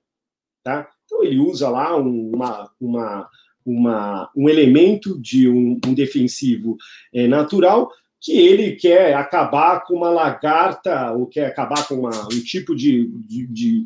tá? 0.64 0.90
Então 1.06 1.22
ele 1.22 1.38
usa 1.38 1.70
lá 1.70 1.94
uma, 1.98 2.72
uma, 2.80 3.30
uma 3.66 4.32
um 4.34 4.48
elemento 4.48 5.20
de 5.20 5.50
um, 5.50 5.78
um 5.86 5.94
defensivo 5.94 6.78
é, 7.14 7.28
natural 7.28 7.92
que 8.22 8.32
ele 8.32 8.76
quer 8.78 9.14
acabar 9.14 9.86
com 9.86 9.96
uma 9.96 10.10
lagarta 10.10 11.12
ou 11.12 11.28
quer 11.28 11.48
acabar 11.48 11.86
com 11.86 11.96
uma, 11.96 12.26
um 12.26 12.40
tipo 12.44 12.74
de, 12.76 13.08
de, 13.26 13.48
de... 13.48 13.84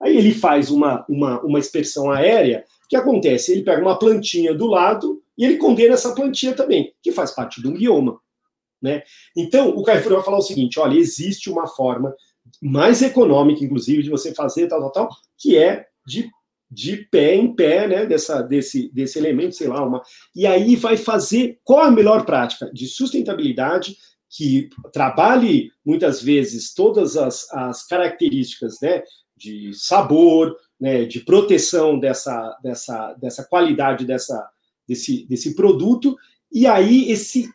Aí 0.00 0.16
ele 0.16 0.32
faz 0.32 0.70
uma, 0.70 1.04
uma, 1.08 1.40
uma 1.42 1.58
expersão 1.58 2.10
aérea. 2.10 2.64
O 2.84 2.88
que 2.88 2.96
acontece? 2.96 3.52
Ele 3.52 3.62
pega 3.62 3.82
uma 3.82 3.98
plantinha 3.98 4.54
do 4.54 4.66
lado 4.66 5.22
e 5.36 5.44
ele 5.44 5.56
condena 5.56 5.94
essa 5.94 6.14
plantinha 6.14 6.52
também, 6.52 6.92
que 7.02 7.12
faz 7.12 7.30
parte 7.32 7.60
de 7.60 7.68
um 7.68 7.72
bioma. 7.72 8.20
Né? 8.82 9.02
Então, 9.36 9.70
o 9.70 9.82
Carrefour 9.82 10.14
vai 10.14 10.22
falar 10.24 10.38
o 10.38 10.42
seguinte: 10.42 10.78
olha, 10.78 10.98
existe 10.98 11.50
uma 11.50 11.66
forma 11.66 12.14
mais 12.62 13.02
econômica, 13.02 13.64
inclusive, 13.64 14.02
de 14.02 14.10
você 14.10 14.34
fazer 14.34 14.68
tal, 14.68 14.80
tal, 14.80 14.92
tal, 14.92 15.08
que 15.36 15.56
é 15.56 15.86
de 16.06 16.30
de 16.70 16.96
pé 16.96 17.34
em 17.34 17.54
pé, 17.54 17.86
né, 17.86 18.06
dessa, 18.06 18.42
desse, 18.42 18.90
desse 18.92 19.18
elemento, 19.18 19.54
sei 19.54 19.68
lá, 19.68 19.84
uma. 19.84 20.02
E 20.34 20.46
aí 20.46 20.74
vai 20.74 20.96
fazer 20.96 21.60
qual 21.62 21.84
a 21.84 21.90
melhor 21.90 22.24
prática 22.24 22.70
de 22.72 22.86
sustentabilidade 22.88 23.96
que 24.28 24.68
trabalhe 24.92 25.70
muitas 25.84 26.20
vezes 26.20 26.74
todas 26.74 27.16
as, 27.16 27.50
as 27.52 27.86
características, 27.86 28.78
né, 28.82 29.02
de 29.36 29.72
sabor, 29.74 30.56
né, 30.80 31.04
de 31.04 31.20
proteção 31.20 31.98
dessa, 31.98 32.58
dessa, 32.62 33.14
dessa 33.14 33.44
qualidade 33.44 34.04
dessa, 34.04 34.48
desse, 34.88 35.26
desse 35.28 35.54
produto. 35.54 36.16
E 36.52 36.66
aí 36.66 37.10
esse 37.10 37.48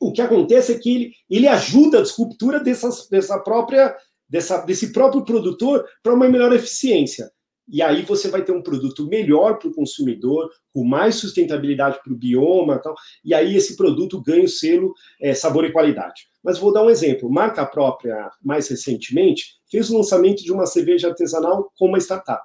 o 0.00 0.12
que 0.12 0.22
acontece 0.22 0.72
é 0.72 0.78
que 0.78 0.94
ele, 0.94 1.12
ele 1.28 1.46
ajuda 1.46 1.98
a 1.98 2.02
descultura 2.02 2.58
dessas, 2.58 3.06
dessa 3.06 3.38
própria 3.38 3.94
dessa, 4.28 4.58
desse 4.58 4.92
próprio 4.92 5.24
produtor 5.24 5.84
para 6.02 6.14
uma 6.14 6.28
melhor 6.28 6.52
eficiência. 6.52 7.30
E 7.66 7.80
aí 7.80 8.02
você 8.02 8.28
vai 8.28 8.44
ter 8.44 8.52
um 8.52 8.62
produto 8.62 9.06
melhor 9.06 9.58
para 9.58 9.68
o 9.68 9.74
consumidor, 9.74 10.50
com 10.72 10.84
mais 10.84 11.14
sustentabilidade 11.14 11.98
para 12.02 12.12
o 12.12 12.16
bioma, 12.16 12.78
tal, 12.78 12.94
e 13.24 13.32
aí 13.32 13.56
esse 13.56 13.74
produto 13.76 14.20
ganha 14.20 14.44
o 14.44 14.48
selo 14.48 14.92
é, 15.20 15.32
sabor 15.32 15.64
e 15.64 15.72
qualidade. 15.72 16.28
Mas 16.42 16.58
vou 16.58 16.72
dar 16.72 16.84
um 16.84 16.90
exemplo. 16.90 17.30
Marca 17.30 17.64
própria, 17.64 18.30
mais 18.42 18.68
recentemente, 18.68 19.54
fez 19.70 19.88
o 19.88 19.96
lançamento 19.96 20.44
de 20.44 20.52
uma 20.52 20.66
cerveja 20.66 21.08
artesanal 21.08 21.72
com 21.78 21.86
uma 21.86 21.98
startup. 21.98 22.44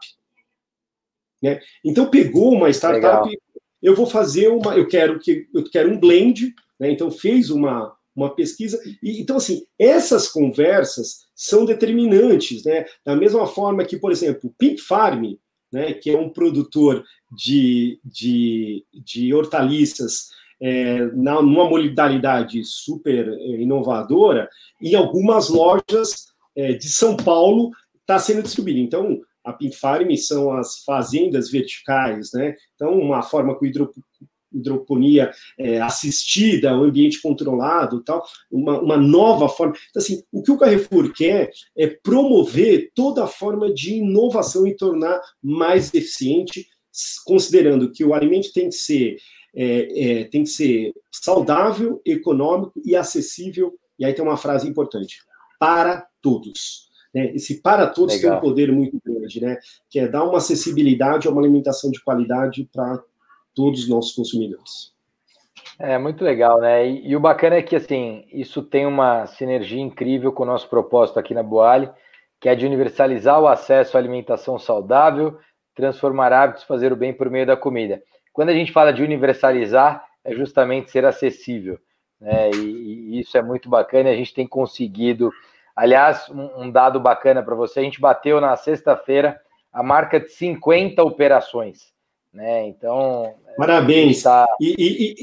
Né? 1.41 1.59
Então 1.83 2.09
pegou 2.09 2.53
uma 2.53 2.69
startup, 2.69 3.27
Legal. 3.27 3.41
eu 3.81 3.95
vou 3.95 4.05
fazer 4.05 4.47
uma, 4.47 4.75
eu 4.77 4.87
quero 4.87 5.19
que 5.19 5.47
eu 5.53 5.63
quero 5.69 5.91
um 5.91 5.99
blend, 5.99 6.53
né? 6.79 6.91
então 6.91 7.11
fez 7.11 7.49
uma 7.49 7.93
uma 8.25 8.35
pesquisa. 8.35 8.79
E, 9.01 9.21
então, 9.21 9.37
assim, 9.37 9.63
essas 9.77 10.27
conversas 10.27 11.27
são 11.35 11.65
determinantes, 11.65 12.63
né? 12.63 12.85
Da 13.05 13.15
mesma 13.15 13.47
forma 13.47 13.85
que, 13.85 13.97
por 13.97 14.11
exemplo, 14.11 14.53
Pink 14.57 14.81
Farm, 14.81 15.35
né, 15.71 15.93
que 15.93 16.09
é 16.09 16.17
um 16.17 16.29
produtor 16.29 17.03
de, 17.31 17.99
de, 18.03 18.83
de 18.93 19.33
hortaliças 19.33 20.29
é, 20.61 21.05
na, 21.13 21.41
numa 21.41 21.69
modalidade 21.69 22.63
super 22.63 23.29
é, 23.29 23.61
inovadora, 23.61 24.49
em 24.81 24.95
algumas 24.95 25.49
lojas 25.49 26.27
é, 26.55 26.73
de 26.73 26.89
São 26.89 27.15
Paulo 27.15 27.71
está 28.01 28.19
sendo 28.19 28.43
distribuído. 28.43 28.79
Então, 28.79 29.21
a 29.45 29.53
Pink 29.53 29.75
Farm 29.75 30.13
são 30.15 30.51
as 30.51 30.83
fazendas 30.83 31.49
verticais, 31.49 32.31
né? 32.33 32.55
Então, 32.75 32.99
uma 32.99 33.21
forma 33.21 33.55
com 33.55 33.65
hidro, 33.65 33.91
hidroponia 34.51 35.31
é, 35.57 35.79
assistida, 35.81 36.75
um 36.75 36.83
ambiente 36.83 37.21
controlado, 37.21 38.01
tal, 38.01 38.23
uma, 38.51 38.79
uma 38.79 38.97
nova 38.97 39.47
forma. 39.47 39.73
Então, 39.89 40.01
assim, 40.01 40.23
o 40.31 40.41
que 40.41 40.51
o 40.51 40.57
Carrefour 40.57 41.13
quer 41.13 41.51
é 41.77 41.87
promover 41.87 42.91
toda 42.95 43.27
forma 43.27 43.73
de 43.73 43.95
inovação 43.95 44.65
e 44.67 44.75
tornar 44.75 45.21
mais 45.41 45.93
eficiente, 45.93 46.67
considerando 47.25 47.91
que 47.91 48.03
o 48.03 48.13
alimento 48.13 48.51
tem 48.53 48.69
que 48.69 48.75
ser 48.75 49.17
é, 49.55 50.21
é, 50.21 50.23
tem 50.25 50.43
que 50.43 50.49
ser 50.49 50.93
saudável, 51.11 52.01
econômico 52.05 52.79
e 52.85 52.95
acessível. 52.95 53.77
E 53.97 54.05
aí 54.05 54.13
tem 54.13 54.23
uma 54.23 54.37
frase 54.37 54.67
importante: 54.67 55.21
para 55.59 56.07
todos. 56.21 56.89
Né? 57.13 57.33
Esse 57.33 57.61
para 57.61 57.87
todos 57.87 58.15
Legal. 58.15 58.31
tem 58.31 58.39
um 58.39 58.41
poder 58.41 58.71
muito 58.71 58.99
grande, 59.03 59.41
né? 59.41 59.57
Que 59.89 59.99
é 59.99 60.07
dar 60.07 60.23
uma 60.23 60.37
acessibilidade 60.37 61.27
a 61.27 61.31
uma 61.31 61.41
alimentação 61.41 61.89
de 61.89 62.01
qualidade 62.03 62.69
para 62.71 63.03
todos 63.55 63.83
os 63.83 63.89
nossos 63.89 64.13
consumidores. 64.13 64.93
É 65.77 65.97
muito 65.97 66.23
legal, 66.23 66.59
né? 66.59 66.87
E, 66.87 67.09
e, 67.09 67.15
o 67.15 67.19
bacana 67.19 67.55
é 67.55 67.61
que 67.61 67.75
assim 67.75 68.25
isso 68.33 68.61
tem 68.61 68.85
uma 68.85 69.25
sinergia 69.27 69.81
incrível 69.81 70.31
com 70.31 70.43
o 70.43 70.45
nosso 70.45 70.67
propósito 70.69 71.17
aqui 71.17 71.33
na 71.33 71.41
Boali, 71.41 71.89
que 72.39 72.49
é 72.49 72.55
de 72.55 72.65
universalizar 72.65 73.39
o 73.39 73.47
acesso 73.47 73.95
à 73.95 73.99
alimentação 73.99 74.59
saudável, 74.59 75.37
transformar 75.73 76.33
hábitos, 76.33 76.63
fazer 76.63 76.91
o 76.91 76.97
bem 76.97 77.13
por 77.13 77.29
meio 77.29 77.45
da 77.45 77.55
comida. 77.55 78.01
Quando 78.33 78.49
a 78.49 78.53
gente 78.53 78.73
fala 78.73 78.91
de 78.91 79.01
universalizar, 79.01 80.05
é 80.23 80.33
justamente 80.33 80.91
ser 80.91 81.05
acessível, 81.05 81.79
né? 82.19 82.51
E, 82.51 83.15
e 83.15 83.19
isso 83.21 83.37
é 83.37 83.41
muito 83.41 83.69
bacana. 83.69 84.09
E 84.09 84.13
a 84.13 84.17
gente 84.17 84.33
tem 84.33 84.45
conseguido, 84.45 85.31
aliás, 85.73 86.29
um, 86.29 86.63
um 86.63 86.71
dado 86.71 86.99
bacana 86.99 87.41
para 87.41 87.55
você: 87.55 87.79
a 87.79 87.83
gente 87.83 88.01
bateu 88.01 88.41
na 88.41 88.55
sexta-feira 88.57 89.39
a 89.71 89.81
marca 89.81 90.19
de 90.19 90.29
50 90.29 91.01
operações 91.03 91.93
né? 92.33 92.67
Então. 92.67 93.33
Parabéns. 93.57 94.23
Tá... 94.23 94.47
E, 94.59 94.75
e, 94.77 95.15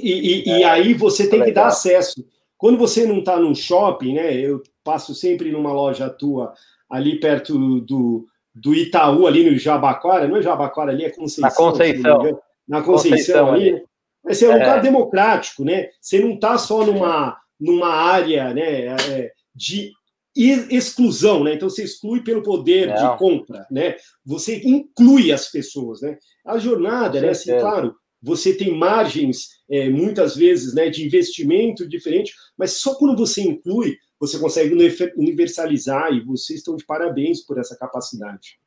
e, 0.46 0.52
é, 0.52 0.59
e, 0.59 0.64
aí 0.64 0.94
você 0.94 1.28
tem 1.28 1.42
que 1.42 1.52
dar 1.52 1.68
acesso. 1.68 2.24
Quando 2.57 2.78
você 2.78 3.07
não 3.07 3.18
está 3.18 3.38
num 3.38 3.54
shopping, 3.54 4.14
né? 4.14 4.34
Eu 4.34 4.62
passo 4.82 5.14
sempre 5.14 5.50
numa 5.50 5.72
loja 5.72 6.09
tua 6.09 6.54
ali 6.88 7.18
perto 7.18 7.80
do, 7.80 8.26
do 8.54 8.74
Itaú, 8.74 9.26
ali 9.26 9.48
no 9.48 9.59
Jabaquara, 9.59 10.28
não 10.28 10.36
é 10.36 10.42
Jabaquara 10.42 10.92
ali, 10.92 11.04
é 11.04 11.11
Conceição. 11.11 11.42
Na 11.42 11.72
Conceição. 11.72 12.40
Na 12.66 12.82
Conceição, 12.82 13.46
Conceição 13.46 13.52
ali. 13.52 13.68
ali. 13.70 13.84
Mas 14.24 14.42
é 14.42 14.48
um 14.48 14.52
é. 14.52 14.54
lugar 14.54 14.80
democrático, 14.80 15.64
né? 15.64 15.88
Você 16.00 16.18
não 16.18 16.34
está 16.34 16.59
só 16.59 16.84
numa, 16.84 17.38
numa 17.61 17.88
área 17.88 18.52
né, 18.52 18.86
é, 18.86 19.32
de 19.54 19.92
exclusão, 20.37 21.43
né? 21.43 21.55
Então 21.55 21.68
você 21.68 21.84
exclui 21.84 22.22
pelo 22.22 22.43
poder 22.43 22.89
Não. 22.89 22.95
de 22.95 23.18
compra, 23.18 23.66
né? 23.70 23.97
Você 24.24 24.61
inclui 24.64 25.32
as 25.32 25.51
pessoas, 25.51 26.03
né? 26.03 26.18
A 26.45 26.59
jornada, 26.59 27.20
né? 27.20 27.30
Assim, 27.30 27.59
claro, 27.59 27.97
você 28.22 28.55
tem 28.55 28.76
margens 28.76 29.49
é, 29.70 29.89
muitas 29.89 30.37
vezes, 30.37 30.74
né, 30.74 30.89
de 30.89 31.05
investimento 31.05 31.89
diferente, 31.89 32.34
mas 32.57 32.72
só 32.72 32.95
quando 32.95 33.16
você 33.16 33.41
inclui 33.43 33.97
você 34.18 34.39
consegue 34.39 34.74
universalizar 35.16 36.11
e 36.12 36.24
vocês 36.24 36.61
estão 36.61 36.74
de 36.74 36.87
parabéns 36.87 37.45
por 37.45 37.59
essa 37.59 37.76
capacidade. 37.76 38.59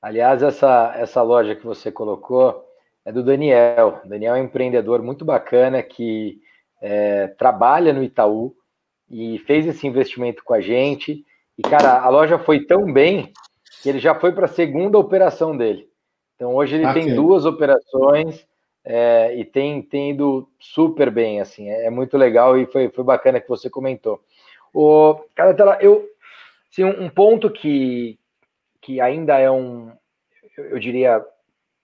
Aliás, 0.00 0.42
essa 0.42 0.94
essa 0.96 1.22
loja 1.22 1.56
que 1.56 1.66
você 1.66 1.90
colocou 1.90 2.64
é 3.04 3.12
do 3.12 3.22
Daniel. 3.22 4.00
O 4.04 4.08
Daniel 4.08 4.36
é 4.36 4.40
um 4.40 4.44
empreendedor 4.44 5.02
muito 5.02 5.24
bacana 5.24 5.82
que 5.82 6.38
é, 6.80 7.26
trabalha 7.28 7.92
no 7.92 8.02
Itaú 8.02 8.54
e 9.10 9.38
fez 9.40 9.66
esse 9.66 9.86
investimento 9.86 10.44
com 10.44 10.54
a 10.54 10.60
gente. 10.60 11.24
E, 11.58 11.62
cara, 11.62 12.00
a 12.00 12.08
loja 12.08 12.38
foi 12.38 12.64
tão 12.64 12.92
bem 12.92 13.32
que 13.82 13.88
ele 13.88 13.98
já 13.98 14.14
foi 14.14 14.32
para 14.32 14.44
a 14.44 14.48
segunda 14.48 14.98
operação 14.98 15.56
dele. 15.56 15.88
Então, 16.36 16.54
hoje 16.54 16.76
ele 16.76 16.92
tem 16.92 17.14
duas 17.14 17.44
operações 17.44 18.46
é, 18.84 19.36
e 19.36 19.44
tem, 19.44 19.82
tem 19.82 20.10
ido 20.10 20.48
super 20.58 21.10
bem, 21.10 21.40
assim, 21.40 21.68
é, 21.68 21.86
é, 21.86 21.90
muito 21.90 22.16
legal 22.16 22.56
e 22.58 22.64
foi, 22.66 22.88
foi 22.88 23.04
bacana 23.04 23.40
que 23.40 23.48
você 23.48 23.68
comentou. 23.68 24.22
O, 24.72 25.16
cara, 25.34 25.78
eu, 25.82 26.08
assim, 26.70 26.84
um 26.84 27.10
ponto 27.10 27.50
que, 27.50 28.18
que 28.80 29.00
ainda 29.00 29.38
é 29.38 29.50
um, 29.50 29.92
eu 30.56 30.78
diria, 30.78 31.22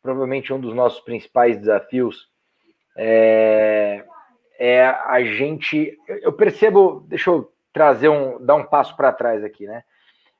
provavelmente 0.02 0.52
um 0.52 0.60
dos 0.60 0.74
nossos 0.74 1.00
principais 1.00 1.58
desafios 1.58 2.30
é, 2.96 4.04
é 4.59 4.84
a 4.86 5.22
gente. 5.22 5.98
Eu 6.09 6.32
percebo, 6.32 7.04
deixa 7.09 7.30
eu 7.30 7.52
trazer 7.72 8.09
um, 8.09 8.44
dar 8.44 8.54
um 8.54 8.64
passo 8.64 8.96
para 8.96 9.12
trás 9.12 9.44
aqui, 9.44 9.66
né? 9.66 9.82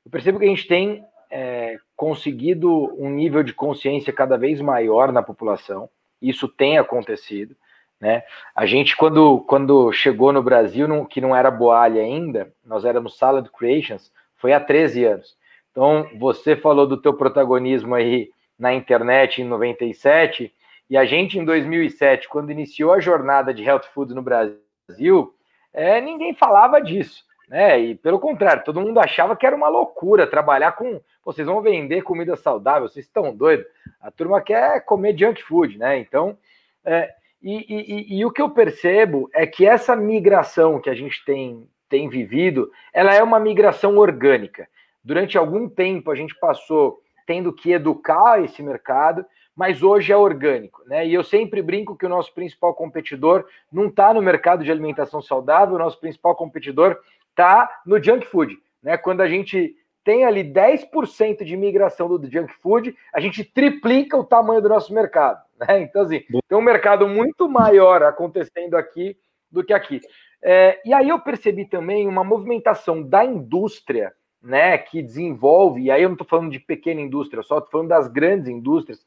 Eu 0.05 0.11
percebo 0.11 0.39
que 0.39 0.45
a 0.45 0.49
gente 0.49 0.67
tem 0.67 1.05
é, 1.31 1.77
conseguido 1.97 2.71
um 3.01 3.11
nível 3.11 3.43
de 3.43 3.53
consciência 3.53 4.13
cada 4.13 4.37
vez 4.37 4.61
maior 4.61 5.13
na 5.13 5.23
população. 5.23 5.89
Isso 6.21 6.49
tem 6.49 6.79
acontecido, 6.79 7.55
né? 8.01 8.23
A 8.55 8.65
gente 8.67 8.97
quando 8.97 9.41
quando 9.41 9.93
chegou 9.93 10.33
no 10.33 10.43
Brasil, 10.43 10.89
não, 10.89 11.05
que 11.05 11.21
não 11.21 11.35
era 11.35 11.51
Boalha 11.51 12.03
ainda, 12.03 12.53
nós 12.65 12.85
éramos 12.85 13.19
Salad 13.19 13.47
Creations, 13.49 14.13
foi 14.37 14.53
há 14.53 14.61
13 14.61 15.05
anos. 15.05 15.37
Então, 15.71 16.09
você 16.19 16.57
falou 16.57 16.87
do 16.87 16.97
teu 16.97 17.13
protagonismo 17.13 17.95
aí 17.95 18.31
na 18.59 18.73
internet 18.73 19.43
em 19.43 19.45
97, 19.45 20.51
E 20.89 20.97
a 20.97 21.05
gente, 21.05 21.39
em 21.39 21.45
2007, 21.45 22.29
quando 22.29 22.51
iniciou 22.51 22.93
a 22.93 23.01
jornada 23.01 23.53
de 23.53 23.63
health 23.63 23.85
food 23.93 24.15
no 24.15 24.23
Brasil, 24.23 25.35
é, 25.73 26.01
ninguém 26.01 26.35
falava 26.35 26.81
disso. 26.81 27.25
Né? 27.49 27.79
E 27.79 27.95
pelo 27.95 28.19
contrário, 28.19 28.65
todo 28.65 28.81
mundo 28.81 28.99
achava 28.99 29.37
que 29.37 29.47
era 29.47 29.55
uma 29.55 29.69
loucura 29.69 30.27
trabalhar 30.27 30.73
com. 30.73 31.01
vocês 31.25 31.47
vão 31.47 31.61
vender 31.61 32.03
comida 32.03 32.35
saudável, 32.37 32.89
vocês 32.89 33.07
estão 33.07 33.35
doidos. 33.35 33.67
A 34.01 34.11
turma 34.11 34.41
quer 34.41 34.85
comer 34.85 35.17
junk 35.17 35.43
food, 35.43 35.79
né? 35.79 35.99
Então, 35.99 36.37
é, 36.85 37.13
e, 37.43 37.65
e, 37.69 38.19
e, 38.19 38.25
o 38.25 38.31
que 38.31 38.43
eu 38.43 38.51
percebo 38.51 39.29
é 39.33 39.47
que 39.47 39.67
essa 39.67 39.95
migração 39.95 40.81
que 40.81 40.91
a 40.91 40.95
gente 40.95 41.25
tem, 41.25 41.69
tem 41.89 42.09
vivido, 42.09 42.71
ela 42.93 43.15
é 43.15 43.23
uma 43.23 43.39
migração 43.39 43.97
orgânica. 43.99 44.69
Durante 45.05 45.39
algum 45.39 45.69
tempo 45.69 46.11
a 46.11 46.17
gente 46.17 46.35
passou 46.41 47.01
tendo 47.27 47.53
que 47.53 47.73
educar 47.73 48.43
esse 48.43 48.63
mercado, 48.63 49.25
mas 49.57 49.83
hoje 49.83 50.13
é 50.13 50.17
orgânico, 50.17 50.83
né? 50.87 51.07
E 51.07 51.15
eu 51.15 51.25
sempre 51.25 51.63
brinco 51.63 51.97
que 51.97 52.05
o 52.05 52.09
nosso 52.11 52.33
principal 52.35 52.75
competidor 52.75 53.47
não 53.73 53.87
está 53.87 54.13
no 54.13 54.21
mercado 54.21 54.63
de 54.63 54.71
alimentação 54.71 55.23
saudável, 55.23 55.75
o 55.75 55.79
nosso 55.79 55.99
principal 55.99 56.37
competidor 56.37 56.99
está 57.31 57.81
no 57.87 58.03
junk 58.03 58.27
food, 58.27 58.59
né? 58.83 58.99
Quando 58.99 59.23
a 59.23 59.29
gente 59.29 59.75
tem 60.05 60.25
ali 60.25 60.45
10% 60.45 61.43
de 61.43 61.57
migração 61.57 62.07
do 62.07 62.31
junk 62.31 62.53
food, 62.61 62.95
a 63.13 63.19
gente 63.19 63.43
triplica 63.43 64.17
o 64.17 64.23
tamanho 64.23 64.61
do 64.61 64.69
nosso 64.69 64.93
mercado. 64.95 65.45
Né? 65.59 65.81
Então, 65.81 66.03
assim, 66.03 66.21
tem 66.47 66.59
um 66.59 66.61
mercado 66.61 67.09
muito 67.09 67.49
maior 67.49 68.03
acontecendo 68.03 68.75
aqui 68.75 69.17
do 69.51 69.65
que 69.65 69.73
aqui. 69.73 70.03
É, 70.43 70.79
e 70.85 70.93
aí 70.93 71.09
eu 71.09 71.19
percebi 71.19 71.65
também 71.65 72.07
uma 72.07 72.23
movimentação 72.23 73.03
da 73.03 73.25
indústria, 73.25 74.13
né, 74.43 74.77
que 74.77 75.01
desenvolve, 75.01 75.81
e 75.81 75.91
aí 75.91 76.03
eu 76.03 76.11
não 76.11 76.15
estou 76.15 76.27
falando 76.27 76.53
de 76.53 76.61
pequena 76.61 77.01
indústria, 77.01 77.43
só 77.43 77.57
estou 77.57 77.71
falando 77.71 77.89
das 77.89 78.07
grandes 78.07 78.49
indústrias, 78.49 79.05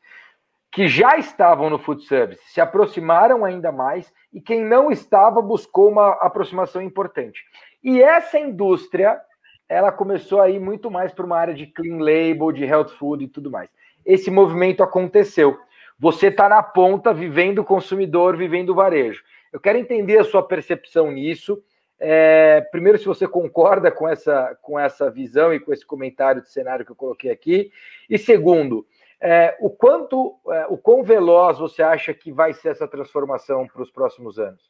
que 0.72 0.88
já 0.88 1.18
estavam 1.18 1.70
no 1.70 1.80
food 1.80 2.04
service, 2.06 2.42
se 2.48 2.62
aproximaram 2.62 3.44
ainda 3.44 3.72
mais, 3.72 4.12
e 4.32 4.40
quem 4.40 4.64
não 4.64 4.92
estava 4.92 5.42
buscou 5.42 5.90
uma 5.90 6.12
aproximação 6.22 6.82
importante. 6.82 7.44
E 7.84 8.02
essa 8.02 8.38
indústria, 8.38 9.20
ela 9.68 9.92
começou 9.92 10.42
a 10.42 10.50
ir 10.50 10.60
muito 10.60 10.92
mais 10.92 11.12
para 11.12 11.26
uma 11.26 11.38
área 11.38 11.54
de 11.54 11.66
clean 11.66 11.98
label, 11.98 12.52
de 12.52 12.64
health 12.64 12.90
food 13.00 13.24
e 13.24 13.28
tudo 13.28 13.50
mais. 13.50 13.70
Esse 14.06 14.30
movimento 14.30 14.84
aconteceu. 14.84 15.58
Você 15.98 16.28
está 16.28 16.48
na 16.48 16.62
ponta, 16.62 17.14
vivendo 17.14 17.60
o 17.60 17.66
consumidor, 17.66 18.38
vivendo 18.38 18.70
o 18.70 18.76
varejo. 18.76 19.24
Eu 19.52 19.60
quero 19.60 19.78
entender 19.78 20.18
a 20.18 20.24
sua 20.24 20.44
percepção 20.44 21.12
nisso. 21.12 21.62
É, 22.00 22.62
primeiro, 22.72 22.98
se 22.98 23.06
você 23.06 23.28
concorda 23.28 23.92
com 23.92 24.08
essa, 24.08 24.58
com 24.62 24.80
essa 24.80 25.10
visão 25.12 25.54
e 25.54 25.60
com 25.60 25.74
esse 25.74 25.86
comentário 25.86 26.42
de 26.42 26.50
cenário 26.50 26.86
que 26.86 26.92
eu 26.92 26.96
coloquei 26.96 27.30
aqui. 27.30 27.72
E 28.10 28.18
segundo, 28.18 28.86
é, 29.22 29.58
o 29.60 29.70
quanto, 29.70 30.40
é, 30.48 30.68
o 30.68 30.78
quão 30.78 31.04
veloz 31.04 31.58
você 31.58 31.82
acha 31.82 32.14
que 32.14 32.32
vai 32.32 32.54
ser 32.54 32.70
essa 32.70 32.88
transformação 32.88 33.68
para 33.68 33.82
os 33.82 33.92
próximos 33.92 34.40
anos? 34.40 34.62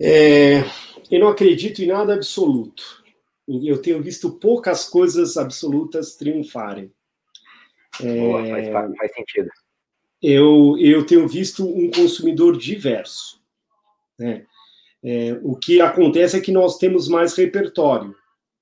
É, 0.00 0.60
eu 1.10 1.20
não 1.20 1.28
acredito 1.28 1.82
em 1.82 1.86
nada 1.86 2.14
absoluto. 2.14 3.04
Eu 3.46 3.80
tenho 3.80 4.02
visto 4.02 4.38
poucas 4.38 4.88
coisas 4.88 5.36
absolutas 5.36 6.16
triunfarem. 6.16 6.92
Boa, 8.00 8.46
faz, 8.46 8.96
faz 8.96 9.14
sentido. 9.14 9.48
Eu, 10.22 10.76
eu 10.78 11.06
tenho 11.06 11.28
visto 11.28 11.64
um 11.64 11.90
consumidor 11.90 12.56
diverso. 12.56 13.40
Né? 14.18 14.46
É, 15.04 15.38
o 15.42 15.54
que 15.54 15.80
acontece 15.80 16.36
é 16.36 16.40
que 16.40 16.50
nós 16.50 16.78
temos 16.78 17.08
mais 17.08 17.34
repertório. 17.36 18.14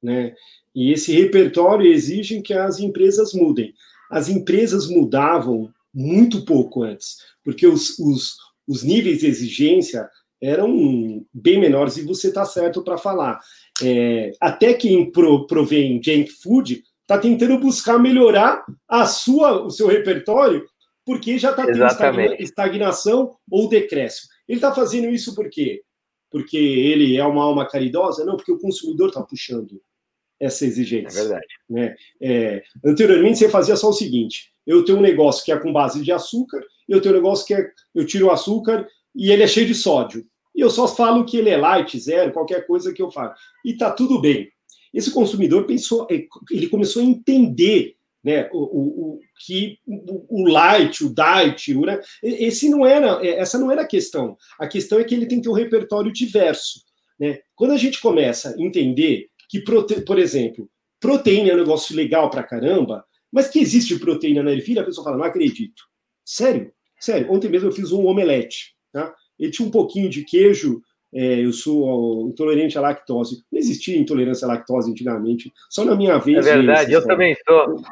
Né? 0.03 0.35
E 0.75 0.93
esse 0.93 1.13
repertório 1.13 1.91
exige 1.91 2.43
que 2.43 2.53
as 2.53 2.81
empresas 2.81 3.33
mudem. 3.33 3.73
As 4.11 4.29
empresas 4.29 4.89
mudavam 4.89 5.73
muito 5.95 6.45
pouco 6.45 6.83
antes, 6.83 7.19
porque 7.45 7.67
os, 7.67 7.99
os, 7.99 8.37
os 8.67 8.83
níveis 8.83 9.21
de 9.21 9.27
exigência 9.27 10.09
eram 10.43 11.25
bem 11.33 11.59
menores, 11.59 11.97
e 11.97 12.03
você 12.03 12.29
está 12.29 12.45
certo 12.45 12.83
para 12.83 12.99
falar. 12.99 13.41
É, 13.83 14.33
até 14.41 14.75
quem 14.75 15.11
pro, 15.11 15.47
provém 15.47 16.03
junk 16.03 16.31
food 16.43 16.83
está 17.03 17.19
tentando 17.19 17.59
buscar 17.59 17.99
melhorar 17.99 18.65
a 18.89 19.07
sua, 19.07 19.65
o 19.65 19.71
seu 19.71 19.87
repertório, 19.87 20.67
porque 21.05 21.39
já 21.39 21.51
está 21.51 21.65
tendo 21.65 21.85
estagna, 21.85 22.37
estagnação 22.39 23.37
ou 23.51 23.69
decréscimo. 23.69 24.29
Ele 24.49 24.59
está 24.59 24.75
fazendo 24.75 25.09
isso 25.09 25.35
por 25.35 25.49
quê? 25.49 25.83
Porque 26.31 26.57
ele 26.57 27.17
é 27.17 27.25
uma 27.25 27.45
alma 27.45 27.67
caridosa? 27.67 28.25
Não, 28.25 28.37
porque 28.37 28.53
o 28.53 28.59
consumidor 28.59 29.09
está 29.09 29.23
puxando 29.23 29.81
essa 30.41 30.65
exigência. 30.65 31.19
É 31.19 31.23
verdade. 31.23 31.47
Né? 31.69 31.97
É, 32.21 32.63
anteriormente, 32.85 33.39
você 33.39 33.49
fazia 33.49 33.77
só 33.77 33.89
o 33.89 33.93
seguinte: 33.93 34.51
eu 34.67 34.85
tenho 34.85 34.99
um 34.99 35.03
negócio 35.03 35.45
que 35.45 35.53
é 35.53 35.59
com 35.59 35.73
base 35.73 36.03
de 36.03 36.13
açúcar, 36.13 36.61
eu 36.89 37.01
tenho 37.01 37.15
um 37.15 37.19
negócio 37.19 37.47
que 37.47 37.55
é, 37.55 37.71
eu 37.95 38.07
tiro 38.07 38.27
o 38.27 38.31
açúcar 38.31 38.87
e 39.15 39.31
ele 39.31 39.43
é 39.43 39.47
cheio 39.47 39.67
de 39.67 39.75
sódio. 39.75 40.27
E 40.55 40.61
eu 40.61 40.71
só 40.71 40.87
falo 40.87 41.25
que 41.25 41.37
ele 41.37 41.51
é 41.51 41.57
light, 41.57 41.99
zero, 41.99 42.33
qualquer 42.33 42.67
coisa 42.67 42.93
que 42.93 43.03
eu 43.03 43.11
falo. 43.11 43.33
E 43.65 43.77
tá 43.77 43.91
tudo 43.91 44.21
bem. 44.21 44.49
Esse 44.93 45.11
consumidor 45.11 45.67
pensou, 45.67 46.07
é, 46.09 46.25
ele 46.53 46.69
começou 46.69 47.03
a 47.03 47.05
entender 47.05 47.97
né, 48.23 48.49
o, 48.53 48.59
o, 48.59 49.15
o 49.15 49.21
que 49.45 49.79
o, 49.87 50.43
o, 50.43 50.49
light, 50.49 51.05
o 51.05 51.13
diet, 51.13 51.75
o, 51.75 51.81
né, 51.83 52.01
esse 52.23 52.71
não 52.71 52.87
era, 52.87 53.25
é, 53.25 53.41
essa 53.41 53.59
não 53.59 53.71
era 53.71 53.83
a 53.83 53.87
questão. 53.87 54.39
A 54.59 54.69
questão 54.69 54.99
é 54.99 55.05
que 55.05 55.15
ele 55.15 55.27
tem 55.27 55.39
que 55.39 55.45
ter 55.45 55.51
um 55.51 55.55
repertório 55.55 56.13
diverso. 56.13 56.81
Né? 57.19 57.41
Quando 57.55 57.73
a 57.73 57.77
gente 57.77 58.01
começa 58.01 58.55
a 58.57 58.63
entender 58.63 59.29
que, 59.61 60.01
por 60.05 60.19
exemplo, 60.19 60.69
proteína 61.01 61.51
é 61.51 61.55
um 61.55 61.59
negócio 61.59 61.95
legal 61.95 62.31
pra 62.31 62.43
caramba, 62.43 63.05
mas 63.31 63.49
que 63.49 63.59
existe 63.59 63.99
proteína 63.99 64.43
na 64.43 64.53
ervilha, 64.53 64.83
a 64.83 64.85
pessoa 64.85 65.05
fala, 65.05 65.17
não 65.17 65.25
acredito. 65.25 65.83
Sério? 66.25 66.73
Sério. 66.99 67.31
Ontem 67.31 67.49
mesmo 67.49 67.69
eu 67.69 67.73
fiz 67.73 67.93
um 67.93 68.07
omelete, 68.07 68.75
tá? 68.93 69.15
Ele 69.39 69.51
tinha 69.51 69.67
um 69.67 69.71
pouquinho 69.71 70.09
de 70.09 70.25
queijo, 70.25 70.81
é, 71.13 71.45
eu 71.45 71.53
sou 71.53 72.29
intolerante 72.29 72.79
à 72.79 72.81
lactose. 72.81 73.43
Não 73.51 73.59
existia 73.59 73.99
intolerância 73.99 74.47
à 74.47 74.49
lactose 74.49 74.91
antigamente, 74.91 75.53
só 75.69 75.85
na 75.85 75.95
minha 75.95 76.19
vez. 76.19 76.47
É 76.47 76.57
verdade, 76.57 76.93
eu 76.93 77.05
também 77.05 77.37
sou. 77.47 77.83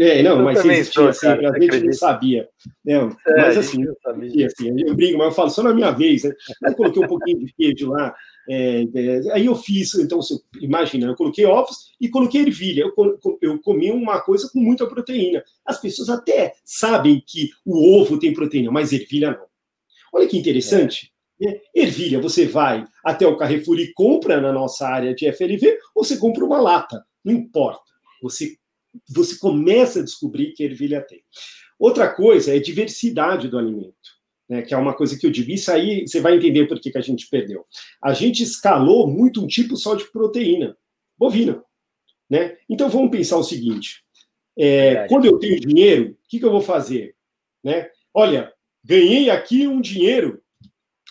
É, 0.00 0.22
não, 0.22 0.38
eu 0.38 0.44
mas 0.44 0.64
existia 0.64 1.12
sempre, 1.12 1.46
a 1.46 1.58
gente 1.58 1.84
não 1.84 1.92
sabia. 1.92 2.48
Não, 2.84 3.10
Sério, 3.10 3.42
mas 3.42 3.58
assim, 3.58 3.82
eu, 3.84 3.96
sabia. 4.00 4.46
assim, 4.46 4.68
eu 4.80 4.94
brinco, 4.94 5.18
mas 5.18 5.26
eu 5.28 5.32
falo 5.32 5.50
só 5.50 5.62
na 5.62 5.74
minha 5.74 5.90
vez. 5.90 6.22
Né? 6.22 6.32
Eu 6.62 6.74
coloquei 6.74 7.02
um 7.02 7.08
pouquinho 7.08 7.44
de 7.44 7.52
queijo 7.52 7.90
lá, 7.90 8.14
é, 8.48 8.82
é, 8.82 9.32
aí 9.32 9.44
eu 9.44 9.54
fiz, 9.54 9.94
então, 9.94 10.20
imagina, 10.60 11.06
eu 11.06 11.14
coloquei 11.14 11.44
ovos 11.44 11.92
e 12.00 12.08
coloquei 12.08 12.40
ervilha. 12.40 12.82
Eu, 12.82 13.38
eu 13.42 13.60
comi 13.60 13.92
uma 13.92 14.20
coisa 14.20 14.48
com 14.50 14.58
muita 14.58 14.86
proteína. 14.86 15.44
As 15.66 15.78
pessoas 15.78 16.08
até 16.08 16.54
sabem 16.64 17.22
que 17.26 17.50
o 17.64 18.00
ovo 18.00 18.18
tem 18.18 18.32
proteína, 18.32 18.70
mas 18.70 18.92
ervilha 18.92 19.32
não. 19.32 19.46
Olha 20.12 20.26
que 20.26 20.38
interessante. 20.38 21.12
É. 21.40 21.60
Ervilha, 21.74 22.20
você 22.20 22.46
vai 22.46 22.84
até 23.04 23.26
o 23.26 23.36
Carrefour 23.36 23.78
e 23.78 23.92
compra 23.92 24.40
na 24.40 24.52
nossa 24.52 24.88
área 24.88 25.14
de 25.14 25.30
FLV, 25.30 25.78
ou 25.94 26.02
você 26.02 26.16
compra 26.16 26.44
uma 26.44 26.60
lata, 26.60 27.04
não 27.22 27.32
importa. 27.32 27.84
Você, 28.22 28.56
você 29.08 29.38
começa 29.38 30.00
a 30.00 30.04
descobrir 30.04 30.52
que 30.52 30.64
ervilha 30.64 31.00
tem. 31.00 31.22
Outra 31.78 32.08
coisa 32.08 32.56
é 32.56 32.58
diversidade 32.58 33.46
do 33.46 33.58
alimento 33.58 34.17
né, 34.48 34.62
que 34.62 34.72
é 34.72 34.76
uma 34.76 34.94
coisa 34.94 35.18
que 35.18 35.26
eu 35.26 35.30
digo. 35.30 35.50
Isso 35.50 35.70
aí 35.70 36.06
você 36.06 36.20
vai 36.20 36.36
entender 36.36 36.66
por 36.66 36.80
que, 36.80 36.90
que 36.90 36.98
a 36.98 37.02
gente 37.02 37.28
perdeu. 37.28 37.66
A 38.02 38.12
gente 38.12 38.42
escalou 38.42 39.06
muito 39.06 39.42
um 39.42 39.46
tipo 39.46 39.76
só 39.76 39.94
de 39.94 40.10
proteína, 40.10 40.76
bovina. 41.16 41.62
Né? 42.30 42.56
Então 42.68 42.88
vamos 42.88 43.10
pensar 43.10 43.36
o 43.36 43.44
seguinte: 43.44 44.02
é, 44.56 45.06
quando 45.08 45.26
eu 45.26 45.38
tenho 45.38 45.60
dinheiro, 45.60 46.12
o 46.12 46.28
que, 46.28 46.38
que 46.38 46.44
eu 46.44 46.50
vou 46.50 46.60
fazer? 46.60 47.14
Né? 47.62 47.90
Olha, 48.14 48.52
ganhei 48.82 49.30
aqui 49.30 49.66
um 49.66 49.80
dinheiro, 49.80 50.42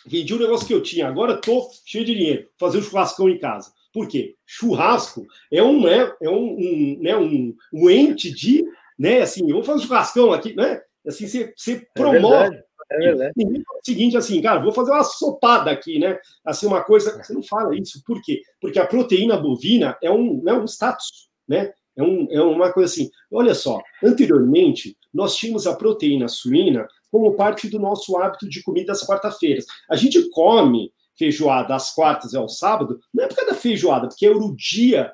vendi 0.06 0.34
um 0.34 0.40
negócio 0.40 0.66
que 0.66 0.74
eu 0.74 0.82
tinha, 0.82 1.08
agora 1.08 1.36
estou 1.36 1.70
cheio 1.86 2.06
de 2.06 2.16
dinheiro, 2.16 2.50
fazer 2.58 2.80
um 2.80 2.84
churrascão 2.84 3.30
em 3.30 3.38
casa. 3.38 3.72
Por 3.94 4.08
quê? 4.08 4.36
Churrasco 4.46 5.26
é 5.52 5.64
um, 5.64 5.82
né, 5.82 6.14
é 6.22 6.30
um, 6.30 6.56
um, 6.56 7.00
né, 7.02 7.18
um, 7.18 7.56
um 7.74 7.90
ente 7.90 8.32
de, 8.32 8.64
né, 8.98 9.22
assim, 9.22 9.48
vou 9.52 9.64
fazer 9.64 9.80
um 9.80 9.88
churrascão 9.88 10.32
aqui, 10.32 10.54
né? 10.54 10.82
Assim, 11.06 11.26
você, 11.26 11.54
você 11.56 11.74
é 11.74 11.88
promove 11.96 12.56
é 12.56 12.67
é. 12.92 13.32
E 13.36 13.46
o 13.46 13.64
seguinte, 13.84 14.18
assim, 14.18 14.42
cara, 14.42 14.62
vou 14.62 14.72
fazer 14.72 14.92
uma 14.92 15.04
sopada 15.04 15.72
aqui, 15.72 16.00
né? 16.00 16.18
Assim, 16.46 16.68
uma 16.68 16.84
coisa. 16.84 17.22
Você 17.22 17.34
não 17.34 17.44
fala 17.44 17.76
isso. 17.76 18.02
Por 18.06 18.22
quê? 18.22 18.42
Porque 18.62 18.80
a 18.80 18.88
proteína 18.88 19.38
bovina 19.38 19.98
é 20.02 20.10
um, 20.10 20.42
né, 20.44 20.54
um 20.54 20.66
status, 20.66 21.30
né? 21.48 21.74
É, 21.96 22.04
um, 22.04 22.28
é 22.30 22.42
uma 22.42 22.72
coisa 22.72 22.92
assim. 22.92 23.10
Olha 23.32 23.56
só, 23.56 23.82
anteriormente, 24.04 24.96
nós 25.14 25.36
tínhamos 25.36 25.66
a 25.66 25.76
proteína 25.76 26.28
suína 26.28 26.88
como 27.12 27.36
parte 27.36 27.68
do 27.70 27.80
nosso 27.80 28.18
hábito 28.18 28.48
de 28.48 28.62
comida 28.62 28.92
às 28.92 29.06
quarta-feiras. 29.06 29.66
A 29.90 29.96
gente 29.96 30.30
come 30.30 30.94
feijoada 31.18 31.76
às 31.76 31.94
quartas 31.94 32.34
e 32.34 32.38
ao 32.38 32.48
sábado, 32.48 33.00
não 33.12 33.24
é 33.24 33.28
por 33.28 33.36
causa 33.36 33.52
da 33.52 33.58
feijoada, 33.58 34.08
porque 34.08 34.26
era 34.26 34.38
o 34.38 34.56
dia 34.56 35.12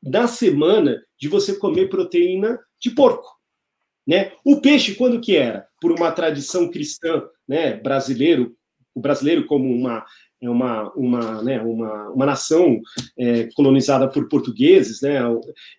da 0.00 0.28
semana 0.28 1.02
de 1.18 1.28
você 1.28 1.56
comer 1.56 1.90
proteína 1.90 2.58
de 2.80 2.90
porco. 2.90 3.28
Né? 4.06 4.32
O 4.44 4.60
peixe, 4.60 4.94
quando 4.94 5.20
que 5.20 5.36
era? 5.36 5.68
Por 5.80 5.92
uma 5.92 6.12
tradição 6.12 6.70
cristã 6.70 7.22
né, 7.48 7.74
brasileiro, 7.76 8.54
o 8.94 9.00
brasileiro 9.00 9.46
como 9.46 9.72
uma, 9.72 10.04
é 10.42 10.48
uma, 10.48 10.90
uma, 10.94 11.42
né, 11.42 11.60
uma, 11.60 12.08
uma 12.10 12.26
nação 12.26 12.80
é, 13.18 13.48
colonizada 13.54 14.08
por 14.08 14.28
portugueses, 14.28 15.02
né? 15.02 15.18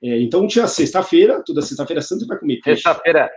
É, 0.03 0.21
então 0.21 0.47
tinha 0.47 0.67
sexta-feira, 0.67 1.43
toda 1.43 1.61
sexta-feira 1.61 2.01
santa 2.01 2.27
para 2.27 2.37
comer. 2.37 2.59
Sexta-feira. 2.63 3.29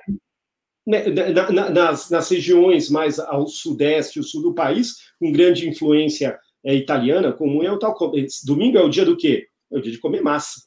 né, 0.87 1.07
na, 1.09 1.51
na, 1.51 1.71
nas, 1.71 2.11
nas, 2.11 2.29
regiões 2.29 2.91
mais 2.91 3.19
ao 3.19 3.47
sudeste, 3.47 4.21
o 4.21 4.23
sul 4.23 4.43
do 4.43 4.55
país, 4.55 4.97
com 5.19 5.33
grande 5.33 5.69
influência 5.69 6.39
é, 6.65 6.75
italiana, 6.75 7.33
como 7.33 7.63
é 7.65 7.73
o 7.73 7.79
tal. 7.79 7.97
Domingo 8.45 8.77
é 8.77 8.83
o 8.83 8.91
dia 8.91 9.05
do 9.05 9.17
quê? 9.17 9.49
É 9.73 9.79
o 9.79 9.81
dia 9.81 9.93
de 9.93 9.99
comer 9.99 10.23
massa, 10.23 10.61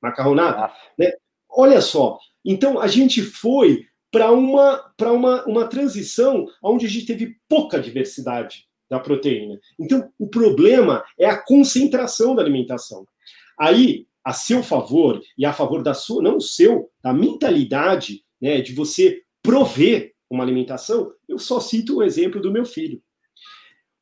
macarronada. 0.00 0.72
Né? 0.96 1.12
Olha 1.50 1.80
só, 1.80 2.18
então 2.44 2.78
a 2.80 2.86
gente 2.86 3.20
foi 3.20 3.84
para 4.14 4.30
uma, 4.30 4.94
uma, 5.00 5.44
uma 5.44 5.66
transição 5.66 6.46
onde 6.62 6.86
a 6.86 6.88
gente 6.88 7.04
teve 7.04 7.36
pouca 7.48 7.80
diversidade 7.80 8.64
da 8.88 9.00
proteína. 9.00 9.58
Então, 9.76 10.08
o 10.16 10.28
problema 10.28 11.02
é 11.18 11.26
a 11.26 11.36
concentração 11.36 12.32
da 12.32 12.40
alimentação. 12.40 13.04
Aí, 13.58 14.06
a 14.24 14.32
seu 14.32 14.62
favor 14.62 15.20
e 15.36 15.44
a 15.44 15.52
favor 15.52 15.82
da 15.82 15.94
sua, 15.94 16.22
não 16.22 16.38
seu, 16.38 16.92
da 17.02 17.12
mentalidade 17.12 18.24
né, 18.40 18.60
de 18.60 18.72
você 18.72 19.20
prover 19.42 20.14
uma 20.30 20.44
alimentação, 20.44 21.10
eu 21.28 21.36
só 21.36 21.58
cito 21.58 21.96
o 21.96 22.02
exemplo 22.04 22.40
do 22.40 22.52
meu 22.52 22.64
filho. 22.64 23.02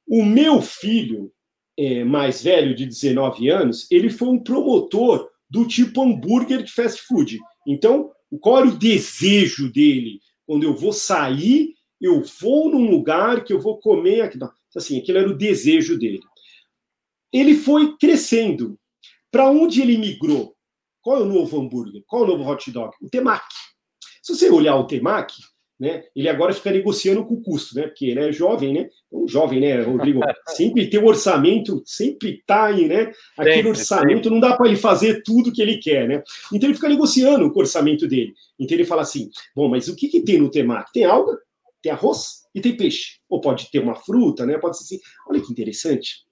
O 0.06 0.22
meu 0.22 0.60
filho 0.60 1.32
é, 1.74 2.04
mais 2.04 2.42
velho, 2.42 2.74
de 2.74 2.84
19 2.84 3.48
anos, 3.48 3.90
ele 3.90 4.10
foi 4.10 4.28
um 4.28 4.38
promotor 4.38 5.30
do 5.48 5.66
tipo 5.66 6.02
hambúrguer 6.02 6.62
de 6.62 6.70
fast 6.70 7.00
food. 7.00 7.38
Então, 7.66 8.10
qual 8.38 8.58
era 8.58 8.68
o 8.68 8.78
desejo 8.78 9.70
dele? 9.70 10.20
Quando 10.46 10.64
eu 10.64 10.74
vou 10.74 10.92
sair, 10.92 11.74
eu 12.00 12.22
vou 12.40 12.70
num 12.70 12.90
lugar 12.90 13.44
que 13.44 13.52
eu 13.52 13.60
vou 13.60 13.78
comer 13.78 14.22
aquilo. 14.22 14.50
Assim, 14.74 14.98
aquele 14.98 15.18
era 15.18 15.30
o 15.30 15.36
desejo 15.36 15.98
dele. 15.98 16.20
Ele 17.32 17.54
foi 17.54 17.96
crescendo. 17.96 18.78
Para 19.30 19.50
onde 19.50 19.80
ele 19.80 19.96
migrou? 19.96 20.54
Qual 21.00 21.18
é 21.18 21.22
o 21.22 21.26
novo 21.26 21.60
hambúrguer? 21.60 22.02
Qual 22.06 22.22
é 22.22 22.24
o 22.24 22.28
novo 22.28 22.50
hot 22.50 22.70
dog? 22.70 22.94
O 23.00 23.08
temaki. 23.08 23.54
Se 24.22 24.34
você 24.34 24.50
olhar 24.50 24.76
o 24.76 24.86
temaki, 24.86 25.42
né, 25.78 26.04
ele 26.14 26.28
agora 26.28 26.52
fica 26.52 26.70
negociando 26.70 27.24
com 27.24 27.34
o 27.34 27.42
custo, 27.42 27.74
né? 27.74 27.88
Porque 27.88 28.06
ele 28.06 28.20
é 28.20 28.32
jovem, 28.32 28.72
né? 28.72 28.88
Um 29.10 29.26
jovem, 29.26 29.60
né, 29.60 29.82
Rodrigo? 29.82 30.20
Sempre 30.48 30.88
tem 30.88 31.00
o 31.00 31.06
orçamento, 31.06 31.82
sempre 31.84 32.42
tá 32.46 32.66
aí, 32.66 32.86
né? 32.86 33.10
Aquele 33.36 33.56
sempre, 33.56 33.70
orçamento 33.70 34.24
sempre. 34.24 34.30
não 34.30 34.40
dá 34.40 34.56
para 34.56 34.68
ele 34.68 34.76
fazer 34.76 35.22
tudo 35.22 35.52
que 35.52 35.60
ele 35.60 35.78
quer, 35.78 36.06
né? 36.06 36.22
Então 36.52 36.68
ele 36.68 36.74
fica 36.74 36.88
negociando 36.88 37.50
com 37.50 37.58
o 37.58 37.62
orçamento 37.62 38.06
dele. 38.06 38.32
Então 38.58 38.76
ele 38.76 38.84
fala 38.84 39.02
assim: 39.02 39.28
bom, 39.56 39.68
mas 39.68 39.88
o 39.88 39.96
que, 39.96 40.08
que 40.08 40.20
tem 40.20 40.38
no 40.38 40.50
temaki? 40.50 40.92
Tem 40.92 41.04
alga, 41.04 41.36
tem 41.82 41.90
arroz 41.90 42.42
e 42.54 42.60
tem 42.60 42.76
peixe. 42.76 43.18
Ou 43.28 43.40
pode 43.40 43.70
ter 43.70 43.80
uma 43.80 43.94
fruta, 43.94 44.46
né? 44.46 44.58
Pode 44.58 44.78
ser 44.78 44.84
assim. 44.84 45.00
Olha 45.28 45.40
que 45.40 45.50
interessante. 45.50 46.24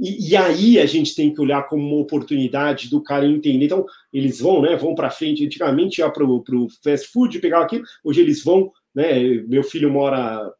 E, 0.00 0.30
e, 0.30 0.36
aí 0.36 0.78
a 0.78 0.86
gente 0.86 1.14
tem 1.14 1.32
que 1.32 1.40
olhar 1.40 1.68
como 1.68 1.86
uma 1.86 2.00
oportunidade 2.00 2.88
do 2.88 3.02
cara 3.02 3.26
entender. 3.26 3.66
Então, 3.66 3.84
eles 4.10 4.40
vão, 4.40 4.62
né? 4.62 4.74
Vão 4.74 4.94
para 4.94 5.10
frente. 5.10 5.44
Antigamente 5.44 6.00
ia 6.00 6.10
para 6.10 6.24
o 6.24 6.68
fast 6.82 7.08
food, 7.08 7.38
pegar 7.38 7.60
aquilo. 7.60 7.84
Hoje 8.02 8.22
eles 8.22 8.42
vão, 8.42 8.72
né? 8.94 9.20
Meu 9.46 9.62
filho 9.62 9.90
mora 9.90 10.50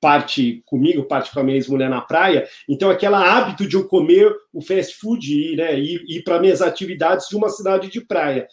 parte 0.00 0.62
comigo, 0.64 1.04
parte 1.04 1.30
com 1.30 1.38
a 1.38 1.44
minha 1.44 1.56
ex-mulher 1.56 1.88
na 1.88 2.00
praia. 2.00 2.48
Então, 2.68 2.90
aquele 2.90 3.14
hábito 3.14 3.68
de 3.68 3.76
eu 3.76 3.86
comer 3.86 4.34
o 4.52 4.60
fast 4.60 4.96
food 4.96 5.32
e 5.32 5.56
né, 5.56 5.78
ir, 5.78 6.02
ir 6.08 6.24
para 6.24 6.40
minhas 6.40 6.60
atividades 6.60 7.28
de 7.28 7.36
uma 7.36 7.50
cidade 7.50 7.88
de 7.88 8.00
praia. 8.00 8.48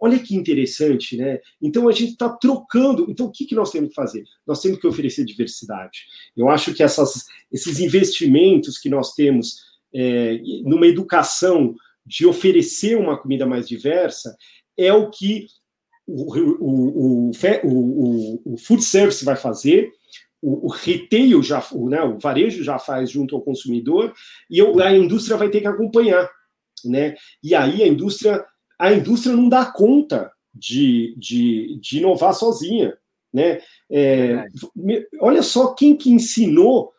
Olha 0.00 0.18
que 0.18 0.34
interessante, 0.34 1.16
né? 1.16 1.38
Então 1.62 1.88
a 1.88 1.92
gente 1.92 2.12
está 2.12 2.28
trocando. 2.28 3.06
Então 3.08 3.26
o 3.26 3.30
que, 3.30 3.46
que 3.46 3.54
nós 3.54 3.70
temos 3.70 3.90
que 3.90 3.94
fazer? 3.94 4.24
Nós 4.46 4.60
temos 4.60 4.78
que 4.78 4.86
oferecer 4.86 5.24
diversidade. 5.24 6.04
Eu 6.36 6.48
acho 6.50 6.74
que 6.74 6.82
essas, 6.82 7.24
esses 7.52 7.80
investimentos 7.80 8.78
que 8.78 8.90
nós 8.90 9.14
temos 9.14 9.75
é, 9.96 10.38
numa 10.62 10.86
educação 10.86 11.74
de 12.04 12.26
oferecer 12.26 12.98
uma 12.98 13.16
comida 13.16 13.46
mais 13.46 13.66
diversa, 13.66 14.36
é 14.76 14.92
o 14.92 15.10
que 15.10 15.46
o, 16.06 16.34
o, 16.60 17.30
o, 17.64 18.42
o, 18.44 18.58
food 18.58 18.82
service 18.82 19.24
vai 19.24 19.34
fazer, 19.34 19.90
o, 20.40 20.66
o 20.66 20.68
retail 20.68 21.42
já, 21.42 21.66
o, 21.72 21.88
né, 21.88 22.02
o 22.02 22.18
varejo 22.18 22.62
já 22.62 22.78
faz 22.78 23.10
junto 23.10 23.34
ao 23.34 23.42
consumidor, 23.42 24.12
e 24.50 24.60
a 24.60 24.96
indústria 24.96 25.36
vai 25.36 25.48
ter 25.48 25.62
que 25.62 25.66
acompanhar. 25.66 26.30
Né? 26.84 27.16
E 27.42 27.54
aí 27.54 27.82
a 27.82 27.88
indústria, 27.88 28.44
a 28.78 28.92
indústria 28.92 29.34
não 29.34 29.48
dá 29.48 29.64
conta 29.64 30.30
de, 30.54 31.16
de, 31.18 31.78
de 31.80 31.98
inovar 31.98 32.34
sozinha. 32.34 32.96
Né? 33.32 33.60
É, 33.90 34.44
olha 35.20 35.42
só 35.42 35.74
quem 35.74 35.96
que 35.96 36.10
ensinou 36.10 36.92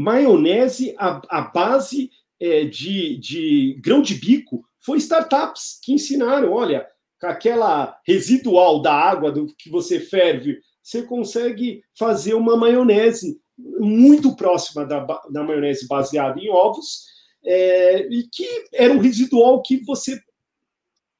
maionese, 0.00 0.94
a 0.98 1.40
base 1.42 2.10
é, 2.40 2.64
de, 2.64 3.18
de 3.18 3.78
grão 3.80 4.00
de 4.00 4.14
bico, 4.14 4.64
foi 4.80 4.98
startups 4.98 5.78
que 5.82 5.92
ensinaram, 5.92 6.52
olha, 6.52 6.86
aquela 7.22 7.98
residual 8.06 8.80
da 8.80 8.94
água 8.94 9.30
do 9.30 9.46
que 9.46 9.68
você 9.68 10.00
ferve, 10.00 10.58
você 10.82 11.02
consegue 11.02 11.82
fazer 11.96 12.34
uma 12.34 12.56
maionese 12.56 13.38
muito 13.58 14.34
próxima 14.34 14.86
da, 14.86 15.00
da 15.30 15.42
maionese 15.42 15.86
baseada 15.86 16.40
em 16.40 16.48
ovos, 16.48 17.04
é, 17.44 18.06
e 18.08 18.26
que 18.32 18.46
era 18.72 18.92
um 18.92 18.98
residual 18.98 19.62
que 19.62 19.84
você 19.84 20.18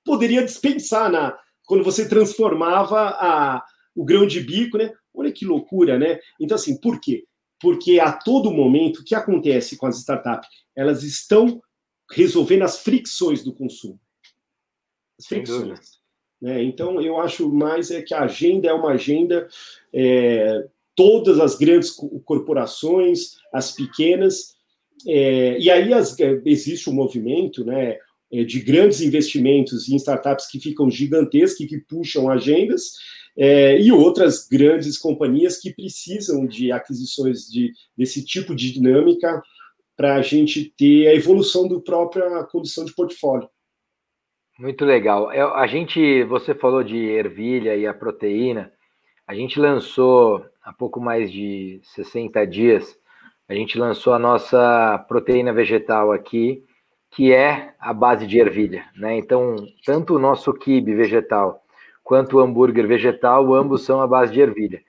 poderia 0.04 0.44
dispensar 0.44 1.10
na, 1.10 1.38
quando 1.66 1.84
você 1.84 2.08
transformava 2.08 3.10
a, 3.10 3.64
o 3.94 4.04
grão 4.04 4.26
de 4.26 4.40
bico, 4.40 4.78
né? 4.78 4.92
Olha 5.14 5.30
que 5.30 5.44
loucura, 5.44 5.98
né? 5.98 6.18
Então, 6.40 6.54
assim, 6.54 6.78
por 6.80 7.00
quê? 7.00 7.24
Porque 7.60 8.00
a 8.00 8.12
todo 8.12 8.50
momento, 8.50 9.00
o 9.00 9.04
que 9.04 9.14
acontece 9.14 9.76
com 9.76 9.86
as 9.86 9.98
startups? 9.98 10.48
Elas 10.74 11.02
estão 11.02 11.60
resolvendo 12.10 12.62
as 12.62 12.78
fricções 12.78 13.44
do 13.44 13.52
consumo. 13.52 14.00
As 15.18 15.26
fricções. 15.26 16.00
Né? 16.40 16.62
Então, 16.64 17.00
eu 17.00 17.20
acho 17.20 17.48
mais 17.50 17.90
é 17.90 18.00
que 18.00 18.14
a 18.14 18.22
agenda 18.22 18.68
é 18.68 18.72
uma 18.72 18.92
agenda, 18.92 19.46
é, 19.92 20.66
todas 20.96 21.38
as 21.38 21.56
grandes 21.56 21.90
corporações, 22.24 23.36
as 23.52 23.72
pequenas, 23.72 24.56
é, 25.06 25.58
e 25.58 25.70
aí 25.70 25.92
as, 25.92 26.18
é, 26.18 26.40
existe 26.44 26.88
um 26.88 26.94
movimento 26.94 27.64
né, 27.64 27.98
é, 28.32 28.44
de 28.44 28.60
grandes 28.60 29.00
investimentos 29.00 29.88
em 29.88 29.96
startups 29.96 30.46
que 30.50 30.60
ficam 30.60 30.90
gigantescas, 30.90 31.66
que 31.66 31.78
puxam 31.78 32.30
agendas, 32.30 32.94
é, 33.36 33.80
e 33.80 33.92
outras 33.92 34.46
grandes 34.48 34.98
companhias 34.98 35.58
que 35.58 35.74
precisam 35.74 36.46
de 36.46 36.72
aquisições 36.72 37.46
de, 37.46 37.72
desse 37.96 38.24
tipo 38.24 38.54
de 38.54 38.72
dinâmica 38.72 39.42
para 39.96 40.16
a 40.16 40.22
gente 40.22 40.72
ter 40.76 41.08
a 41.08 41.14
evolução 41.14 41.68
da 41.68 41.78
própria 41.80 42.44
condição 42.44 42.84
de 42.84 42.94
portfólio. 42.94 43.48
Muito 44.58 44.84
legal. 44.84 45.32
É, 45.32 45.40
a 45.40 45.66
gente, 45.66 46.22
você 46.24 46.54
falou 46.54 46.82
de 46.82 46.96
ervilha 46.96 47.76
e 47.76 47.86
a 47.86 47.94
proteína. 47.94 48.72
A 49.26 49.34
gente 49.34 49.58
lançou 49.58 50.44
há 50.62 50.72
pouco 50.72 51.00
mais 51.00 51.32
de 51.32 51.80
60 51.82 52.46
dias, 52.46 52.98
a 53.48 53.54
gente 53.54 53.78
lançou 53.78 54.12
a 54.12 54.18
nossa 54.18 55.04
proteína 55.08 55.52
vegetal 55.52 56.12
aqui, 56.12 56.62
que 57.10 57.32
é 57.32 57.74
a 57.80 57.92
base 57.92 58.26
de 58.26 58.38
ervilha, 58.38 58.84
né? 58.94 59.16
Então, 59.18 59.56
tanto 59.84 60.14
o 60.14 60.18
nosso 60.18 60.52
kibe 60.52 60.94
vegetal 60.94 61.62
quanto 62.10 62.38
o 62.38 62.40
hambúrguer 62.40 62.88
vegetal, 62.88 63.54
ambos 63.54 63.84
são 63.84 64.00
à 64.00 64.06
base 64.06 64.32
de 64.32 64.40
ervilha. 64.40 64.82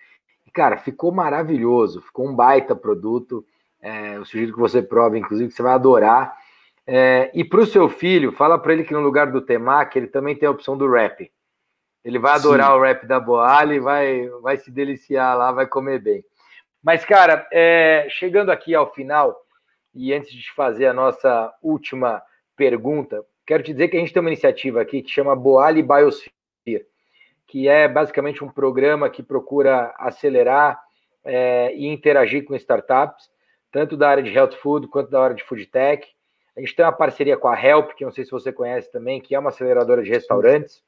E, 0.43 0.49
cara, 0.49 0.77
ficou 0.77 1.11
maravilhoso, 1.11 2.01
ficou 2.01 2.27
um 2.27 2.35
baita 2.35 2.75
produto. 2.75 3.45
É, 3.79 4.17
eu 4.17 4.25
sugiro 4.25 4.51
que 4.51 4.59
você 4.59 4.81
prove, 4.81 5.19
inclusive, 5.19 5.49
que 5.49 5.55
você 5.55 5.61
vai 5.61 5.73
adorar. 5.73 6.35
É, 6.87 7.29
e 7.35 7.43
para 7.43 7.59
o 7.61 7.65
seu 7.67 7.87
filho, 7.87 8.31
fala 8.31 8.57
para 8.57 8.73
ele 8.73 8.83
que 8.83 8.93
no 8.93 9.01
lugar 9.01 9.31
do 9.31 9.39
temaki, 9.39 9.99
ele 9.99 10.07
também 10.07 10.35
tem 10.35 10.47
a 10.47 10.51
opção 10.51 10.75
do 10.75 10.87
wrap. 10.87 11.31
Ele 12.03 12.17
vai 12.17 12.33
adorar 12.33 12.71
Sim. 12.71 12.73
o 12.73 12.79
wrap 12.79 13.05
da 13.05 13.19
Boali, 13.19 13.79
vai, 13.79 14.27
vai 14.41 14.57
se 14.57 14.71
deliciar 14.71 15.37
lá, 15.37 15.51
vai 15.51 15.67
comer 15.67 15.99
bem. 15.99 16.25
Mas, 16.83 17.05
cara, 17.05 17.47
é, 17.53 18.07
chegando 18.09 18.49
aqui 18.49 18.73
ao 18.73 18.91
final, 18.95 19.39
e 19.93 20.11
antes 20.11 20.33
de 20.33 20.51
fazer 20.53 20.87
a 20.87 20.93
nossa 20.93 21.53
última 21.61 22.19
pergunta, 22.57 23.23
quero 23.45 23.61
te 23.61 23.73
dizer 23.73 23.89
que 23.89 23.97
a 23.97 23.99
gente 23.99 24.11
tem 24.11 24.21
uma 24.21 24.29
iniciativa 24.31 24.81
aqui 24.81 25.03
que 25.03 25.11
chama 25.11 25.35
Boali 25.35 25.83
Biosphere 25.83 26.89
que 27.51 27.67
é 27.67 27.85
basicamente 27.85 28.41
um 28.45 28.49
programa 28.49 29.09
que 29.09 29.21
procura 29.21 29.93
acelerar 29.97 30.81
é, 31.21 31.75
e 31.75 31.85
interagir 31.85 32.45
com 32.45 32.55
startups, 32.55 33.29
tanto 33.69 33.97
da 33.97 34.07
área 34.07 34.23
de 34.23 34.31
health 34.31 34.53
food 34.53 34.87
quanto 34.87 35.11
da 35.11 35.21
área 35.21 35.35
de 35.35 35.43
food 35.43 35.65
tech. 35.65 36.07
A 36.55 36.61
gente 36.61 36.73
tem 36.73 36.85
uma 36.85 36.93
parceria 36.93 37.35
com 37.35 37.49
a 37.49 37.61
Help, 37.61 37.91
que 37.91 38.05
não 38.05 38.11
sei 38.11 38.23
se 38.23 38.31
você 38.31 38.53
conhece 38.53 38.89
também, 38.89 39.19
que 39.19 39.35
é 39.35 39.39
uma 39.39 39.49
aceleradora 39.49 40.01
de 40.01 40.09
restaurantes. 40.09 40.81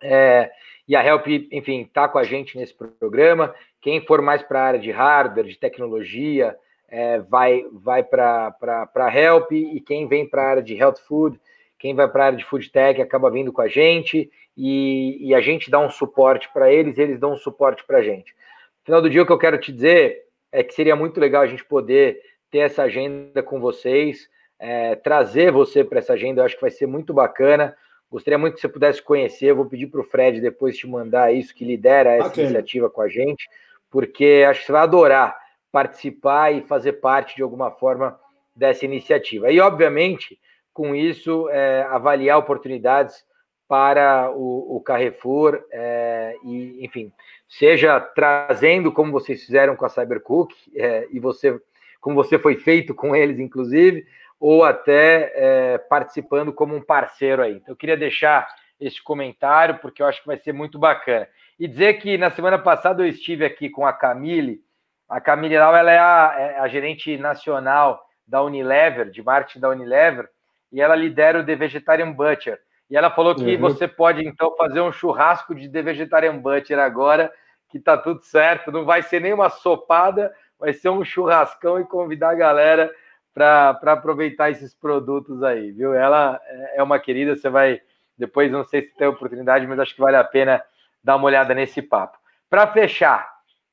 É, 0.00 0.50
e 0.88 0.96
a 0.96 1.04
Help, 1.04 1.26
enfim, 1.52 1.82
está 1.82 2.08
com 2.08 2.16
a 2.16 2.24
gente 2.24 2.56
nesse 2.56 2.72
programa. 2.72 3.54
Quem 3.82 4.00
for 4.00 4.22
mais 4.22 4.42
para 4.42 4.62
a 4.62 4.64
área 4.64 4.80
de 4.80 4.90
hardware, 4.90 5.48
de 5.48 5.58
tecnologia, 5.58 6.56
é, 6.88 7.18
vai, 7.18 7.66
vai 7.70 8.02
para 8.02 8.56
a 8.94 9.14
Help, 9.14 9.52
e 9.52 9.82
quem 9.82 10.08
vem 10.08 10.26
para 10.26 10.42
a 10.44 10.48
área 10.48 10.62
de 10.62 10.74
health 10.74 10.96
food, 11.06 11.38
quem 11.78 11.94
vai 11.94 12.08
para 12.08 12.24
a 12.24 12.26
área 12.26 12.38
de 12.38 12.44
food 12.44 12.70
tech 12.70 13.00
acaba 13.00 13.30
vindo 13.30 13.52
com 13.52 13.60
a 13.60 13.68
gente, 13.68 14.30
e, 14.56 15.28
e 15.28 15.34
a 15.34 15.40
gente 15.40 15.70
dá 15.70 15.78
um 15.78 15.90
suporte 15.90 16.48
para 16.52 16.72
eles, 16.72 16.98
eles 16.98 17.18
dão 17.18 17.32
um 17.32 17.36
suporte 17.36 17.84
para 17.86 17.98
a 17.98 18.02
gente. 18.02 18.32
No 18.32 18.84
final 18.84 19.02
do 19.02 19.10
dia, 19.10 19.22
o 19.22 19.26
que 19.26 19.32
eu 19.32 19.38
quero 19.38 19.58
te 19.58 19.72
dizer 19.72 20.24
é 20.50 20.62
que 20.62 20.74
seria 20.74 20.96
muito 20.96 21.20
legal 21.20 21.42
a 21.42 21.46
gente 21.46 21.64
poder 21.64 22.20
ter 22.50 22.58
essa 22.58 22.82
agenda 22.82 23.42
com 23.42 23.60
vocês, 23.60 24.28
é, 24.58 24.96
trazer 24.96 25.52
você 25.52 25.84
para 25.84 25.98
essa 25.98 26.14
agenda, 26.14 26.40
eu 26.40 26.44
acho 26.46 26.56
que 26.56 26.62
vai 26.62 26.70
ser 26.70 26.86
muito 26.86 27.14
bacana. 27.14 27.76
Gostaria 28.10 28.38
muito 28.38 28.54
que 28.54 28.60
você 28.60 28.68
pudesse 28.68 29.02
conhecer. 29.02 29.50
Eu 29.50 29.56
vou 29.56 29.66
pedir 29.66 29.86
para 29.86 30.00
o 30.00 30.04
Fred 30.04 30.40
depois 30.40 30.76
te 30.76 30.86
mandar 30.86 31.32
isso, 31.32 31.54
que 31.54 31.64
lidera 31.64 32.14
essa 32.14 32.28
okay. 32.28 32.44
iniciativa 32.44 32.88
com 32.88 33.02
a 33.02 33.08
gente, 33.08 33.46
porque 33.90 34.44
acho 34.48 34.60
que 34.60 34.66
você 34.66 34.72
vai 34.72 34.82
adorar 34.82 35.36
participar 35.70 36.52
e 36.52 36.62
fazer 36.62 36.94
parte 36.94 37.36
de 37.36 37.42
alguma 37.42 37.70
forma 37.70 38.18
dessa 38.54 38.84
iniciativa. 38.84 39.50
E, 39.50 39.60
obviamente, 39.60 40.38
com 40.78 40.94
isso, 40.94 41.48
é, 41.50 41.82
avaliar 41.90 42.38
oportunidades 42.38 43.24
para 43.66 44.30
o, 44.30 44.76
o 44.76 44.80
Carrefour 44.80 45.60
é, 45.72 46.36
e, 46.44 46.84
enfim, 46.84 47.12
seja 47.48 47.98
trazendo 47.98 48.92
como 48.92 49.10
vocês 49.10 49.44
fizeram 49.44 49.74
com 49.74 49.84
a 49.84 49.88
Cybercook 49.88 50.54
é, 50.76 51.08
e 51.10 51.18
você, 51.18 51.60
como 52.00 52.14
você 52.14 52.38
foi 52.38 52.54
feito 52.54 52.94
com 52.94 53.16
eles, 53.16 53.40
inclusive, 53.40 54.06
ou 54.38 54.62
até 54.62 55.32
é, 55.34 55.78
participando 55.78 56.52
como 56.52 56.76
um 56.76 56.80
parceiro 56.80 57.42
aí. 57.42 57.54
Então, 57.54 57.72
eu 57.72 57.76
queria 57.76 57.96
deixar 57.96 58.46
esse 58.78 59.02
comentário 59.02 59.80
porque 59.80 60.00
eu 60.00 60.06
acho 60.06 60.20
que 60.20 60.28
vai 60.28 60.38
ser 60.38 60.52
muito 60.52 60.78
bacana 60.78 61.26
e 61.58 61.66
dizer 61.66 61.94
que 61.94 62.16
na 62.16 62.30
semana 62.30 62.56
passada 62.56 63.02
eu 63.02 63.08
estive 63.08 63.44
aqui 63.44 63.68
com 63.68 63.84
a 63.84 63.92
Camille. 63.92 64.62
A 65.08 65.20
Camille 65.20 65.58
Lau, 65.58 65.74
ela 65.74 65.90
é 65.90 65.98
a, 65.98 66.34
é 66.38 66.58
a 66.60 66.68
gerente 66.68 67.18
nacional 67.18 68.00
da 68.24 68.44
Unilever, 68.44 69.10
de 69.10 69.24
marketing 69.24 69.58
da 69.58 69.70
Unilever, 69.70 70.28
e 70.72 70.80
ela 70.80 70.94
lidera 70.94 71.40
o 71.40 71.44
The 71.44 71.56
Vegetarian 71.56 72.12
Butcher 72.12 72.60
e 72.90 72.96
ela 72.96 73.10
falou 73.10 73.34
que 73.34 73.54
uhum. 73.54 73.60
você 73.60 73.86
pode, 73.86 74.26
então, 74.26 74.56
fazer 74.56 74.80
um 74.80 74.90
churrasco 74.90 75.54
de 75.54 75.68
The 75.68 75.82
Vegetarian 75.82 76.38
Butcher 76.38 76.78
agora, 76.78 77.32
que 77.68 77.78
tá 77.78 77.98
tudo 77.98 78.22
certo. 78.22 78.72
Não 78.72 78.84
vai 78.84 79.02
ser 79.02 79.20
nem 79.20 79.32
uma 79.32 79.50
sopada, 79.50 80.32
vai 80.58 80.72
ser 80.72 80.88
um 80.88 81.04
churrascão 81.04 81.78
e 81.78 81.84
convidar 81.84 82.30
a 82.30 82.34
galera 82.34 82.90
para 83.34 83.78
aproveitar 83.92 84.50
esses 84.50 84.74
produtos 84.74 85.42
aí, 85.42 85.70
viu? 85.70 85.92
Ela 85.92 86.40
é 86.74 86.82
uma 86.82 86.98
querida, 86.98 87.36
você 87.36 87.50
vai. 87.50 87.80
Depois, 88.16 88.50
não 88.50 88.64
sei 88.64 88.82
se 88.82 88.94
tem 88.96 89.06
oportunidade, 89.06 89.66
mas 89.66 89.78
acho 89.78 89.94
que 89.94 90.00
vale 90.00 90.16
a 90.16 90.24
pena 90.24 90.62
dar 91.04 91.16
uma 91.16 91.26
olhada 91.26 91.54
nesse 91.54 91.82
papo. 91.82 92.18
Para 92.50 92.66
fechar, 92.68 93.30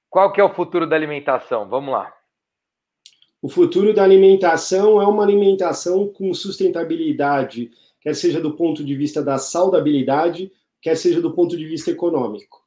qual 0.09 0.31
que 0.31 0.41
é 0.41 0.43
o 0.43 0.53
futuro 0.53 0.85
da 0.85 0.95
alimentação? 0.95 1.67
Vamos 1.67 1.91
lá. 1.91 2.13
O 3.45 3.47
futuro 3.47 3.93
da 3.93 4.03
alimentação 4.03 4.99
é 4.99 5.05
uma 5.05 5.21
alimentação 5.21 6.07
com 6.07 6.33
sustentabilidade 6.33 7.69
quer 8.01 8.15
seja 8.15 8.41
do 8.41 8.55
ponto 8.55 8.83
de 8.83 8.95
vista 8.95 9.21
da 9.21 9.37
saudabilidade, 9.37 10.51
quer 10.81 10.97
seja 10.97 11.21
do 11.21 11.31
ponto 11.31 11.55
de 11.55 11.63
vista 11.63 11.91
econômico. 11.91 12.63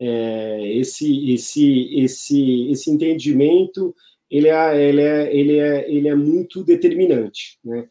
É, 0.00 0.72
esse, 0.76 1.32
esse, 1.32 2.00
esse, 2.00 2.68
esse 2.68 2.90
entendimento 2.90 3.94
ele 4.28 4.48
é, 4.48 4.88
ele 4.88 5.02
é, 5.02 5.36
ele 5.36 5.56
é, 5.56 5.88
ele 5.88 6.08
é 6.08 6.16
muito 6.16 6.64
determinante. 6.64 7.56
Né? 7.64 7.86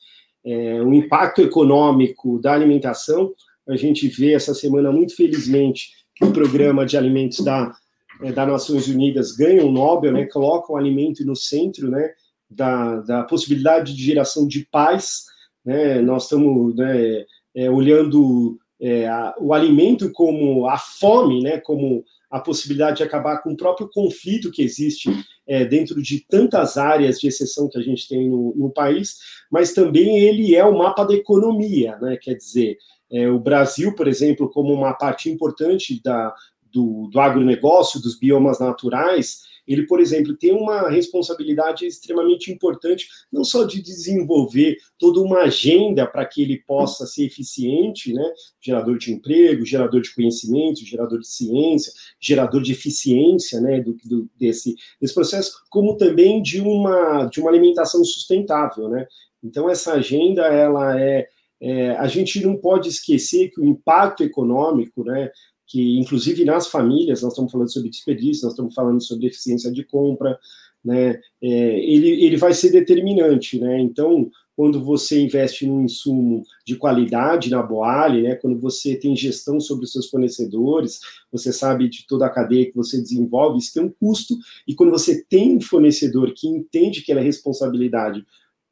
É, 0.45 0.82
o 0.82 0.93
impacto 0.93 1.41
econômico 1.41 2.41
da 2.41 2.51
alimentação, 2.51 3.34
a 3.65 3.78
gente 3.78 4.05
vê 4.09 4.34
essa 4.34 4.53
semana, 4.53 4.91
muito 4.91 5.15
felizmente, 5.15 5.91
que 6.13 6.25
o 6.25 6.34
programa 6.34 6.86
de 6.86 6.97
alimentos 6.97 7.39
da, 7.39 7.73
é, 8.22 8.32
das 8.32 8.47
Nações 8.47 8.88
Unidas 8.88 9.32
ganha 9.32 9.65
um 9.65 9.72
Nobel, 9.72 10.11
né, 10.11 10.26
coloca 10.26 10.72
o 10.72 10.78
alimento 10.78 11.26
no 11.26 11.36
centro 11.36 11.89
né, 11.89 12.11
da, 12.49 12.97
da 13.01 13.24
possibilidade 13.24 13.95
de 13.95 14.03
geração 14.03 14.47
de 14.47 14.65
paz 14.72 15.26
né? 15.68 16.01
Nós 16.01 16.24
estamos 16.24 16.74
né, 16.78 17.26
é, 17.53 17.70
olhando 17.70 18.57
é, 18.80 19.05
a, 19.05 19.36
o 19.38 19.53
alimento 19.53 20.09
como 20.13 20.65
a 20.65 20.78
fome, 20.78 21.43
né, 21.43 21.59
como 21.59 22.05
a 22.32 22.39
possibilidade 22.39 22.97
de 22.97 23.03
acabar 23.03 23.43
com 23.43 23.51
o 23.51 23.57
próprio 23.57 23.89
conflito 23.91 24.49
que 24.49 24.61
existe 24.61 25.09
é, 25.45 25.65
dentro 25.65 26.01
de 26.01 26.26
tantas 26.30 26.78
áreas 26.78 27.20
de 27.20 27.28
exceção 27.28 27.68
que 27.68 27.78
a 27.78 27.82
gente 27.82 28.07
tem 28.07 28.30
no, 28.30 28.53
no, 28.55 28.70
país, 28.70 29.18
mas 29.51 29.74
também 29.74 30.20
ele 30.20 30.55
é 30.55 30.63
o 30.63 30.78
mapa 30.78 31.03
da 31.03 31.13
economia, 31.13 31.97
né? 31.97 32.18
quer 32.22 32.36
dizer, 32.36 32.78
é, 33.11 33.30
o 33.30 33.39
Brasil, 33.39 33.93
por 33.93 34.07
exemplo, 34.07 34.49
como 34.49 34.74
uma 34.74 34.93
parte 34.93 35.30
importante 35.30 36.01
da, 36.01 36.34
do, 36.72 37.09
do 37.11 37.20
agronegócio, 37.20 38.01
dos 38.01 38.18
biomas 38.18 38.59
naturais, 38.59 39.47
ele, 39.68 39.86
por 39.86 39.99
exemplo, 39.99 40.36
tem 40.36 40.51
uma 40.51 40.89
responsabilidade 40.89 41.86
extremamente 41.86 42.51
importante, 42.51 43.07
não 43.32 43.43
só 43.43 43.65
de 43.65 43.82
desenvolver 43.82 44.78
toda 44.97 45.20
uma 45.20 45.39
agenda 45.39 46.07
para 46.07 46.26
que 46.26 46.41
ele 46.41 46.63
possa 46.65 47.05
ser 47.05 47.26
eficiente, 47.26 48.13
né? 48.13 48.24
gerador 48.61 48.97
de 48.97 49.11
emprego, 49.11 49.65
gerador 49.65 50.01
de 50.01 50.15
conhecimento, 50.15 50.86
gerador 50.86 51.20
de 51.20 51.28
ciência, 51.28 51.91
gerador 52.20 52.61
de 52.61 52.72
eficiência 52.72 53.59
né? 53.59 53.82
do, 53.82 53.97
do 54.05 54.30
desse, 54.39 54.74
desse 55.01 55.13
processo, 55.13 55.51
como 55.70 55.97
também 55.97 56.41
de 56.41 56.61
uma, 56.61 57.26
de 57.26 57.41
uma 57.41 57.49
alimentação 57.49 58.03
sustentável. 58.05 58.88
Né? 58.88 59.05
Então, 59.43 59.70
essa 59.70 59.93
agenda, 59.93 60.43
ela 60.43 60.97
é, 60.97 61.28
é, 61.59 61.91
a 61.91 62.07
gente 62.07 62.41
não 62.41 62.55
pode 62.55 62.88
esquecer 62.88 63.49
que 63.49 63.59
o 63.59 63.65
impacto 63.65 64.24
econômico, 64.24 65.03
né, 65.03 65.30
que 65.68 65.99
inclusive 65.99 66.45
nas 66.45 66.68
famílias, 66.68 67.22
nós 67.22 67.34
estamos 67.34 67.51
falando 67.51 67.72
sobre 67.72 67.89
desperdício, 67.89 68.43
nós 68.43 68.53
estamos 68.53 68.74
falando 68.74 69.03
sobre 69.03 69.28
eficiência 69.28 69.72
de 69.72 69.84
compra, 69.84 70.39
né, 70.84 71.20
é, 71.41 71.80
ele, 71.80 72.26
ele 72.26 72.38
vai 72.38 72.53
ser 72.53 72.72
determinante, 72.72 73.59
né, 73.59 73.80
então, 73.80 74.32
quando 74.55 74.84
você 74.84 75.22
investe 75.22 75.68
num 75.68 75.84
insumo 75.84 76.43
de 76.65 76.76
qualidade 76.78 77.49
na 77.51 77.61
Boali, 77.61 78.24
né, 78.24 78.36
quando 78.36 78.59
você 78.59 78.95
tem 78.95 79.15
gestão 79.15 79.59
sobre 79.59 79.86
os 79.86 79.91
seus 79.91 80.09
fornecedores, 80.09 80.99
você 81.32 81.51
sabe 81.51 81.89
de 81.89 82.07
toda 82.07 82.26
a 82.26 82.30
cadeia 82.30 82.65
que 82.65 82.76
você 82.76 82.99
desenvolve, 82.99 83.59
isso 83.59 83.74
tem 83.74 83.84
um 83.84 83.93
custo, 83.99 84.36
e 84.68 84.74
quando 84.74 84.91
você 84.91 85.24
tem 85.30 85.57
um 85.57 85.61
fornecedor 85.61 86.34
que 86.34 86.47
entende 86.47 87.01
que 87.01 87.11
ela 87.11 87.22
é 87.22 87.24
responsabilidade 87.24 88.26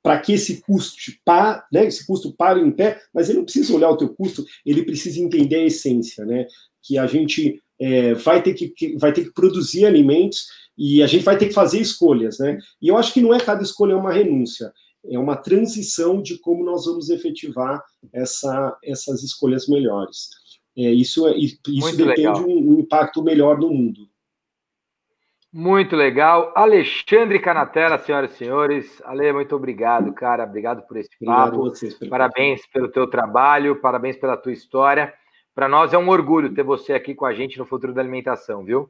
para 0.05 0.19
que 0.19 0.33
esse 0.33 0.61
custo, 0.61 0.97
pa, 1.25 1.65
né, 1.73 1.87
esse 1.87 2.05
custo 2.05 2.31
pare 2.31 2.61
em 2.61 2.69
pé, 2.69 3.01
mas 3.11 3.27
ele 3.27 3.39
não 3.39 3.43
precisa 3.43 3.73
olhar 3.73 3.89
o 3.89 3.97
teu 3.97 4.09
custo, 4.09 4.45
ele 4.63 4.83
precisa 4.83 5.19
entender 5.19 5.55
a 5.55 5.65
essência, 5.65 6.23
né? 6.23 6.45
Que 6.85 6.97
a 6.97 7.07
gente 7.07 7.61
é, 7.79 8.13
vai, 8.13 8.41
ter 8.41 8.53
que, 8.53 8.69
que, 8.69 8.97
vai 8.97 9.11
ter 9.11 9.25
que 9.25 9.33
produzir 9.33 9.85
alimentos 9.85 10.47
e 10.77 11.01
a 11.01 11.07
gente 11.07 11.23
vai 11.23 11.37
ter 11.37 11.47
que 11.47 11.53
fazer 11.53 11.79
escolhas, 11.79 12.37
né? 12.39 12.57
E 12.81 12.87
eu 12.87 12.97
acho 12.97 13.13
que 13.13 13.21
não 13.21 13.33
é 13.33 13.39
cada 13.39 13.63
escolha 13.63 13.93
é 13.93 13.95
uma 13.95 14.11
renúncia, 14.11 14.71
é 15.05 15.17
uma 15.17 15.35
transição 15.35 16.21
de 16.21 16.37
como 16.39 16.63
nós 16.63 16.85
vamos 16.85 17.09
efetivar 17.09 17.81
essa, 18.13 18.77
essas 18.83 19.23
escolhas 19.23 19.67
melhores. 19.67 20.29
É, 20.77 20.91
isso 20.91 21.27
é, 21.27 21.37
isso 21.37 21.59
Muito 21.67 21.97
depende 21.97 22.39
de 22.39 22.45
um, 22.45 22.73
um 22.73 22.79
impacto 22.79 23.23
melhor 23.23 23.57
no 23.57 23.69
mundo. 23.69 24.09
Muito 25.57 25.95
legal. 25.95 26.51
Alexandre 26.53 27.39
Canatella, 27.39 27.97
senhoras 27.97 28.33
e 28.33 28.35
senhores. 28.35 29.01
Ale, 29.05 29.31
muito 29.31 29.55
obrigado, 29.55 30.11
cara. 30.11 30.43
Obrigado 30.43 30.85
por 30.85 30.97
esse 30.97 31.17
papo. 31.23 31.69
Vocês, 31.69 31.97
parabéns 32.09 32.67
pelo 32.73 32.89
teu 32.89 33.07
trabalho, 33.09 33.79
parabéns 33.79 34.17
pela 34.17 34.35
tua 34.35 34.51
história. 34.51 35.13
Para 35.55 35.69
nós 35.69 35.93
é 35.93 35.97
um 35.97 36.09
orgulho 36.09 36.53
ter 36.53 36.63
você 36.63 36.91
aqui 36.91 37.15
com 37.15 37.25
a 37.25 37.33
gente 37.33 37.57
no 37.57 37.65
Futuro 37.65 37.93
da 37.93 38.01
Alimentação, 38.01 38.61
viu? 38.61 38.89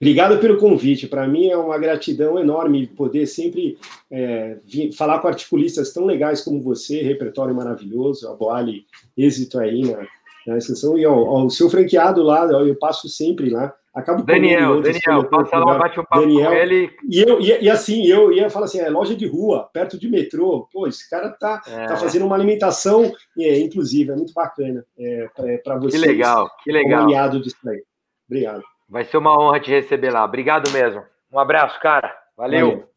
Obrigado 0.00 0.38
pelo 0.38 0.58
convite. 0.58 1.08
Para 1.08 1.26
mim 1.26 1.48
é 1.48 1.56
uma 1.56 1.76
gratidão 1.76 2.38
enorme 2.38 2.86
poder 2.86 3.26
sempre 3.26 3.76
é, 4.08 4.58
vir, 4.64 4.92
falar 4.92 5.18
com 5.18 5.26
articulistas 5.26 5.92
tão 5.92 6.04
legais 6.04 6.40
como 6.40 6.62
você, 6.62 7.02
repertório 7.02 7.54
maravilhoso, 7.54 8.28
a 8.28 8.34
Boali, 8.34 8.84
êxito 9.16 9.58
aí 9.58 9.82
na, 9.82 9.98
na. 10.46 10.58
E 10.98 11.06
ó, 11.06 11.14
ó, 11.14 11.44
o 11.44 11.50
seu 11.50 11.68
franqueado 11.68 12.22
lá, 12.22 12.46
ó, 12.46 12.64
eu 12.64 12.76
passo 12.76 13.08
sempre 13.08 13.50
lá. 13.50 13.74
Acabo 13.94 14.22
Daniel, 14.22 14.80
Daniel, 14.80 15.28
passa 15.28 15.58
lá, 15.58 15.76
bate 15.76 16.00
um 16.00 16.04
papo 16.04 16.22
Daniel, 16.22 16.50
com 16.50 16.56
ele. 16.56 16.96
E, 17.10 17.20
eu, 17.20 17.38
e, 17.40 17.64
e, 17.64 17.68
assim, 17.68 18.06
eu 18.06 18.32
ia 18.32 18.48
falar 18.48 18.64
assim, 18.64 18.80
é 18.80 18.88
loja 18.88 19.14
de 19.14 19.26
rua, 19.26 19.68
perto 19.70 19.98
de 19.98 20.08
metrô. 20.08 20.66
Pô, 20.72 20.86
esse 20.86 21.08
cara 21.10 21.28
tá, 21.28 21.60
é. 21.66 21.86
tá 21.86 21.96
fazendo 21.96 22.24
uma 22.24 22.34
alimentação 22.34 23.12
é, 23.38 23.58
inclusive, 23.58 24.10
é 24.10 24.16
muito 24.16 24.32
bacana 24.32 24.82
é, 24.98 25.28
para 25.62 25.78
você. 25.78 25.98
Que 25.98 26.06
legal, 26.06 26.50
que 26.64 26.72
legal. 26.72 27.04
aliado 27.04 27.40
disso 27.42 27.56
aí. 27.68 27.82
Obrigado. 28.26 28.62
Vai 28.88 29.04
ser 29.04 29.18
uma 29.18 29.38
honra 29.38 29.60
te 29.60 29.70
receber 29.70 30.10
lá. 30.10 30.24
Obrigado 30.24 30.70
mesmo. 30.70 31.02
Um 31.30 31.38
abraço, 31.38 31.78
cara. 31.80 32.16
Valeu. 32.34 32.68
Valeu. 32.68 32.88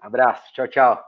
Abraço. 0.00 0.52
Tchau, 0.54 0.68
tchau. 0.68 1.00